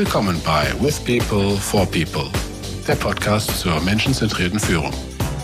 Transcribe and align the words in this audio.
Willkommen 0.00 0.40
bei 0.46 0.66
With 0.80 0.98
People 1.00 1.58
for 1.58 1.84
People, 1.84 2.30
der 2.88 2.94
Podcast 2.94 3.60
zur 3.60 3.78
menschenzentrierten 3.82 4.58
Führung. 4.58 4.94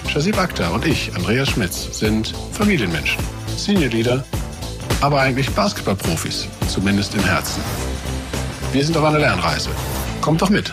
Shazib 0.08 0.38
Akhtar 0.38 0.72
und 0.72 0.86
ich, 0.86 1.14
Andreas 1.14 1.50
Schmitz, 1.50 1.98
sind 1.98 2.32
Familienmenschen, 2.52 3.22
Senior 3.54 3.90
Leader, 3.90 4.24
aber 5.02 5.20
eigentlich 5.20 5.50
Basketballprofis, 5.50 6.48
zumindest 6.68 7.14
im 7.14 7.22
Herzen. 7.22 7.62
Wir 8.72 8.82
sind 8.82 8.96
auf 8.96 9.04
einer 9.04 9.18
Lernreise. 9.18 9.68
Kommt 10.22 10.40
doch 10.40 10.48
mit! 10.48 10.72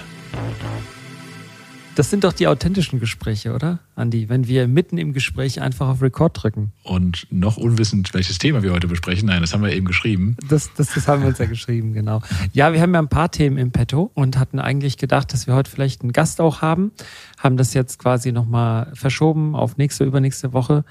Das 1.95 2.09
sind 2.09 2.23
doch 2.23 2.33
die 2.33 2.47
authentischen 2.47 2.99
Gespräche, 2.99 3.53
oder, 3.53 3.77
Andi? 3.95 4.27
Wenn 4.27 4.47
wir 4.47 4.67
mitten 4.67 4.97
im 4.97 5.13
Gespräch 5.13 5.61
einfach 5.61 5.87
auf 5.89 6.01
Record 6.01 6.41
drücken. 6.41 6.71
Und 6.81 7.27
noch 7.29 7.57
unwissend, 7.57 8.15
welches 8.15 8.39
Thema 8.39 8.63
wir 8.63 8.73
heute 8.73 8.87
besprechen. 8.87 9.27
Nein, 9.27 9.41
das 9.41 9.53
haben 9.53 9.61
wir 9.61 9.71
eben 9.71 9.85
geschrieben. 9.85 10.35
Das, 10.49 10.73
das, 10.73 10.95
das 10.95 11.07
haben 11.07 11.21
wir 11.21 11.29
uns 11.29 11.37
ja 11.37 11.45
geschrieben, 11.45 11.93
genau. 11.93 12.23
Ja, 12.51 12.73
wir 12.73 12.81
haben 12.81 12.95
ja 12.95 12.99
ein 12.99 13.09
paar 13.09 13.29
Themen 13.29 13.59
im 13.59 13.71
Petto 13.71 14.09
und 14.15 14.39
hatten 14.39 14.57
eigentlich 14.57 14.97
gedacht, 14.97 15.33
dass 15.33 15.45
wir 15.45 15.53
heute 15.53 15.69
vielleicht 15.69 16.01
einen 16.01 16.13
Gast 16.13 16.41
auch 16.41 16.63
haben. 16.63 16.91
Haben 17.37 17.57
das 17.57 17.75
jetzt 17.75 17.99
quasi 17.99 18.31
nochmal 18.31 18.91
verschoben 18.95 19.55
auf 19.55 19.77
nächste, 19.77 20.03
übernächste 20.03 20.51
Woche. 20.51 20.85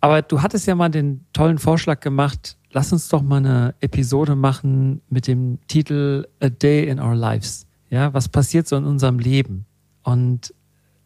Aber 0.00 0.22
du 0.22 0.40
hattest 0.40 0.66
ja 0.66 0.74
mal 0.74 0.88
den 0.88 1.26
tollen 1.34 1.58
Vorschlag 1.58 2.00
gemacht, 2.00 2.56
lass 2.72 2.94
uns 2.94 3.08
doch 3.08 3.20
mal 3.20 3.36
eine 3.36 3.74
Episode 3.80 4.36
machen 4.36 5.02
mit 5.10 5.26
dem 5.26 5.58
Titel 5.68 6.26
A 6.40 6.48
Day 6.48 6.88
in 6.88 6.98
Our 6.98 7.14
Lives. 7.14 7.66
Ja, 7.90 8.14
was 8.14 8.30
passiert 8.30 8.66
so 8.66 8.76
in 8.76 8.84
unserem 8.84 9.18
Leben? 9.18 9.66
Und 10.02 10.54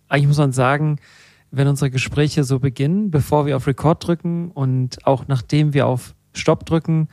eigentlich 0.08 0.28
muss 0.28 0.38
man 0.38 0.52
sagen, 0.52 0.98
wenn 1.50 1.68
unsere 1.68 1.90
Gespräche 1.90 2.44
so 2.44 2.58
beginnen, 2.58 3.10
bevor 3.10 3.46
wir 3.46 3.56
auf 3.56 3.66
Record 3.66 4.06
drücken 4.06 4.50
und 4.50 5.06
auch 5.06 5.28
nachdem 5.28 5.72
wir 5.72 5.86
auf 5.86 6.14
Stopp 6.32 6.66
drücken, 6.66 7.08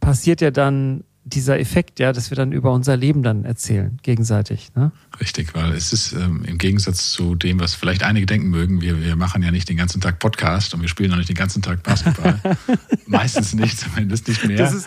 passiert 0.00 0.40
ja 0.40 0.50
dann 0.50 1.04
dieser 1.28 1.58
Effekt, 1.60 1.98
ja, 2.00 2.12
dass 2.12 2.30
wir 2.30 2.36
dann 2.36 2.52
über 2.52 2.72
unser 2.72 2.96
Leben 2.96 3.22
dann 3.22 3.44
erzählen, 3.44 3.98
gegenseitig. 4.02 4.70
Ne? 4.74 4.92
Richtig, 5.20 5.54
weil 5.54 5.72
es 5.72 5.92
ist 5.92 6.12
ähm, 6.12 6.44
im 6.44 6.58
Gegensatz 6.58 7.12
zu 7.12 7.34
dem, 7.34 7.60
was 7.60 7.74
vielleicht 7.74 8.02
einige 8.02 8.26
denken 8.26 8.48
mögen, 8.48 8.80
wir, 8.80 9.02
wir 9.02 9.16
machen 9.16 9.42
ja 9.42 9.50
nicht 9.50 9.68
den 9.68 9.76
ganzen 9.76 10.00
Tag 10.00 10.18
Podcast 10.18 10.74
und 10.74 10.80
wir 10.80 10.88
spielen 10.88 11.12
auch 11.12 11.16
nicht 11.16 11.28
den 11.28 11.36
ganzen 11.36 11.62
Tag 11.62 11.82
Basketball. 11.82 12.40
Meistens 13.06 13.54
nicht, 13.54 13.78
zumindest 13.78 14.28
nicht 14.28 14.44
mehr. 14.46 14.58
Das 14.58 14.74
ist 14.74 14.86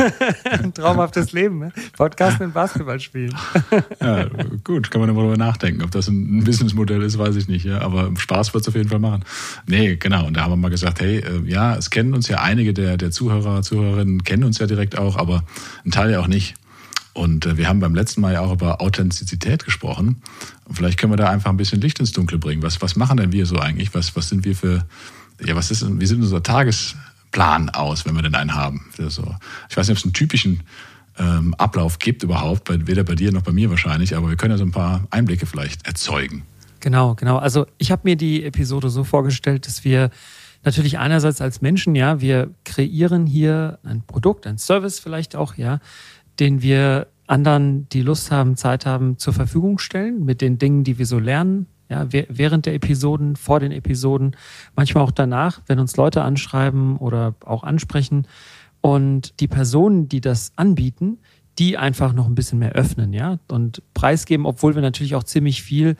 ein 0.44 0.72
traumhaftes 0.72 1.32
Leben, 1.32 1.58
ne? 1.58 1.72
Podcast 1.96 2.40
und 2.40 2.54
Basketball 2.54 3.00
spielen. 3.00 3.34
ja, 4.00 4.28
gut, 4.62 4.90
kann 4.90 5.00
man 5.00 5.14
darüber 5.14 5.36
nachdenken. 5.36 5.82
Ob 5.82 5.90
das 5.90 6.08
ein 6.08 6.44
Businessmodell 6.44 7.02
ist, 7.02 7.18
weiß 7.18 7.36
ich 7.36 7.48
nicht, 7.48 7.64
ja, 7.64 7.80
aber 7.80 8.10
Spaß 8.16 8.54
wird 8.54 8.62
es 8.62 8.68
auf 8.68 8.74
jeden 8.74 8.88
Fall 8.88 9.00
machen. 9.00 9.24
Nee, 9.66 9.96
genau, 9.96 10.26
und 10.26 10.36
da 10.36 10.42
haben 10.42 10.52
wir 10.52 10.56
mal 10.56 10.70
gesagt, 10.70 11.00
hey, 11.00 11.18
äh, 11.18 11.42
ja, 11.46 11.76
es 11.76 11.90
kennen 11.90 12.14
uns 12.14 12.28
ja 12.28 12.40
einige 12.40 12.72
der, 12.72 12.96
der 12.96 13.10
Zuhörer, 13.10 13.62
Zuhörerinnen 13.62 14.24
kennen 14.24 14.44
uns 14.44 14.58
ja 14.58 14.66
direkt 14.66 14.96
auch, 14.96 15.16
aber 15.16 15.44
ein 15.84 15.90
Teil 15.90 16.10
ja 16.10 16.20
auch 16.20 16.26
nicht. 16.26 16.54
Und 17.14 17.46
äh, 17.46 17.56
wir 17.56 17.68
haben 17.68 17.80
beim 17.80 17.94
letzten 17.94 18.20
Mal 18.20 18.34
ja 18.34 18.40
auch 18.40 18.52
über 18.52 18.80
Authentizität 18.80 19.64
gesprochen. 19.64 20.22
Und 20.64 20.74
vielleicht 20.74 20.98
können 20.98 21.12
wir 21.12 21.16
da 21.16 21.30
einfach 21.30 21.50
ein 21.50 21.56
bisschen 21.56 21.80
Licht 21.80 22.00
ins 22.00 22.12
Dunkle 22.12 22.38
bringen. 22.38 22.62
Was, 22.62 22.82
was 22.82 22.96
machen 22.96 23.16
denn 23.16 23.32
wir 23.32 23.46
so 23.46 23.58
eigentlich? 23.58 23.94
Was, 23.94 24.16
was 24.16 24.28
sind 24.28 24.44
wir 24.44 24.56
für, 24.56 24.84
ja, 25.44 25.54
was 25.54 25.70
ist, 25.70 25.86
wie 26.00 26.06
sieht 26.06 26.18
unser 26.18 26.42
Tagesplan 26.42 27.70
aus, 27.70 28.04
wenn 28.04 28.14
wir 28.14 28.22
denn 28.22 28.34
einen 28.34 28.54
haben? 28.54 28.86
So, 28.96 29.34
ich 29.70 29.76
weiß 29.76 29.88
nicht, 29.88 29.96
ob 29.96 29.98
es 29.98 30.04
einen 30.04 30.12
typischen 30.12 30.62
ähm, 31.18 31.54
Ablauf 31.54 31.98
gibt 31.98 32.22
überhaupt, 32.22 32.68
weder 32.68 33.04
bei 33.04 33.14
dir 33.14 33.30
noch 33.32 33.42
bei 33.42 33.52
mir 33.52 33.70
wahrscheinlich, 33.70 34.16
aber 34.16 34.28
wir 34.28 34.36
können 34.36 34.52
ja 34.52 34.58
so 34.58 34.64
ein 34.64 34.72
paar 34.72 35.06
Einblicke 35.10 35.46
vielleicht 35.46 35.86
erzeugen. 35.86 36.42
Genau, 36.80 37.14
genau. 37.14 37.38
Also 37.38 37.66
ich 37.78 37.92
habe 37.92 38.02
mir 38.04 38.16
die 38.16 38.44
Episode 38.44 38.90
so 38.90 39.04
vorgestellt, 39.04 39.66
dass 39.66 39.84
wir 39.84 40.10
natürlich 40.64 40.98
einerseits 40.98 41.40
als 41.40 41.60
Menschen, 41.60 41.94
ja, 41.94 42.20
wir 42.20 42.50
kreieren 42.64 43.26
hier 43.26 43.78
ein 43.82 44.02
Produkt, 44.02 44.46
ein 44.46 44.58
Service 44.58 44.98
vielleicht 44.98 45.36
auch, 45.36 45.56
ja, 45.56 45.80
den 46.40 46.62
wir 46.62 47.08
anderen, 47.26 47.88
die 47.88 48.02
Lust 48.02 48.30
haben, 48.30 48.56
Zeit 48.56 48.86
haben, 48.86 49.18
zur 49.18 49.32
Verfügung 49.32 49.78
stellen 49.78 50.24
mit 50.24 50.40
den 50.40 50.58
Dingen, 50.58 50.84
die 50.84 50.98
wir 50.98 51.06
so 51.06 51.18
lernen, 51.18 51.66
ja, 51.88 52.06
während 52.10 52.66
der 52.66 52.74
Episoden, 52.74 53.36
vor 53.36 53.60
den 53.60 53.72
Episoden, 53.72 54.36
manchmal 54.74 55.04
auch 55.04 55.10
danach, 55.10 55.60
wenn 55.66 55.78
uns 55.78 55.96
Leute 55.96 56.22
anschreiben 56.22 56.96
oder 56.96 57.34
auch 57.44 57.62
ansprechen. 57.62 58.26
Und 58.80 59.40
die 59.40 59.48
Personen, 59.48 60.08
die 60.08 60.20
das 60.20 60.52
anbieten, 60.56 61.18
die 61.58 61.76
einfach 61.76 62.12
noch 62.12 62.26
ein 62.26 62.34
bisschen 62.34 62.58
mehr 62.58 62.72
öffnen, 62.72 63.12
ja, 63.12 63.38
und 63.48 63.82
preisgeben, 63.94 64.44
obwohl 64.44 64.74
wir 64.74 64.82
natürlich 64.82 65.14
auch 65.14 65.24
ziemlich 65.24 65.62
viel 65.62 65.96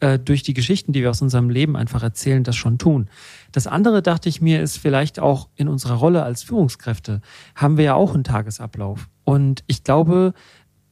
äh, 0.00 0.18
durch 0.18 0.42
die 0.42 0.54
Geschichten, 0.54 0.92
die 0.92 1.02
wir 1.02 1.10
aus 1.10 1.22
unserem 1.22 1.50
Leben 1.50 1.76
einfach 1.76 2.02
erzählen, 2.02 2.44
das 2.44 2.56
schon 2.56 2.78
tun. 2.78 3.08
Das 3.52 3.66
andere, 3.66 4.02
dachte 4.02 4.28
ich 4.28 4.40
mir, 4.40 4.62
ist 4.62 4.78
vielleicht 4.78 5.18
auch 5.18 5.48
in 5.56 5.68
unserer 5.68 5.94
Rolle 5.94 6.22
als 6.22 6.42
Führungskräfte 6.42 7.20
haben 7.54 7.76
wir 7.76 7.84
ja 7.84 7.94
auch 7.94 8.14
einen 8.14 8.24
Tagesablauf. 8.24 9.08
Und 9.24 9.64
ich 9.66 9.84
glaube, 9.84 10.34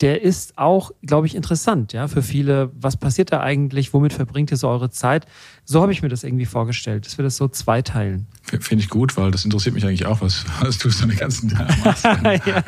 der 0.00 0.22
ist 0.22 0.58
auch, 0.58 0.90
glaube 1.02 1.26
ich, 1.26 1.34
interessant, 1.34 1.92
ja, 1.92 2.06
für 2.08 2.22
viele. 2.22 2.70
Was 2.74 2.96
passiert 2.96 3.32
da 3.32 3.40
eigentlich? 3.40 3.94
Womit 3.94 4.12
verbringt 4.12 4.50
ihr 4.50 4.56
so 4.56 4.68
eure 4.68 4.90
Zeit? 4.90 5.26
So 5.68 5.82
habe 5.82 5.90
ich 5.90 6.00
mir 6.00 6.08
das 6.08 6.22
irgendwie 6.22 6.46
vorgestellt, 6.46 7.06
dass 7.06 7.18
wir 7.18 7.24
das 7.24 7.36
so 7.36 7.48
zweiteilen. 7.48 8.28
Finde 8.44 8.84
ich 8.84 8.88
gut, 8.88 9.16
weil 9.16 9.32
das 9.32 9.44
interessiert 9.44 9.74
mich 9.74 9.84
eigentlich 9.84 10.06
auch, 10.06 10.20
was, 10.20 10.44
was 10.60 10.78
du 10.78 10.88
so 10.90 11.06
den 11.06 11.16
ganzen 11.16 11.48
Tag 11.48 11.84
machst. 11.84 12.04
ja. 12.46 12.62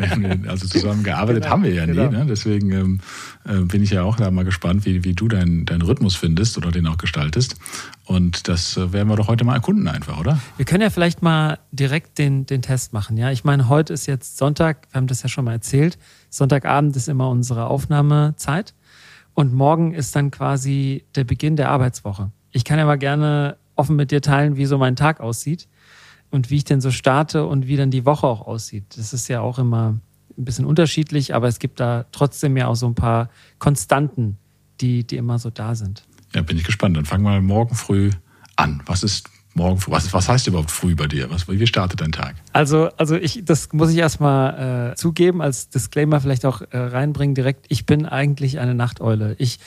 Also 0.48 0.66
zusammengearbeitet 0.66 1.44
genau, 1.44 1.52
haben 1.52 1.62
wir 1.62 1.72
ja 1.72 1.86
nie, 1.86 1.92
genau. 1.92 2.10
ne? 2.10 2.26
deswegen 2.28 2.72
ähm, 2.72 3.00
äh, 3.44 3.60
bin 3.60 3.84
ich 3.84 3.90
ja 3.90 4.02
auch 4.02 4.16
da 4.16 4.32
mal 4.32 4.44
gespannt, 4.44 4.84
wie, 4.84 5.04
wie 5.04 5.14
du 5.14 5.28
deinen 5.28 5.64
deinen 5.64 5.82
Rhythmus 5.82 6.16
findest 6.16 6.58
oder 6.58 6.72
den 6.72 6.88
auch 6.88 6.98
gestaltest. 6.98 7.54
Und 8.04 8.48
das 8.48 8.76
äh, 8.76 8.92
werden 8.92 9.08
wir 9.08 9.14
doch 9.14 9.28
heute 9.28 9.44
mal 9.44 9.54
erkunden 9.54 9.86
einfach, 9.86 10.18
oder? 10.18 10.40
Wir 10.56 10.64
können 10.64 10.82
ja 10.82 10.90
vielleicht 10.90 11.22
mal 11.22 11.60
direkt 11.70 12.18
den, 12.18 12.46
den 12.46 12.62
Test 12.62 12.92
machen. 12.92 13.16
Ja, 13.16 13.30
ich 13.30 13.44
meine, 13.44 13.68
heute 13.68 13.92
ist 13.92 14.06
jetzt 14.06 14.38
Sonntag, 14.38 14.88
wir 14.90 14.96
haben 14.96 15.06
das 15.06 15.22
ja 15.22 15.28
schon 15.28 15.44
mal 15.44 15.52
erzählt. 15.52 15.98
Sonntagabend 16.30 16.96
ist 16.96 17.08
immer 17.08 17.28
unsere 17.30 17.68
Aufnahmezeit. 17.68 18.74
Und 19.34 19.54
morgen 19.54 19.94
ist 19.94 20.16
dann 20.16 20.32
quasi 20.32 21.04
der 21.14 21.22
Beginn 21.22 21.54
der 21.54 21.70
Arbeitswoche. 21.70 22.32
Ich 22.52 22.64
kann 22.64 22.78
ja 22.78 22.86
mal 22.86 22.98
gerne 22.98 23.56
offen 23.76 23.96
mit 23.96 24.10
dir 24.10 24.20
teilen, 24.20 24.56
wie 24.56 24.66
so 24.66 24.78
mein 24.78 24.96
Tag 24.96 25.20
aussieht 25.20 25.68
und 26.30 26.50
wie 26.50 26.56
ich 26.56 26.64
denn 26.64 26.80
so 26.80 26.90
starte 26.90 27.46
und 27.46 27.66
wie 27.66 27.76
dann 27.76 27.90
die 27.90 28.04
Woche 28.04 28.26
auch 28.26 28.46
aussieht. 28.46 28.84
Das 28.96 29.12
ist 29.12 29.28
ja 29.28 29.40
auch 29.40 29.58
immer 29.58 29.98
ein 30.36 30.44
bisschen 30.44 30.64
unterschiedlich, 30.64 31.34
aber 31.34 31.48
es 31.48 31.58
gibt 31.58 31.80
da 31.80 32.06
trotzdem 32.12 32.56
ja 32.56 32.66
auch 32.68 32.76
so 32.76 32.86
ein 32.86 32.94
paar 32.94 33.30
Konstanten, 33.58 34.38
die, 34.80 35.04
die 35.04 35.16
immer 35.16 35.38
so 35.38 35.50
da 35.50 35.74
sind. 35.74 36.04
Ja, 36.34 36.42
bin 36.42 36.56
ich 36.56 36.64
gespannt. 36.64 36.96
Dann 36.96 37.04
fangen 37.04 37.24
wir 37.24 37.40
morgen 37.40 37.74
früh 37.74 38.10
an. 38.56 38.82
Was 38.86 39.02
ist 39.02 39.28
morgen 39.58 39.78
früh? 39.78 39.92
Was, 39.92 40.12
was 40.14 40.28
heißt 40.28 40.46
überhaupt 40.46 40.70
früh 40.70 40.94
bei 40.94 41.06
dir? 41.06 41.30
Was, 41.30 41.46
wie 41.48 41.66
startet 41.66 42.00
dein 42.00 42.12
Tag? 42.12 42.34
Also, 42.54 42.88
also 42.96 43.16
ich, 43.16 43.44
das 43.44 43.68
muss 43.72 43.90
ich 43.90 43.98
erstmal 43.98 44.92
äh, 44.92 44.94
zugeben, 44.94 45.42
als 45.42 45.68
Disclaimer 45.68 46.20
vielleicht 46.20 46.46
auch 46.46 46.62
äh, 46.62 46.78
reinbringen 46.78 47.34
direkt. 47.34 47.66
Ich 47.68 47.84
bin 47.84 48.06
eigentlich 48.06 48.58
eine 48.58 48.74
Nachteule. 48.74 49.36
Ich, 49.38 49.58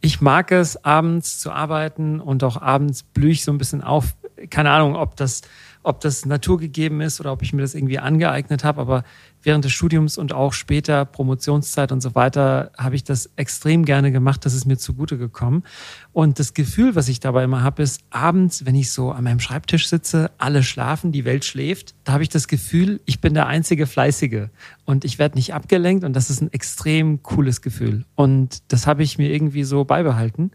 ich 0.00 0.22
mag 0.22 0.50
es, 0.52 0.82
abends 0.82 1.38
zu 1.38 1.52
arbeiten 1.52 2.20
und 2.20 2.42
auch 2.44 2.60
abends 2.60 3.02
blühe 3.02 3.32
ich 3.32 3.44
so 3.44 3.52
ein 3.52 3.58
bisschen 3.58 3.82
auf. 3.82 4.16
Keine 4.48 4.70
Ahnung, 4.70 4.96
ob 4.96 5.16
das 5.16 5.42
ob 5.82 6.00
das 6.00 6.26
naturgegeben 6.26 7.00
ist 7.00 7.20
oder 7.20 7.32
ob 7.32 7.42
ich 7.42 7.52
mir 7.52 7.62
das 7.62 7.74
irgendwie 7.74 7.98
angeeignet 7.98 8.64
habe, 8.64 8.80
aber 8.80 9.04
während 9.42 9.64
des 9.64 9.72
Studiums 9.72 10.18
und 10.18 10.34
auch 10.34 10.52
später 10.52 11.04
Promotionszeit 11.04 11.92
und 11.92 12.02
so 12.02 12.14
weiter 12.14 12.70
habe 12.76 12.96
ich 12.96 13.04
das 13.04 13.30
extrem 13.36 13.84
gerne 13.84 14.12
gemacht, 14.12 14.44
das 14.44 14.52
ist 14.52 14.66
mir 14.66 14.76
zugute 14.76 15.16
gekommen. 15.16 15.64
Und 16.12 16.38
das 16.38 16.52
Gefühl, 16.52 16.96
was 16.96 17.08
ich 17.08 17.20
dabei 17.20 17.44
immer 17.44 17.62
habe, 17.62 17.82
ist 17.82 18.02
abends, 18.10 18.66
wenn 18.66 18.74
ich 18.74 18.92
so 18.92 19.10
an 19.10 19.24
meinem 19.24 19.40
Schreibtisch 19.40 19.88
sitze, 19.88 20.30
alle 20.36 20.62
schlafen, 20.62 21.12
die 21.12 21.24
Welt 21.24 21.44
schläft, 21.44 21.94
da 22.04 22.12
habe 22.12 22.22
ich 22.22 22.28
das 22.28 22.48
Gefühl, 22.48 23.00
ich 23.06 23.20
bin 23.20 23.32
der 23.32 23.46
einzige 23.46 23.86
Fleißige 23.86 24.48
und 24.84 25.04
ich 25.04 25.18
werde 25.18 25.36
nicht 25.36 25.54
abgelenkt 25.54 26.04
und 26.04 26.14
das 26.14 26.28
ist 26.28 26.42
ein 26.42 26.52
extrem 26.52 27.22
cooles 27.22 27.62
Gefühl. 27.62 28.04
Und 28.16 28.62
das 28.68 28.86
habe 28.86 29.02
ich 29.02 29.16
mir 29.16 29.30
irgendwie 29.30 29.64
so 29.64 29.84
beibehalten. 29.84 30.50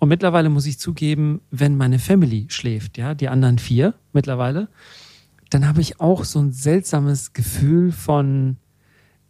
Und 0.00 0.08
mittlerweile 0.08 0.48
muss 0.48 0.66
ich 0.66 0.78
zugeben, 0.78 1.42
wenn 1.50 1.76
meine 1.76 1.98
Family 1.98 2.46
schläft, 2.48 2.96
ja, 2.96 3.14
die 3.14 3.28
anderen 3.28 3.58
vier 3.58 3.94
mittlerweile, 4.14 4.68
dann 5.50 5.68
habe 5.68 5.82
ich 5.82 6.00
auch 6.00 6.24
so 6.24 6.40
ein 6.40 6.52
seltsames 6.52 7.34
Gefühl 7.34 7.92
von, 7.92 8.56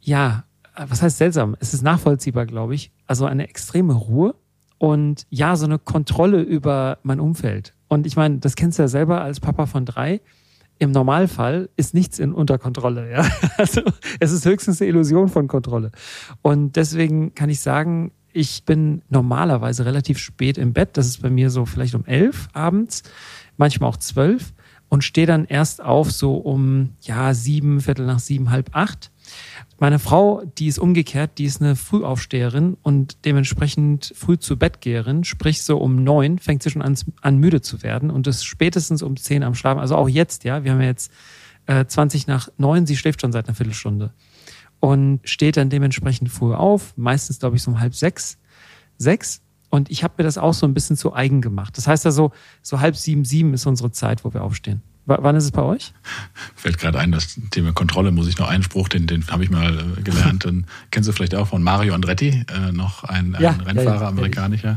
ja, 0.00 0.44
was 0.76 1.02
heißt 1.02 1.18
seltsam? 1.18 1.56
Es 1.58 1.74
ist 1.74 1.82
nachvollziehbar, 1.82 2.46
glaube 2.46 2.76
ich. 2.76 2.92
Also 3.06 3.26
eine 3.26 3.48
extreme 3.48 3.94
Ruhe 3.94 4.36
und 4.78 5.26
ja, 5.28 5.56
so 5.56 5.64
eine 5.64 5.80
Kontrolle 5.80 6.40
über 6.40 6.98
mein 7.02 7.18
Umfeld. 7.18 7.74
Und 7.88 8.06
ich 8.06 8.16
meine, 8.16 8.38
das 8.38 8.54
kennst 8.54 8.78
du 8.78 8.84
ja 8.84 8.88
selber 8.88 9.22
als 9.22 9.40
Papa 9.40 9.66
von 9.66 9.84
drei. 9.84 10.20
Im 10.78 10.92
Normalfall 10.92 11.68
ist 11.76 11.94
nichts 11.94 12.20
in 12.20 12.32
Unterkontrolle. 12.32 13.10
Ja? 13.10 13.28
Also 13.58 13.82
es 14.20 14.30
ist 14.30 14.44
höchstens 14.44 14.80
eine 14.80 14.88
Illusion 14.88 15.28
von 15.28 15.48
Kontrolle. 15.48 15.90
Und 16.42 16.76
deswegen 16.76 17.34
kann 17.34 17.50
ich 17.50 17.60
sagen, 17.60 18.12
ich 18.32 18.64
bin 18.64 19.02
normalerweise 19.08 19.84
relativ 19.84 20.18
spät 20.18 20.58
im 20.58 20.72
Bett. 20.72 20.90
Das 20.96 21.06
ist 21.06 21.22
bei 21.22 21.30
mir 21.30 21.50
so 21.50 21.66
vielleicht 21.66 21.94
um 21.94 22.04
elf 22.06 22.48
abends, 22.52 23.02
manchmal 23.56 23.90
auch 23.90 23.96
zwölf 23.96 24.52
und 24.88 25.04
stehe 25.04 25.26
dann 25.26 25.44
erst 25.44 25.82
auf 25.82 26.10
so 26.10 26.34
um 26.34 26.90
ja 27.00 27.32
sieben, 27.32 27.80
Viertel 27.80 28.06
nach 28.06 28.18
sieben, 28.18 28.50
halb 28.50 28.70
acht. 28.72 29.10
Meine 29.78 29.98
Frau, 29.98 30.42
die 30.58 30.66
ist 30.66 30.78
umgekehrt, 30.78 31.38
die 31.38 31.44
ist 31.44 31.62
eine 31.62 31.76
Frühaufsteherin 31.76 32.76
und 32.82 33.24
dementsprechend 33.24 34.12
früh 34.16 34.36
zu 34.36 34.58
Bett 34.58 34.80
geherin, 34.80 35.24
sprich 35.24 35.62
so 35.62 35.78
um 35.78 36.02
neun 36.02 36.38
fängt 36.38 36.62
sie 36.62 36.70
schon 36.70 36.82
an, 36.82 36.98
an 37.22 37.38
müde 37.38 37.60
zu 37.60 37.82
werden 37.82 38.10
und 38.10 38.26
ist 38.26 38.44
spätestens 38.44 39.02
um 39.02 39.16
zehn 39.16 39.44
am 39.44 39.54
Schlafen. 39.54 39.80
Also 39.80 39.96
auch 39.96 40.08
jetzt, 40.08 40.44
ja, 40.44 40.64
wir 40.64 40.72
haben 40.72 40.80
ja 40.80 40.88
jetzt 40.88 41.12
äh, 41.66 41.86
20 41.86 42.26
nach 42.26 42.48
neun, 42.58 42.86
sie 42.86 42.96
schläft 42.96 43.20
schon 43.20 43.32
seit 43.32 43.46
einer 43.46 43.54
Viertelstunde. 43.54 44.12
Und 44.80 45.20
steht 45.24 45.56
dann 45.56 45.70
dementsprechend 45.70 46.30
früh 46.30 46.54
auf, 46.54 46.94
meistens 46.96 47.38
glaube 47.38 47.56
ich 47.56 47.62
so 47.62 47.70
um 47.70 47.80
halb 47.80 47.94
sechs, 47.94 48.38
sechs. 48.98 49.42
Und 49.68 49.90
ich 49.90 50.02
habe 50.02 50.14
mir 50.18 50.24
das 50.24 50.36
auch 50.36 50.54
so 50.54 50.66
ein 50.66 50.74
bisschen 50.74 50.96
zu 50.96 51.14
eigen 51.14 51.40
gemacht. 51.40 51.76
Das 51.76 51.86
heißt 51.86 52.04
also, 52.04 52.32
so 52.60 52.80
halb 52.80 52.96
sieben, 52.96 53.24
sieben 53.24 53.54
ist 53.54 53.66
unsere 53.66 53.92
Zeit, 53.92 54.24
wo 54.24 54.34
wir 54.34 54.42
aufstehen. 54.42 54.82
W 55.06 55.16
wann 55.20 55.36
ist 55.36 55.44
es 55.44 55.50
bei 55.50 55.62
euch? 55.62 55.92
Fällt 56.56 56.78
gerade 56.78 56.98
ein, 56.98 57.12
das 57.12 57.38
Thema 57.50 57.72
Kontrolle 57.72 58.10
muss 58.10 58.28
ich 58.28 58.38
noch 58.38 58.48
einen 58.48 58.62
Spruch, 58.62 58.88
den, 58.88 59.06
den 59.06 59.26
habe 59.28 59.44
ich 59.44 59.50
mal 59.50 59.78
äh, 59.98 60.02
gelernt. 60.02 60.44
Den 60.44 60.66
kennst 60.90 61.08
du 61.08 61.12
vielleicht 61.12 61.34
auch 61.34 61.48
von 61.48 61.62
Mario 61.62 61.94
Andretti, 61.94 62.44
äh, 62.48 62.72
noch 62.72 63.04
ein, 63.04 63.34
ein 63.34 63.42
ja, 63.42 63.50
Rennfahrer, 63.50 63.94
ja, 63.94 64.02
ja, 64.02 64.08
amerikanischer, 64.08 64.76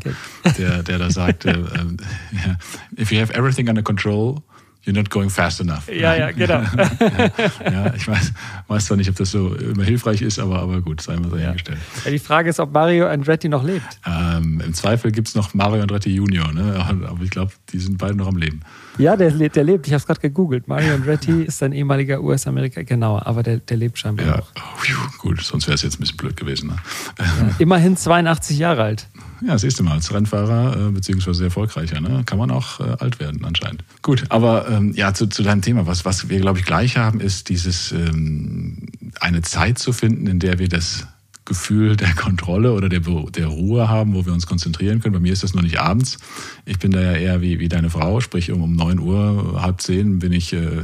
der, 0.57 0.83
der 0.83 0.97
da 0.99 1.09
sagt, 1.09 1.45
äh, 1.45 1.51
äh, 1.51 3.01
if 3.01 3.11
you 3.11 3.19
have 3.19 3.33
everything 3.33 3.67
under 3.67 3.83
control, 3.83 4.41
you're 4.85 4.95
not 4.95 5.09
going 5.09 5.29
fast 5.29 5.61
enough. 5.61 5.87
Ja, 5.87 6.15
ja, 6.15 6.31
genau. 6.31 6.61
ja, 7.71 7.93
ich 7.95 8.07
weiß, 8.07 8.33
weiß 8.67 8.85
zwar 8.85 8.97
nicht, 8.97 9.09
ob 9.09 9.15
das 9.15 9.31
so 9.31 9.55
immer 9.55 9.83
hilfreich 9.83 10.21
ist, 10.21 10.39
aber, 10.39 10.59
aber 10.59 10.81
gut, 10.81 11.01
sei 11.01 11.15
mal 11.17 11.29
so 11.29 11.37
ja. 11.37 11.47
hingestellt. 11.47 11.79
Ja, 12.05 12.11
die 12.11 12.19
Frage 12.19 12.49
ist, 12.49 12.59
ob 12.59 12.73
Mario 12.73 13.07
Andretti 13.07 13.49
noch 13.49 13.63
lebt. 13.63 13.99
Ähm, 14.05 14.61
Im 14.63 14.73
Zweifel 14.73 15.11
gibt 15.11 15.29
es 15.29 15.35
noch 15.35 15.53
Mario 15.53 15.81
Andretti 15.81 16.09
Junior, 16.09 16.51
ne? 16.51 16.75
aber 17.07 17.23
ich 17.23 17.29
glaube, 17.29 17.51
die 17.71 17.79
sind 17.79 17.97
beide 17.97 18.15
noch 18.15 18.27
am 18.27 18.37
Leben. 18.37 18.61
Ja, 18.97 19.15
der, 19.15 19.31
der 19.31 19.63
lebt. 19.63 19.87
Ich 19.87 19.93
habe 19.93 19.99
es 19.99 20.05
gerade 20.05 20.19
gegoogelt. 20.19 20.67
Mario 20.67 20.93
Andretti 20.93 21.43
ist 21.43 21.63
ein 21.63 21.73
ehemaliger 21.73 22.21
US-Amerikaner, 22.21 22.85
genau, 22.85 23.19
aber 23.19 23.41
der, 23.41 23.57
der 23.57 23.77
lebt 23.77 23.97
scheinbar 23.97 24.25
ja. 24.25 24.37
noch. 24.37 24.51
Oh, 24.55 25.17
gut, 25.19 25.41
sonst 25.41 25.67
wäre 25.67 25.75
es 25.75 25.81
jetzt 25.81 25.95
ein 25.95 26.01
bisschen 26.01 26.17
blöd 26.17 26.37
gewesen. 26.37 26.69
Ne? 26.69 26.75
Ja, 27.19 27.49
immerhin 27.59 27.97
82 27.97 28.57
Jahre 28.57 28.83
alt. 28.83 29.07
Ja, 29.45 29.57
siehst 29.57 29.79
du 29.79 29.83
mal, 29.83 29.93
als 29.93 30.13
Rennfahrer, 30.13 30.87
äh, 30.87 30.91
beziehungsweise 30.91 31.45
erfolgreicher, 31.45 31.99
ne, 31.99 32.23
kann 32.25 32.37
man 32.37 32.51
auch 32.51 32.79
äh, 32.79 32.95
alt 32.99 33.19
werden 33.19 33.43
anscheinend. 33.43 33.83
Gut, 34.01 34.23
aber 34.29 34.69
ähm, 34.69 34.93
ja, 34.93 35.13
zu, 35.13 35.27
zu 35.27 35.43
deinem 35.43 35.61
Thema, 35.61 35.85
was, 35.85 36.05
was 36.05 36.29
wir, 36.29 36.39
glaube 36.39 36.59
ich, 36.59 36.65
gleich 36.65 36.97
haben, 36.97 37.19
ist 37.19 37.49
dieses 37.49 37.91
ähm, 37.91 38.87
eine 39.19 39.41
Zeit 39.41 39.79
zu 39.79 39.91
finden, 39.91 40.27
in 40.27 40.39
der 40.39 40.59
wir 40.59 40.69
das 40.69 41.07
Gefühl 41.45 41.95
der 41.95 42.13
Kontrolle 42.13 42.73
oder 42.73 42.89
der, 42.89 43.01
der 43.01 43.47
Ruhe 43.47 43.89
haben, 43.89 44.13
wo 44.13 44.25
wir 44.25 44.33
uns 44.33 44.47
konzentrieren 44.47 45.01
können. 45.01 45.13
Bei 45.13 45.19
mir 45.19 45.33
ist 45.33 45.43
das 45.43 45.53
noch 45.53 45.61
nicht 45.61 45.79
abends. 45.79 46.17
Ich 46.65 46.79
bin 46.79 46.91
da 46.91 47.01
ja 47.01 47.13
eher 47.13 47.41
wie, 47.41 47.59
wie 47.59 47.69
deine 47.69 47.89
Frau, 47.89 48.21
sprich 48.21 48.51
um, 48.51 48.61
um 48.61 48.73
9 48.73 48.99
Uhr, 48.99 49.61
halb 49.61 49.81
zehn 49.81 50.19
bin 50.19 50.31
ich 50.31 50.53
äh, 50.53 50.83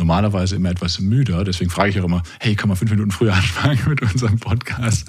normalerweise 0.00 0.56
immer 0.56 0.70
etwas 0.70 0.98
müder. 0.98 1.44
Deswegen 1.44 1.70
frage 1.70 1.90
ich 1.90 2.00
auch 2.00 2.06
immer, 2.06 2.22
hey, 2.40 2.56
kann 2.56 2.68
man 2.68 2.76
fünf 2.76 2.90
Minuten 2.90 3.10
früher 3.10 3.34
anfangen 3.34 3.80
mit 3.86 4.02
unserem 4.02 4.38
Podcast? 4.38 5.06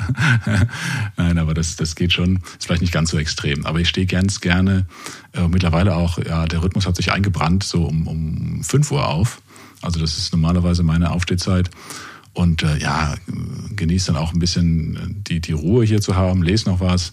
Nein, 1.18 1.38
aber 1.38 1.54
das, 1.54 1.78
das 1.78 1.96
geht 1.96 2.14
schon. 2.14 2.38
Ist 2.38 2.66
vielleicht 2.66 2.82
nicht 2.82 2.94
ganz 2.94 3.12
so 3.12 3.18
extrem. 3.18 3.66
Aber 3.66 3.80
ich 3.80 3.90
stehe 3.90 4.06
ganz 4.06 4.42
gerne, 4.42 4.86
äh, 5.34 5.48
mittlerweile 5.48 5.96
auch, 5.96 6.18
ja, 6.20 6.46
der 6.46 6.62
Rhythmus 6.62 6.86
hat 6.86 6.98
sich 6.98 7.12
eingebrannt, 7.12 7.64
so 7.64 7.86
um, 7.86 8.08
um 8.08 8.64
5 8.64 8.92
Uhr 8.92 9.08
auf. 9.08 9.42
Also 9.82 10.00
das 10.00 10.18
ist 10.18 10.32
normalerweise 10.34 10.84
meine 10.84 11.12
Aufstehzeit. 11.12 11.72
Und 12.33 12.63
äh, 12.63 12.78
ja, 12.78 13.16
genieße 13.75 14.13
dann 14.13 14.22
auch 14.22 14.33
ein 14.33 14.39
bisschen 14.39 15.24
die, 15.28 15.42
die 15.42 15.51
Ruhe 15.51 15.83
hier 15.83 16.01
zu 16.01 16.16
haben, 16.16 16.44
lese 16.44 16.69
noch 16.69 16.80
was, 16.80 17.12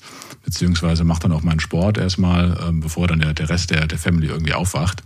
beziehungsweise 0.49 1.05
mache 1.05 1.21
dann 1.21 1.33
auch 1.33 1.43
meinen 1.43 1.61
Sport 1.61 1.99
erstmal, 1.99 2.59
ähm, 2.67 2.81
bevor 2.81 3.07
dann 3.07 3.21
der, 3.21 3.35
der 3.35 3.51
Rest 3.51 3.71
der, 3.71 3.87
der 3.87 3.99
Family 3.99 4.29
irgendwie 4.29 4.55
aufwacht. 4.55 5.03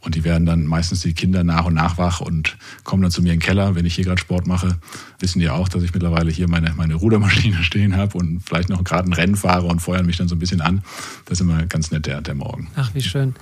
Und 0.00 0.16
die 0.16 0.24
werden 0.24 0.44
dann 0.44 0.66
meistens 0.66 1.00
die 1.00 1.14
Kinder 1.14 1.44
nach 1.44 1.64
und 1.64 1.74
nach 1.74 1.96
wach 1.96 2.20
und 2.20 2.58
kommen 2.84 3.02
dann 3.02 3.10
zu 3.10 3.22
mir 3.22 3.32
in 3.32 3.38
den 3.38 3.42
Keller, 3.46 3.74
wenn 3.74 3.86
ich 3.86 3.94
hier 3.94 4.04
gerade 4.04 4.20
Sport 4.20 4.46
mache. 4.46 4.76
Wissen 5.18 5.38
die 5.38 5.48
auch, 5.48 5.68
dass 5.68 5.82
ich 5.82 5.94
mittlerweile 5.94 6.30
hier 6.30 6.46
meine, 6.46 6.74
meine 6.74 6.94
Rudermaschine 6.96 7.56
stehen 7.62 7.96
habe 7.96 8.18
und 8.18 8.42
vielleicht 8.44 8.68
noch 8.68 8.84
gerade 8.84 9.08
ein 9.08 9.14
Rennen 9.14 9.36
fahre 9.36 9.66
und 9.66 9.80
feuern 9.80 10.04
mich 10.04 10.18
dann 10.18 10.28
so 10.28 10.34
ein 10.34 10.40
bisschen 10.40 10.60
an. 10.60 10.82
Das 11.24 11.38
ist 11.38 11.46
immer 11.46 11.64
ganz 11.66 11.90
nett, 11.90 12.04
der, 12.04 12.20
der 12.20 12.34
Morgen. 12.34 12.68
Ach, 12.76 12.90
wie 12.92 13.00
schön. 13.00 13.34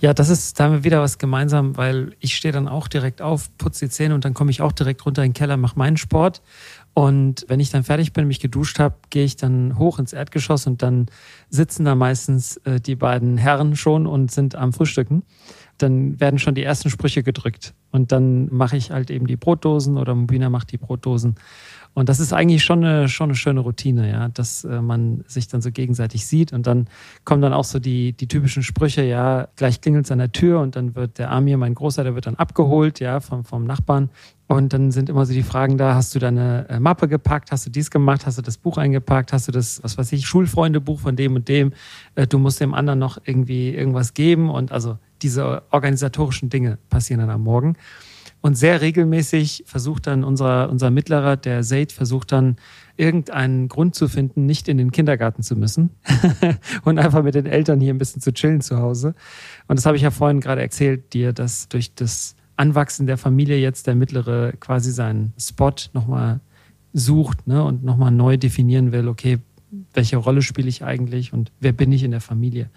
Ja, 0.00 0.12
das 0.12 0.28
ist, 0.28 0.60
da 0.60 0.64
haben 0.64 0.72
wir 0.72 0.84
wieder 0.84 1.00
was 1.00 1.16
gemeinsam, 1.16 1.78
weil 1.78 2.16
ich 2.20 2.36
stehe 2.36 2.52
dann 2.52 2.68
auch 2.68 2.88
direkt 2.88 3.22
auf, 3.22 3.48
putze 3.56 3.86
die 3.86 3.90
Zähne 3.90 4.14
und 4.14 4.26
dann 4.26 4.34
komme 4.34 4.50
ich 4.50 4.60
auch 4.60 4.72
direkt 4.72 5.06
runter 5.06 5.22
in 5.24 5.30
den 5.30 5.34
Keller, 5.34 5.56
mache 5.56 5.78
meinen 5.78 5.96
Sport. 5.96 6.42
Und 6.94 7.44
wenn 7.48 7.60
ich 7.60 7.70
dann 7.70 7.84
fertig 7.84 8.12
bin, 8.12 8.26
mich 8.26 8.40
geduscht 8.40 8.80
habe, 8.80 8.96
gehe 9.10 9.24
ich 9.24 9.36
dann 9.36 9.78
hoch 9.78 9.98
ins 9.98 10.12
Erdgeschoss 10.12 10.66
und 10.66 10.82
dann 10.82 11.06
sitzen 11.48 11.84
da 11.84 11.94
meistens 11.94 12.56
äh, 12.58 12.80
die 12.80 12.96
beiden 12.96 13.38
Herren 13.38 13.76
schon 13.76 14.06
und 14.06 14.32
sind 14.32 14.56
am 14.56 14.72
Frühstücken 14.72 15.22
dann 15.78 16.20
werden 16.20 16.38
schon 16.38 16.54
die 16.54 16.62
ersten 16.62 16.90
Sprüche 16.90 17.22
gedrückt. 17.22 17.74
Und 17.90 18.12
dann 18.12 18.52
mache 18.52 18.76
ich 18.76 18.90
halt 18.90 19.10
eben 19.10 19.26
die 19.26 19.36
Brotdosen 19.36 19.96
oder 19.96 20.14
Mubina 20.14 20.50
macht 20.50 20.72
die 20.72 20.76
Brotdosen. 20.76 21.36
Und 21.98 22.08
das 22.08 22.20
ist 22.20 22.32
eigentlich 22.32 22.62
schon 22.62 22.84
eine, 22.84 23.08
schon 23.08 23.30
eine 23.30 23.34
schöne 23.34 23.58
Routine, 23.58 24.08
ja, 24.08 24.28
dass 24.28 24.62
äh, 24.62 24.80
man 24.80 25.24
sich 25.26 25.48
dann 25.48 25.60
so 25.60 25.72
gegenseitig 25.72 26.28
sieht 26.28 26.52
und 26.52 26.64
dann 26.68 26.86
kommen 27.24 27.42
dann 27.42 27.52
auch 27.52 27.64
so 27.64 27.80
die, 27.80 28.12
die 28.12 28.28
typischen 28.28 28.62
Sprüche, 28.62 29.02
ja, 29.02 29.48
gleich 29.56 29.80
klingelt 29.80 30.04
es 30.04 30.12
an 30.12 30.18
der 30.18 30.30
Tür 30.30 30.60
und 30.60 30.76
dann 30.76 30.94
wird 30.94 31.18
der 31.18 31.32
Amir, 31.32 31.58
mein 31.58 31.74
Großer, 31.74 32.04
der 32.04 32.14
wird 32.14 32.26
dann 32.26 32.36
abgeholt, 32.36 33.00
ja, 33.00 33.18
vom, 33.18 33.44
vom 33.44 33.64
Nachbarn. 33.64 34.10
Und 34.46 34.72
dann 34.72 34.92
sind 34.92 35.08
immer 35.08 35.26
so 35.26 35.32
die 35.32 35.42
Fragen 35.42 35.76
da, 35.76 35.96
hast 35.96 36.14
du 36.14 36.20
deine 36.20 36.68
äh, 36.68 36.78
Mappe 36.78 37.08
gepackt, 37.08 37.50
hast 37.50 37.66
du 37.66 37.70
dies 37.70 37.90
gemacht, 37.90 38.26
hast 38.26 38.38
du 38.38 38.42
das 38.42 38.58
Buch 38.58 38.78
eingepackt, 38.78 39.32
hast 39.32 39.48
du 39.48 39.52
das, 39.52 39.82
was 39.82 39.98
weiß 39.98 40.12
ich, 40.12 40.24
Schulfreundebuch 40.24 41.00
von 41.00 41.16
dem 41.16 41.34
und 41.34 41.48
dem, 41.48 41.72
äh, 42.14 42.28
du 42.28 42.38
musst 42.38 42.60
dem 42.60 42.74
anderen 42.74 43.00
noch 43.00 43.18
irgendwie 43.24 43.74
irgendwas 43.74 44.14
geben. 44.14 44.50
Und 44.50 44.70
also 44.70 44.98
diese 45.20 45.64
organisatorischen 45.72 46.48
Dinge 46.48 46.78
passieren 46.90 47.20
dann 47.22 47.30
am 47.30 47.42
Morgen. 47.42 47.74
Und 48.40 48.56
sehr 48.56 48.80
regelmäßig 48.80 49.64
versucht 49.66 50.06
dann 50.06 50.22
unser, 50.22 50.70
unser 50.70 50.90
Mittlerer, 50.90 51.36
der 51.36 51.62
Zaid, 51.62 51.90
versucht 51.90 52.30
dann 52.30 52.56
irgendeinen 52.96 53.68
Grund 53.68 53.94
zu 53.94 54.08
finden, 54.08 54.46
nicht 54.46 54.68
in 54.68 54.78
den 54.78 54.92
Kindergarten 54.92 55.42
zu 55.42 55.56
müssen 55.56 55.90
und 56.84 56.98
einfach 56.98 57.22
mit 57.22 57.34
den 57.34 57.46
Eltern 57.46 57.80
hier 57.80 57.92
ein 57.92 57.98
bisschen 57.98 58.22
zu 58.22 58.32
chillen 58.32 58.60
zu 58.60 58.78
Hause. 58.78 59.14
Und 59.66 59.76
das 59.76 59.86
habe 59.86 59.96
ich 59.96 60.02
ja 60.02 60.10
vorhin 60.10 60.40
gerade 60.40 60.62
erzählt 60.62 61.12
dir, 61.14 61.32
dass 61.32 61.68
durch 61.68 61.94
das 61.94 62.36
Anwachsen 62.56 63.06
der 63.06 63.18
Familie 63.18 63.58
jetzt 63.58 63.86
der 63.86 63.94
Mittlere 63.94 64.52
quasi 64.58 64.92
seinen 64.92 65.32
Spot 65.38 65.74
nochmal 65.92 66.40
sucht 66.92 67.46
ne, 67.46 67.62
und 67.62 67.84
nochmal 67.84 68.10
neu 68.10 68.36
definieren 68.36 68.92
will, 68.92 69.08
okay, 69.08 69.38
welche 69.92 70.16
Rolle 70.16 70.42
spiele 70.42 70.68
ich 70.68 70.84
eigentlich 70.84 71.32
und 71.32 71.52
wer 71.60 71.72
bin 71.72 71.92
ich 71.92 72.02
in 72.02 72.10
der 72.10 72.20
Familie. 72.20 72.70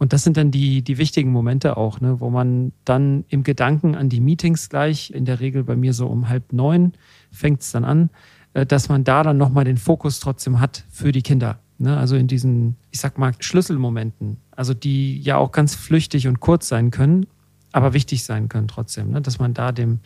Und 0.00 0.14
das 0.14 0.24
sind 0.24 0.38
dann 0.38 0.50
die, 0.50 0.80
die 0.80 0.96
wichtigen 0.96 1.30
Momente 1.30 1.76
auch, 1.76 2.00
ne, 2.00 2.20
wo 2.20 2.30
man 2.30 2.72
dann 2.86 3.26
im 3.28 3.42
Gedanken 3.42 3.94
an 3.94 4.08
die 4.08 4.20
Meetings 4.20 4.70
gleich, 4.70 5.10
in 5.10 5.26
der 5.26 5.40
Regel 5.40 5.62
bei 5.62 5.76
mir 5.76 5.92
so 5.92 6.06
um 6.06 6.30
halb 6.30 6.54
neun, 6.54 6.94
fängt 7.30 7.60
es 7.60 7.70
dann 7.70 7.84
an, 7.84 8.08
äh, 8.54 8.64
dass 8.64 8.88
man 8.88 9.04
da 9.04 9.22
dann 9.22 9.36
nochmal 9.36 9.64
den 9.64 9.76
Fokus 9.76 10.18
trotzdem 10.18 10.58
hat 10.58 10.86
für 10.88 11.12
die 11.12 11.20
Kinder. 11.20 11.58
Ne? 11.76 11.98
Also 11.98 12.16
in 12.16 12.28
diesen, 12.28 12.76
ich 12.90 12.98
sag 12.98 13.18
mal, 13.18 13.34
Schlüsselmomenten, 13.40 14.38
also 14.52 14.72
die 14.72 15.20
ja 15.20 15.36
auch 15.36 15.52
ganz 15.52 15.74
flüchtig 15.74 16.26
und 16.28 16.40
kurz 16.40 16.68
sein 16.68 16.90
können, 16.90 17.26
aber 17.72 17.92
wichtig 17.92 18.24
sein 18.24 18.48
können 18.48 18.68
trotzdem, 18.68 19.10
ne? 19.10 19.20
dass 19.20 19.38
man 19.38 19.52
da 19.52 19.70
dem, 19.70 19.98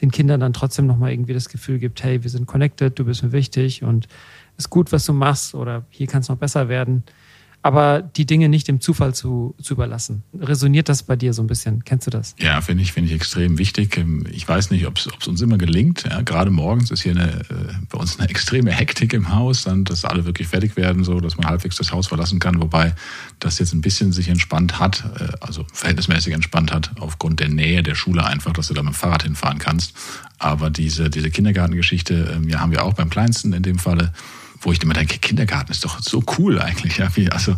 den 0.00 0.12
Kindern 0.12 0.38
dann 0.38 0.52
trotzdem 0.52 0.86
nochmal 0.86 1.10
irgendwie 1.10 1.34
das 1.34 1.48
Gefühl 1.48 1.80
gibt, 1.80 2.04
hey, 2.04 2.22
wir 2.22 2.30
sind 2.30 2.46
connected, 2.46 2.96
du 2.96 3.04
bist 3.04 3.24
mir 3.24 3.32
wichtig 3.32 3.82
und 3.82 4.06
ist 4.58 4.70
gut, 4.70 4.92
was 4.92 5.04
du 5.06 5.12
machst 5.12 5.56
oder 5.56 5.86
hier 5.88 6.06
kann 6.06 6.20
es 6.20 6.28
noch 6.28 6.36
besser 6.36 6.68
werden 6.68 7.02
aber 7.62 8.00
die 8.00 8.24
Dinge 8.24 8.48
nicht 8.48 8.68
dem 8.68 8.80
Zufall 8.80 9.14
zu, 9.14 9.54
zu 9.60 9.74
überlassen. 9.74 10.22
Resoniert 10.38 10.88
das 10.88 11.02
bei 11.02 11.16
dir 11.16 11.34
so 11.34 11.42
ein 11.42 11.46
bisschen? 11.46 11.84
Kennst 11.84 12.06
du 12.06 12.10
das? 12.10 12.34
Ja, 12.38 12.60
finde 12.62 12.82
ich, 12.82 12.92
finde 12.92 13.10
ich 13.10 13.16
extrem 13.16 13.58
wichtig. 13.58 13.98
Ähm, 13.98 14.26
ich 14.30 14.48
weiß 14.48 14.70
nicht, 14.70 14.86
ob 14.86 14.96
es 14.96 15.06
uns 15.26 15.40
immer 15.42 15.58
gelingt. 15.58 16.04
Ja, 16.08 16.22
gerade 16.22 16.50
morgens 16.50 16.90
ist 16.90 17.02
hier 17.02 17.12
eine, 17.12 17.28
äh, 17.30 17.74
bei 17.90 17.98
uns 17.98 18.18
eine 18.18 18.28
extreme 18.30 18.70
Hektik 18.70 19.12
im 19.12 19.34
Haus, 19.34 19.64
dann, 19.64 19.84
dass 19.84 20.06
alle 20.06 20.24
wirklich 20.24 20.48
fertig 20.48 20.76
werden, 20.76 21.04
so 21.04 21.20
dass 21.20 21.36
man 21.36 21.46
halbwegs 21.46 21.76
das 21.76 21.92
Haus 21.92 22.08
verlassen 22.08 22.38
kann, 22.38 22.60
wobei 22.60 22.94
das 23.40 23.58
jetzt 23.58 23.74
ein 23.74 23.82
bisschen 23.82 24.12
sich 24.12 24.28
entspannt 24.28 24.78
hat, 24.78 25.04
äh, 25.18 25.28
also 25.40 25.66
verhältnismäßig 25.72 26.32
entspannt 26.32 26.72
hat, 26.72 26.92
aufgrund 26.98 27.40
der 27.40 27.50
Nähe 27.50 27.82
der 27.82 27.94
Schule 27.94 28.24
einfach, 28.24 28.54
dass 28.54 28.68
du 28.68 28.74
da 28.74 28.82
mit 28.82 28.94
dem 28.94 28.96
Fahrrad 28.96 29.24
hinfahren 29.24 29.58
kannst. 29.58 29.94
Aber 30.38 30.70
diese, 30.70 31.10
diese 31.10 31.30
Kindergartengeschichte 31.30 32.32
ähm, 32.36 32.48
ja, 32.48 32.60
haben 32.60 32.72
wir 32.72 32.84
auch 32.84 32.94
beim 32.94 33.10
Kleinsten 33.10 33.52
in 33.52 33.62
dem 33.62 33.78
Falle 33.78 34.14
wo 34.60 34.72
ich 34.72 34.82
immer 34.82 34.94
denke, 34.94 35.18
Kindergarten 35.18 35.72
ist 35.72 35.84
doch 35.84 36.00
so 36.00 36.22
cool 36.38 36.60
eigentlich. 36.60 36.98
Ja, 36.98 37.14
wie, 37.16 37.30
also, 37.30 37.54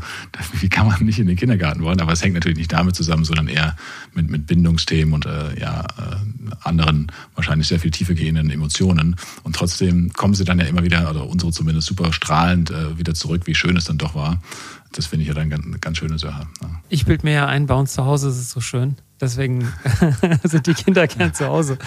wie 0.61 0.69
kann 0.69 0.87
man 0.87 1.05
nicht 1.05 1.19
in 1.19 1.27
den 1.27 1.37
Kindergarten 1.37 1.83
wollen? 1.83 2.01
Aber 2.01 2.13
es 2.13 2.23
hängt 2.23 2.35
natürlich 2.35 2.59
nicht 2.59 2.73
damit 2.73 2.95
zusammen, 2.95 3.25
sondern 3.25 3.49
eher 3.49 3.77
mit, 4.15 4.31
mit 4.31 4.47
Bindungsthemen 4.47 5.13
und 5.13 5.27
äh, 5.27 5.59
ja, 5.59 5.81
äh, 5.81 6.17
anderen, 6.61 7.11
wahrscheinlich 7.35 7.67
sehr 7.67 7.81
viel 7.81 7.91
tiefer 7.91 8.15
gehenden 8.15 8.51
Emotionen. 8.51 9.17
Und 9.43 9.57
trotzdem 9.57 10.13
kommen 10.13 10.35
sie 10.35 10.45
dann 10.45 10.61
ja 10.61 10.67
immer 10.67 10.85
wieder, 10.85 11.11
oder 11.11 11.27
unsere 11.27 11.51
zumindest 11.51 11.89
super 11.89 12.13
strahlend 12.13 12.71
äh, 12.71 12.97
wieder 12.99 13.15
zurück, 13.15 13.43
wie 13.47 13.55
schön 13.55 13.77
es 13.77 13.85
dann 13.85 13.99
doch 13.99 14.15
war. 14.15 14.41
Das 14.93 15.07
finde 15.07 15.23
ich 15.23 15.29
ja 15.29 15.35
dann 15.35 15.53
eine 15.53 15.79
ganz, 15.79 15.99
schöne 15.99 16.19
Sache. 16.19 16.47
Ja. 16.61 16.69
Ich 16.89 17.07
bilde 17.07 17.27
mir 17.27 17.33
ja 17.33 17.47
ein, 17.47 17.67
bei 17.67 17.75
uns 17.75 17.95
zu 17.95 18.05
Hause 18.05 18.29
ist 18.29 18.39
es 18.39 18.51
so 18.51 18.61
schön. 18.61 18.97
Deswegen 19.21 19.73
sind 20.45 20.67
die 20.67 20.75
Kinder 20.75 21.07
gern 21.07 21.33
zu 21.33 21.47
Hause. 21.47 21.79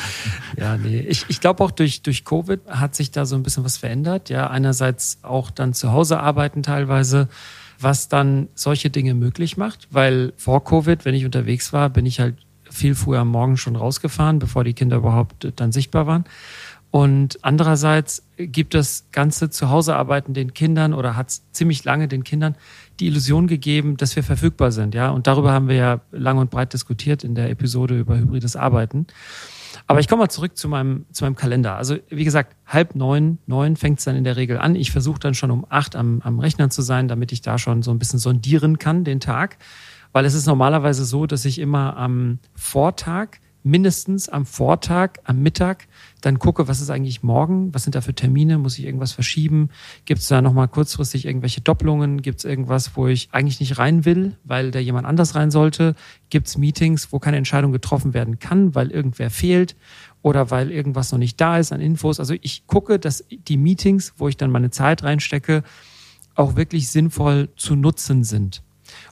Ja, 0.57 0.77
nee. 0.77 0.99
Ich, 1.01 1.25
ich 1.27 1.39
glaube 1.39 1.63
auch 1.63 1.71
durch, 1.71 2.01
durch 2.01 2.25
Covid 2.25 2.61
hat 2.67 2.95
sich 2.95 3.11
da 3.11 3.25
so 3.25 3.35
ein 3.35 3.43
bisschen 3.43 3.63
was 3.63 3.77
verändert. 3.77 4.29
Ja, 4.29 4.49
einerseits 4.49 5.19
auch 5.21 5.51
dann 5.51 5.73
zu 5.73 5.91
Hause 5.91 6.19
arbeiten 6.19 6.63
teilweise, 6.63 7.27
was 7.79 8.07
dann 8.07 8.47
solche 8.55 8.89
Dinge 8.89 9.13
möglich 9.13 9.57
macht. 9.57 9.87
Weil 9.91 10.33
vor 10.37 10.63
Covid, 10.63 11.05
wenn 11.05 11.13
ich 11.13 11.25
unterwegs 11.25 11.73
war, 11.73 11.89
bin 11.89 12.05
ich 12.05 12.19
halt 12.19 12.35
viel 12.71 12.95
früher 12.95 13.19
am 13.19 13.29
Morgen 13.29 13.57
schon 13.57 13.75
rausgefahren, 13.75 14.39
bevor 14.39 14.63
die 14.63 14.73
Kinder 14.73 14.97
überhaupt 14.97 15.51
dann 15.57 15.71
sichtbar 15.71 16.07
waren. 16.07 16.25
Und 16.95 17.39
andererseits 17.41 18.23
gibt 18.37 18.73
das 18.73 19.07
ganze 19.11 19.49
Zuhausearbeiten 19.49 20.33
den 20.33 20.53
Kindern 20.53 20.93
oder 20.93 21.17
hat 21.17 21.27
es 21.27 21.43
ziemlich 21.51 21.83
lange 21.83 22.07
den 22.07 22.23
Kindern 22.23 22.55
die 22.99 23.07
Illusion 23.07 23.47
gegeben, 23.47 23.97
dass 23.97 24.15
wir 24.15 24.23
verfügbar 24.23 24.71
sind, 24.71 24.95
ja. 24.95 25.09
Und 25.09 25.27
darüber 25.27 25.51
haben 25.51 25.67
wir 25.67 25.75
ja 25.75 26.01
lang 26.11 26.37
und 26.37 26.49
breit 26.49 26.73
diskutiert 26.73 27.23
in 27.23 27.35
der 27.35 27.49
Episode 27.49 27.97
über 27.97 28.17
hybrides 28.17 28.55
Arbeiten. 28.55 29.07
Aber 29.87 29.99
ich 29.99 30.07
komme 30.07 30.23
mal 30.23 30.29
zurück 30.29 30.57
zu 30.57 30.67
meinem, 30.67 31.05
zu 31.11 31.23
meinem 31.25 31.35
Kalender. 31.35 31.75
Also 31.75 31.97
wie 32.09 32.23
gesagt, 32.23 32.55
halb 32.65 32.95
neun, 32.95 33.37
neun 33.45 33.75
fängt 33.75 33.99
es 33.99 34.05
dann 34.05 34.15
in 34.15 34.23
der 34.23 34.37
Regel 34.37 34.57
an. 34.57 34.75
Ich 34.75 34.91
versuche 34.91 35.19
dann 35.19 35.33
schon 35.33 35.51
um 35.51 35.65
acht 35.69 35.95
am, 35.95 36.21
am 36.21 36.39
Rechner 36.39 36.69
zu 36.69 36.81
sein, 36.81 37.07
damit 37.07 37.31
ich 37.31 37.41
da 37.41 37.57
schon 37.57 37.83
so 37.83 37.91
ein 37.91 37.99
bisschen 37.99 38.19
sondieren 38.19 38.79
kann, 38.79 39.03
den 39.03 39.19
Tag. 39.19 39.57
Weil 40.11 40.25
es 40.25 40.33
ist 40.33 40.47
normalerweise 40.47 41.05
so, 41.05 41.25
dass 41.25 41.45
ich 41.45 41.59
immer 41.59 41.97
am 41.97 42.39
Vortag 42.55 43.39
mindestens 43.65 44.29
am 44.29 44.45
Vortag, 44.45 45.13
am 45.23 45.41
Mittag, 45.41 45.87
dann 46.25 46.39
gucke, 46.39 46.67
was 46.67 46.81
ist 46.81 46.89
eigentlich 46.89 47.21
morgen, 47.21 47.73
was 47.73 47.83
sind 47.83 47.93
da 47.93 48.01
für 48.01 48.15
Termine, 48.15 48.57
muss 48.57 48.79
ich 48.79 48.85
irgendwas 48.85 49.11
verschieben, 49.11 49.69
gibt 50.05 50.21
es 50.21 50.27
da 50.27 50.41
nochmal 50.41 50.67
kurzfristig 50.67 51.25
irgendwelche 51.25 51.61
Doppelungen, 51.61 52.21
gibt 52.21 52.39
es 52.39 52.45
irgendwas, 52.45 52.95
wo 52.95 53.07
ich 53.07 53.29
eigentlich 53.31 53.59
nicht 53.59 53.77
rein 53.77 54.05
will, 54.05 54.35
weil 54.43 54.71
da 54.71 54.79
jemand 54.79 55.05
anders 55.05 55.35
rein 55.35 55.51
sollte, 55.51 55.95
gibt 56.29 56.47
es 56.47 56.57
Meetings, 56.57 57.11
wo 57.11 57.19
keine 57.19 57.37
Entscheidung 57.37 57.71
getroffen 57.71 58.13
werden 58.13 58.39
kann, 58.39 58.73
weil 58.73 58.89
irgendwer 58.89 59.29
fehlt 59.29 59.75
oder 60.23 60.49
weil 60.49 60.71
irgendwas 60.71 61.11
noch 61.11 61.19
nicht 61.19 61.39
da 61.39 61.59
ist 61.59 61.71
an 61.71 61.79
Infos. 61.79 62.19
Also 62.19 62.33
ich 62.41 62.65
gucke, 62.65 62.97
dass 62.97 63.23
die 63.29 63.57
Meetings, 63.57 64.13
wo 64.17 64.27
ich 64.27 64.37
dann 64.37 64.49
meine 64.49 64.71
Zeit 64.71 65.03
reinstecke, 65.03 65.61
auch 66.33 66.55
wirklich 66.55 66.89
sinnvoll 66.89 67.49
zu 67.55 67.75
nutzen 67.75 68.23
sind. 68.23 68.63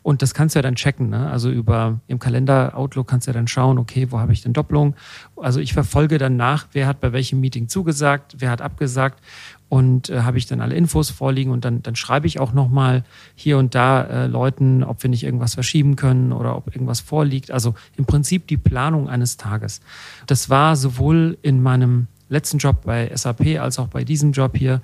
Und 0.04 0.22
das 0.22 0.34
kannst 0.34 0.54
du 0.54 0.60
ja 0.60 0.62
dann 0.62 0.76
checken. 0.76 1.10
Ne? 1.10 1.32
Also 1.32 1.50
über 1.50 2.00
im 2.08 2.20
Kalender 2.20 2.78
Outlook 2.78 3.08
kannst 3.08 3.26
du 3.26 3.32
ja 3.32 3.34
dann 3.34 3.48
schauen, 3.48 3.78
okay, 3.78 4.12
wo 4.12 4.20
habe 4.20 4.34
ich 4.34 4.42
denn 4.42 4.52
Doppelung? 4.52 4.96
Also 5.38 5.62
ich 5.62 5.74
verfolge 5.74 6.18
dann 6.18 6.36
nach, 6.36 6.68
wer 6.74 6.88
hat 6.88 7.00
bei 7.00 7.14
welchem 7.14 7.40
Meeting 7.40 7.70
zugesagt, 7.70 8.36
wer 8.40 8.52
hat 8.52 8.62
abgesagt 8.62 9.24
und 9.70 10.10
äh, 10.10 10.22
habe 10.22 10.38
ich 10.38 10.46
dann 10.46 10.60
alle 10.60 10.76
Infos 10.76 11.10
vorliegen 11.10 11.52
und 11.52 11.64
dann, 11.64 11.82
dann 11.82 11.96
schreibe 11.96 12.28
ich 12.28 12.38
auch 12.38 12.52
nochmal 12.52 13.06
hier 13.34 13.58
und 13.58 13.76
da 13.76 14.04
äh, 14.04 14.28
Leuten, 14.28 14.84
ob 14.84 15.02
wir 15.04 15.10
nicht 15.10 15.24
irgendwas 15.24 15.54
verschieben 15.54 15.96
können 15.96 16.34
oder 16.34 16.58
ob 16.58 16.68
irgendwas 16.68 17.00
vorliegt. 17.00 17.50
Also 17.50 17.74
im 17.96 18.06
Prinzip 18.06 18.46
die 18.48 18.58
Planung 18.58 19.08
eines 19.08 19.38
Tages. 19.38 19.80
Das 20.28 20.50
war 20.50 20.76
sowohl 20.76 21.38
in 21.42 21.64
meinem 21.64 22.08
letzten 22.28 22.58
Job 22.58 22.84
bei 22.84 23.10
SAP 23.16 23.58
als 23.60 23.80
auch 23.80 23.88
bei 23.88 24.04
diesem 24.04 24.34
Job 24.34 24.58
hier, 24.58 24.82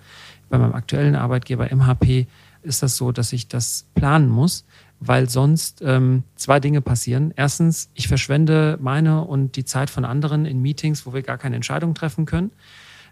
bei 0.49 0.57
meinem 0.57 0.73
aktuellen 0.73 1.15
Arbeitgeber 1.15 1.67
MHP, 1.75 2.25
ist 2.61 2.83
das 2.83 2.97
so, 2.97 3.11
dass 3.11 3.33
ich 3.33 3.47
das 3.47 3.85
planen 3.95 4.29
muss 4.29 4.65
weil 4.99 5.29
sonst 5.29 5.81
ähm, 5.81 6.23
zwei 6.35 6.59
Dinge 6.59 6.81
passieren. 6.81 7.33
Erstens, 7.35 7.89
ich 7.93 8.07
verschwende 8.07 8.77
meine 8.81 9.23
und 9.23 9.55
die 9.55 9.65
Zeit 9.65 9.89
von 9.89 10.05
anderen 10.05 10.45
in 10.45 10.61
Meetings, 10.61 11.05
wo 11.05 11.13
wir 11.13 11.21
gar 11.21 11.37
keine 11.37 11.55
Entscheidung 11.55 11.93
treffen 11.95 12.25
können. 12.25 12.51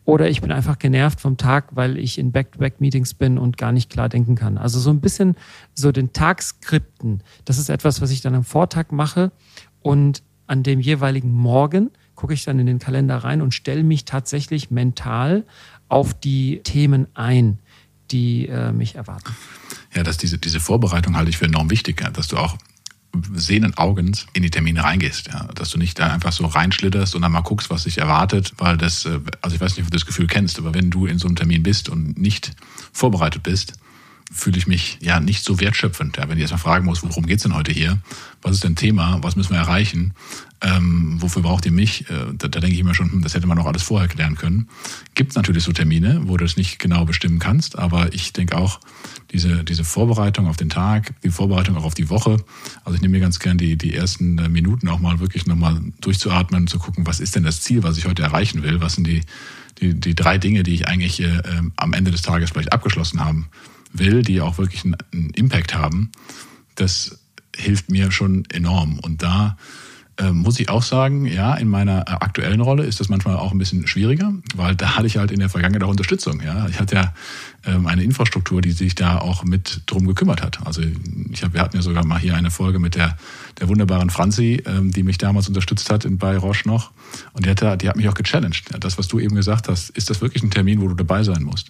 Oder 0.04 0.30
ich 0.30 0.40
bin 0.40 0.52
einfach 0.52 0.80
genervt 0.80 1.20
vom 1.20 1.36
Tag, 1.36 1.76
weil 1.76 1.98
ich 1.98 2.18
in 2.18 2.32
Back-to-Back-Meetings 2.32 3.14
bin 3.14 3.38
und 3.38 3.58
gar 3.58 3.74
nicht 3.74 3.90
klar 3.90 4.08
denken 4.08 4.36
kann. 4.36 4.58
Also 4.58 4.80
so 4.80 4.90
ein 4.90 5.02
bisschen 5.02 5.36
so 5.74 5.92
den 5.92 6.14
Tag 6.14 6.42
skripten. 6.42 7.24
Das 7.44 7.58
ist 7.58 7.70
etwas, 7.70 8.02
was 8.02 8.12
ich 8.12 8.22
dann 8.22 8.34
am 8.34 8.46
Vortag 8.46 8.92
mache. 8.92 9.32
Und 9.82 10.24
an 10.46 10.64
dem 10.64 10.80
jeweiligen 10.80 11.32
Morgen 11.32 11.92
gucke 12.16 12.34
ich 12.34 12.46
dann 12.46 12.58
in 12.58 12.68
den 12.68 12.80
Kalender 12.80 13.18
rein 13.18 13.42
und 13.42 13.54
stelle 13.54 13.84
mich 13.84 14.06
tatsächlich 14.06 14.72
mental 14.72 15.46
auf 15.90 16.14
die 16.14 16.62
Themen 16.64 17.08
ein, 17.14 17.60
die 18.10 18.48
äh, 18.48 18.72
mich 18.72 18.96
erwarten 18.96 19.36
ja, 19.98 20.04
dass 20.04 20.18
diese, 20.18 20.38
diese 20.38 20.60
Vorbereitung 20.60 21.18
halte 21.18 21.30
ich 21.30 21.38
für 21.38 21.46
enorm 21.46 21.70
wichtig, 21.70 22.02
ja, 22.02 22.10
dass 22.10 22.28
du 22.28 22.38
auch 22.38 22.58
sehenden 23.34 23.76
Augens 23.78 24.28
in 24.34 24.44
die 24.44 24.52
Termine 24.52 24.84
reingehst, 24.84 25.28
ja, 25.28 25.48
dass 25.56 25.72
du 25.72 25.80
nicht 25.80 25.98
da 25.98 26.14
einfach 26.14 26.32
so 26.32 26.46
reinschlitterst 26.46 27.16
und 27.16 27.24
dann 27.24 27.32
mal 27.32 27.42
guckst, 27.42 27.70
was 27.70 27.84
sich 27.84 27.98
erwartet, 27.98 28.54
weil 28.58 28.78
das, 28.78 29.06
äh, 29.06 29.20
also 29.42 29.56
ich 29.56 29.62
weiß 29.62 29.76
nicht, 29.76 29.86
ob 29.86 29.92
du 29.92 29.98
das 29.98 30.06
Gefühl 30.06 30.28
kennst, 30.28 30.60
aber 30.60 30.74
wenn 30.74 30.92
du 30.92 31.08
in 31.08 31.18
so 31.18 31.28
einem 31.28 31.36
Termin 31.36 31.64
bist 31.64 31.90
und 31.90 32.18
nicht 32.18 32.52
vorbereitet 32.94 33.42
bist, 33.42 33.74
fühle 34.32 34.58
ich 34.58 34.68
mich 34.68 34.98
ja 35.02 35.20
nicht 35.20 35.44
so 35.44 35.60
wertschöpfend. 35.60 36.18
Ja, 36.18 36.28
wenn 36.28 36.38
ich 36.38 36.42
erstmal 36.42 36.60
fragen 36.60 36.86
muss, 36.86 37.02
worum 37.02 37.26
geht's 37.26 37.44
denn 37.44 37.56
heute 37.56 37.72
hier? 37.72 37.98
Was 38.42 38.54
ist 38.54 38.64
denn 38.64 38.76
Thema? 38.76 39.20
Was 39.22 39.36
müssen 39.36 39.52
wir 39.52 39.60
erreichen? 39.60 40.14
Ähm, 40.60 41.22
wofür 41.22 41.44
braucht 41.44 41.66
ihr 41.66 41.72
mich? 41.72 42.10
Äh, 42.10 42.34
da, 42.38 42.48
da 42.48 42.60
denke 42.60 42.74
ich 42.74 42.80
immer 42.80 42.94
schon, 42.94 43.12
hm, 43.12 43.22
das 43.22 43.36
hätte 43.36 43.48
man 43.48 43.58
auch 43.60 43.66
alles 43.66 43.84
vorher 43.84 44.10
klären 44.10 44.36
können. 44.36 44.68
Gibt 45.16 45.36
natürlich 45.36 45.64
so 45.64 45.72
Termine, 45.72 46.22
wo 46.26 46.36
du 46.36 46.44
es 46.44 46.58
nicht 46.58 46.78
genau 46.78 47.06
bestimmen 47.06 47.40
kannst, 47.40 47.78
aber 47.78 48.14
ich 48.14 48.34
denke 48.34 48.58
auch, 48.58 48.80
diese, 49.32 49.64
diese 49.64 49.84
Vorbereitung 49.84 50.48
auf 50.48 50.58
den 50.58 50.70
Tag, 50.70 51.14
die 51.24 51.30
Vorbereitung 51.30 51.78
auch 51.78 51.84
auf 51.84 51.94
die 51.94 52.10
Woche. 52.10 52.38
Also 52.84 52.96
ich 52.96 53.02
nehme 53.02 53.14
mir 53.14 53.22
ganz 53.22 53.40
gern 53.40 53.58
die, 53.58 53.78
die 53.78 53.94
ersten 53.94 54.38
äh, 54.40 54.50
Minuten 54.50 54.90
auch 54.90 55.00
mal 55.00 55.20
wirklich 55.20 55.46
nochmal 55.46 55.80
durchzuatmen 56.02 56.62
und 56.62 56.70
zu 56.70 56.80
gucken, 56.80 57.08
was 57.08 57.20
ist 57.20 57.36
denn 57.36 57.44
das 57.44 57.62
Ziel, 57.62 57.84
was 57.84 57.98
ich 57.98 58.08
heute 58.08 58.24
erreichen 58.24 58.64
will? 58.64 58.82
Was 58.82 58.96
sind 58.96 59.08
die, 59.08 59.22
die, 59.80 59.94
die 59.94 60.16
drei 60.16 60.38
Dinge, 60.38 60.64
die 60.64 60.74
ich 60.74 60.88
eigentlich 60.88 61.22
äh, 61.22 61.42
am 61.76 61.94
Ende 61.94 62.12
des 62.12 62.24
Tages 62.24 62.50
vielleicht 62.50 62.74
abgeschlossen 62.74 63.24
haben 63.24 63.48
will, 64.00 64.22
die 64.22 64.42
auch 64.42 64.58
wirklich 64.58 64.86
einen, 64.86 65.30
Impact 65.32 65.76
haben? 65.76 66.12
Das 66.76 67.20
hilft 67.56 67.90
mir 67.90 68.12
schon 68.12 68.46
enorm. 68.52 69.00
Und 69.00 69.24
da 69.24 69.58
äh, 70.18 70.32
muss 70.32 70.60
ich 70.60 70.70
auch 70.70 70.84
sagen, 70.84 71.26
ja, 71.26 71.54
in 71.56 71.68
meiner 71.68 72.02
äh, 72.02 72.12
aktuellen 72.12 72.62
Rolle 72.62 72.84
ist 72.86 73.00
das 73.00 73.10
manchmal 73.10 73.36
auch 73.36 73.52
ein 73.52 73.58
bisschen 73.58 73.88
schwieriger, 73.88 74.34
weil 74.56 74.76
da 74.76 74.96
hatte 74.96 75.08
ich 75.08 75.18
halt 75.18 75.32
in 75.32 75.40
der 75.40 75.50
Vergangenheit 75.50 75.84
auch 75.84 75.92
Unterstützung. 75.92 76.42
Ja, 76.42 76.68
ich 76.68 76.80
hatte 76.80 76.96
ja 76.96 77.14
ähm, 77.66 77.88
eine 77.88 78.04
Infrastruktur, 78.04 78.62
die 78.62 78.72
sich 78.72 78.96
da 78.96 79.20
auch 79.20 79.44
mit 79.44 79.82
drum 79.86 80.08
gekümmert 80.08 80.42
hat. 80.42 80.66
Also 80.66 80.82
ich 81.32 81.44
hab, 81.44 81.54
wir 81.54 81.62
hatten 81.62 81.76
ja 81.76 81.82
sogar 81.82 82.06
mal 82.06 82.20
hier 82.20 82.36
eine 82.36 82.52
Folge 82.52 82.80
mit 82.80 82.96
der 82.96 83.18
der 83.60 83.68
wunderbaren 83.68 84.10
Franzi, 84.10 84.62
ähm, 84.66 84.92
die 84.92 85.04
mich 85.04 85.18
damals 85.18 85.48
unterstützt 85.48 85.90
hat 85.90 86.06
in 86.06 86.18
bei 86.18 86.38
Roche 86.38 86.68
noch, 86.68 86.92
und 87.34 87.46
die 87.46 87.50
hat, 87.50 87.82
die 87.82 87.90
hat 87.90 87.96
mich 87.96 88.08
auch 88.10 88.14
gechallenged. 88.14 88.66
Das, 88.80 88.98
was 88.98 89.08
du 89.08 89.20
eben 89.20 89.36
gesagt 89.36 89.68
hast, 89.68 89.90
ist 89.92 90.10
das 90.10 90.22
wirklich 90.22 90.44
ein 90.44 90.52
Termin, 90.52 90.82
wo 90.82 90.88
du 90.88 90.94
dabei 90.94 91.24
sein 91.24 91.44
musst? 91.44 91.70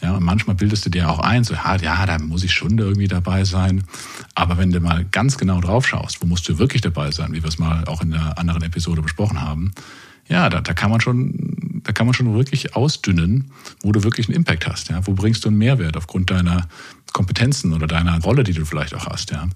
Ja, 0.00 0.18
manchmal 0.20 0.54
bildest 0.54 0.86
du 0.86 0.90
dir 0.90 1.10
auch 1.10 1.18
ein, 1.18 1.42
so, 1.42 1.54
ja, 1.54 2.06
da 2.06 2.18
muss 2.18 2.44
ich 2.44 2.52
schon 2.52 2.78
irgendwie 2.78 3.08
dabei 3.08 3.44
sein. 3.44 3.82
Aber 4.34 4.56
wenn 4.56 4.70
du 4.70 4.80
mal 4.80 5.04
ganz 5.10 5.38
genau 5.38 5.60
drauf 5.60 5.88
schaust, 5.88 6.22
wo 6.22 6.26
musst 6.26 6.48
du 6.48 6.58
wirklich 6.58 6.82
dabei 6.82 7.10
sein, 7.10 7.32
wie 7.32 7.42
wir 7.42 7.48
es 7.48 7.58
mal 7.58 7.84
auch 7.86 8.00
in 8.02 8.14
einer 8.14 8.38
anderen 8.38 8.62
Episode 8.62 9.02
besprochen 9.02 9.40
haben, 9.40 9.72
ja, 10.28 10.48
da, 10.50 10.60
da 10.60 10.74
kann 10.74 10.90
man 10.90 11.00
schon, 11.00 11.80
da 11.82 11.92
kann 11.92 12.06
man 12.06 12.14
schon 12.14 12.32
wirklich 12.34 12.76
ausdünnen, 12.76 13.50
wo 13.82 13.92
du 13.92 14.04
wirklich 14.04 14.28
einen 14.28 14.36
Impact 14.36 14.68
hast, 14.68 14.90
ja. 14.90 15.04
Wo 15.06 15.14
bringst 15.14 15.44
du 15.44 15.48
einen 15.48 15.58
Mehrwert 15.58 15.96
aufgrund 15.96 16.30
deiner 16.30 16.68
Kompetenzen 17.12 17.72
oder 17.72 17.86
deiner 17.86 18.20
Rolle, 18.20 18.44
die 18.44 18.52
du 18.52 18.64
vielleicht 18.64 18.94
auch 18.94 19.06
hast, 19.06 19.30
ja. 19.30 19.48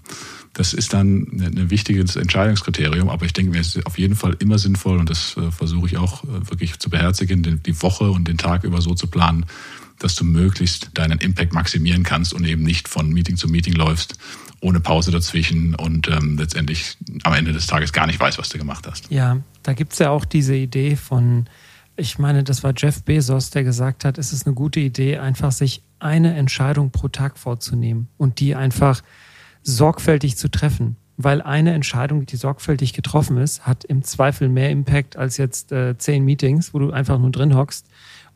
Das 0.53 0.73
ist 0.73 0.93
dann 0.93 1.27
ein 1.39 1.69
wichtiges 1.69 2.15
Entscheidungskriterium, 2.15 3.09
aber 3.09 3.25
ich 3.25 3.33
denke 3.33 3.51
mir, 3.51 3.61
es 3.61 3.75
ist 3.75 3.85
auf 3.85 3.97
jeden 3.97 4.15
Fall 4.15 4.35
immer 4.39 4.59
sinnvoll 4.59 4.97
und 4.97 5.09
das 5.09 5.35
äh, 5.37 5.51
versuche 5.51 5.87
ich 5.87 5.97
auch 5.97 6.23
äh, 6.23 6.49
wirklich 6.49 6.77
zu 6.79 6.89
beherzigen, 6.89 7.61
die 7.63 7.81
Woche 7.81 8.11
und 8.11 8.27
den 8.27 8.37
Tag 8.37 8.63
über 8.63 8.81
so 8.81 8.93
zu 8.93 9.07
planen, 9.07 9.45
dass 9.99 10.15
du 10.15 10.25
möglichst 10.25 10.89
deinen 10.93 11.19
Impact 11.19 11.53
maximieren 11.53 12.03
kannst 12.03 12.33
und 12.33 12.45
eben 12.45 12.63
nicht 12.63 12.87
von 12.87 13.09
Meeting 13.09 13.37
zu 13.37 13.47
Meeting 13.47 13.73
läufst, 13.73 14.17
ohne 14.59 14.79
Pause 14.79 15.11
dazwischen 15.11 15.75
und 15.75 16.07
ähm, 16.07 16.37
letztendlich 16.37 16.97
am 17.23 17.33
Ende 17.33 17.53
des 17.53 17.67
Tages 17.67 17.93
gar 17.93 18.07
nicht 18.07 18.19
weißt, 18.19 18.37
was 18.37 18.49
du 18.49 18.57
gemacht 18.57 18.87
hast. 18.87 19.11
Ja, 19.11 19.37
da 19.61 19.73
gibt 19.73 19.93
es 19.93 19.99
ja 19.99 20.09
auch 20.09 20.25
diese 20.25 20.55
Idee 20.55 20.95
von, 20.95 21.47
ich 21.95 22.17
meine, 22.17 22.43
das 22.43 22.63
war 22.63 22.73
Jeff 22.75 23.03
Bezos, 23.03 23.49
der 23.49 23.63
gesagt 23.63 24.05
hat, 24.05 24.17
es 24.17 24.33
ist 24.33 24.45
eine 24.45 24.55
gute 24.55 24.79
Idee, 24.79 25.17
einfach 25.17 25.51
sich 25.51 25.83
eine 25.99 26.35
Entscheidung 26.35 26.91
pro 26.91 27.07
Tag 27.07 27.37
vorzunehmen 27.37 28.07
und 28.17 28.39
die 28.39 28.55
einfach 28.55 29.01
sorgfältig 29.63 30.37
zu 30.37 30.49
treffen. 30.49 30.97
Weil 31.15 31.43
eine 31.43 31.73
Entscheidung, 31.73 32.25
die 32.25 32.37
sorgfältig 32.37 32.93
getroffen 32.93 33.37
ist, 33.37 33.67
hat 33.67 33.83
im 33.83 34.03
Zweifel 34.03 34.49
mehr 34.49 34.71
Impact 34.71 35.15
als 35.15 35.37
jetzt 35.37 35.71
äh, 35.71 35.95
zehn 35.97 36.25
Meetings, 36.25 36.73
wo 36.73 36.79
du 36.79 36.91
einfach 36.91 37.19
nur 37.19 37.29
drin 37.29 37.55
hockst 37.55 37.85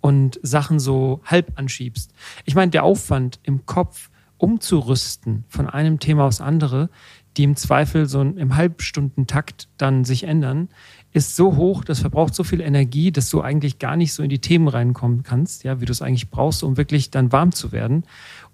und 0.02 0.40
Sachen 0.44 0.80
so 0.80 1.22
halb 1.26 1.54
anschiebst. 1.56 2.14
Ich 2.46 2.56
meine, 2.56 2.72
der 2.72 2.84
Aufwand 2.84 3.40
im 3.44 3.66
Kopf 3.66 4.10
umzurüsten 4.38 5.46
von 5.48 5.68
einem 5.68 6.00
Thema 6.00 6.26
aufs 6.26 6.42
andere, 6.42 6.90
die 7.38 7.44
im 7.44 7.56
Zweifel 7.56 8.08
so 8.08 8.22
im 8.22 8.56
Halbstundentakt 8.56 9.68
dann 9.78 10.06
sich 10.06 10.24
ändern, 10.24 10.70
ist 11.14 11.36
so 11.36 11.56
hoch, 11.56 11.84
das 11.84 12.00
verbraucht 12.00 12.36
so 12.36 12.44
viel 12.44 12.62
Energie, 12.62 13.12
dass 13.12 13.30
du 13.30 13.42
eigentlich 13.42 13.80
gar 13.80 13.96
nicht 13.96 14.14
so 14.14 14.24
in 14.24 14.30
die 14.30 14.40
Themen 14.40 14.68
reinkommen 14.68 15.24
kannst, 15.24 15.64
ja, 15.64 15.80
wie 15.80 15.86
du 15.86 15.92
es 15.92 16.02
eigentlich 16.02 16.30
brauchst, 16.30 16.64
um 16.64 16.78
wirklich 16.78 17.12
dann 17.12 17.32
warm 17.32 17.52
zu 17.52 17.72
werden 17.72 18.04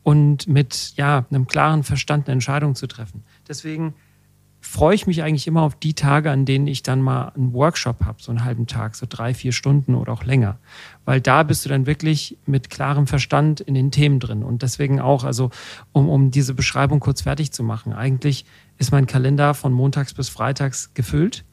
und 0.03 0.47
mit 0.47 0.93
ja, 0.95 1.25
einem 1.29 1.47
klaren 1.47 1.83
Verstand 1.83 2.27
eine 2.27 2.33
Entscheidung 2.33 2.75
zu 2.75 2.88
treffen. 2.88 3.23
Deswegen 3.47 3.93
freue 4.65 4.96
ich 4.96 5.05
mich 5.05 5.22
eigentlich 5.22 5.46
immer 5.46 5.62
auf 5.62 5.75
die 5.75 5.93
Tage, 5.93 6.32
an 6.32 6.46
denen 6.46 6.67
ich 6.67 6.84
dann 6.84 7.01
mal 7.01 7.34
einen 7.36 7.53
Workshop 7.53 8.05
habe, 8.05 8.22
so 8.22 8.32
einen 8.32 8.46
halben 8.46 8.65
Tag, 8.65 8.96
so 8.96 9.05
drei, 9.08 9.34
vier 9.34 9.51
Stunden 9.51 9.93
oder 9.93 10.13
auch 10.13 10.24
länger. 10.24 10.58
Weil 11.03 11.20
da 11.20 11.43
bist 11.43 11.65
du 11.65 11.70
dann 11.70 11.86
wirklich 11.86 12.38
mit 12.46 12.70
klarem 12.70 13.05
Verstand 13.05 13.60
in 13.60 13.74
den 13.74 13.91
Themen 13.91 14.22
drin. 14.22 14.41
Und 14.41 14.62
deswegen 14.62 15.01
auch, 15.01 15.25
also 15.25 15.51
um, 15.91 16.08
um 16.08 16.32
diese 16.32 16.53
Beschreibung 16.53 17.01
kurz 17.01 17.24
fertig 17.24 17.51
zu 17.51 17.62
machen, 17.62 17.91
eigentlich 17.91 18.46
ist 18.77 18.93
mein 18.93 19.05
Kalender 19.05 19.53
von 19.53 19.74
montags 19.74 20.13
bis 20.13 20.29
freitags 20.29 20.93
gefüllt 20.93 21.43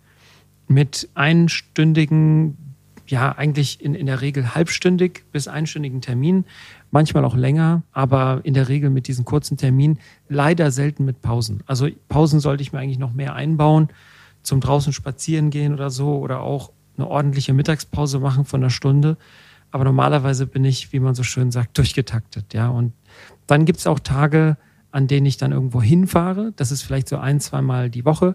mit 0.68 1.08
einstündigen, 1.14 2.69
ja, 3.10 3.32
eigentlich 3.32 3.80
in, 3.82 3.94
in 3.94 4.06
der 4.06 4.20
Regel 4.20 4.54
halbstündig 4.54 5.24
bis 5.32 5.48
einstündigen 5.48 6.00
Terminen 6.00 6.44
manchmal 6.90 7.24
auch 7.24 7.36
länger, 7.36 7.82
aber 7.92 8.40
in 8.44 8.54
der 8.54 8.68
Regel 8.68 8.90
mit 8.90 9.08
diesen 9.08 9.24
kurzen 9.24 9.56
Terminen, 9.56 9.98
leider 10.28 10.70
selten 10.70 11.04
mit 11.04 11.20
Pausen. 11.20 11.62
Also 11.66 11.88
Pausen 12.08 12.40
sollte 12.40 12.62
ich 12.62 12.72
mir 12.72 12.78
eigentlich 12.78 12.98
noch 12.98 13.12
mehr 13.12 13.34
einbauen, 13.34 13.88
zum 14.42 14.60
draußen 14.60 14.92
spazieren 14.92 15.50
gehen 15.50 15.74
oder 15.74 15.90
so 15.90 16.18
oder 16.18 16.40
auch 16.40 16.70
eine 16.96 17.08
ordentliche 17.08 17.52
Mittagspause 17.52 18.20
machen 18.20 18.44
von 18.44 18.60
einer 18.60 18.70
Stunde. 18.70 19.16
Aber 19.70 19.84
normalerweise 19.84 20.46
bin 20.46 20.64
ich, 20.64 20.92
wie 20.92 21.00
man 21.00 21.14
so 21.14 21.22
schön 21.22 21.50
sagt, 21.50 21.78
durchgetaktet, 21.78 22.54
ja. 22.54 22.68
Und 22.68 22.92
dann 23.46 23.64
gibt 23.64 23.78
es 23.78 23.86
auch 23.86 23.98
Tage, 23.98 24.56
an 24.90 25.06
denen 25.06 25.26
ich 25.26 25.36
dann 25.36 25.52
irgendwo 25.52 25.82
hinfahre. 25.82 26.52
Das 26.56 26.72
ist 26.72 26.82
vielleicht 26.82 27.08
so 27.08 27.18
ein, 27.18 27.40
zweimal 27.40 27.90
die 27.90 28.04
Woche. 28.04 28.34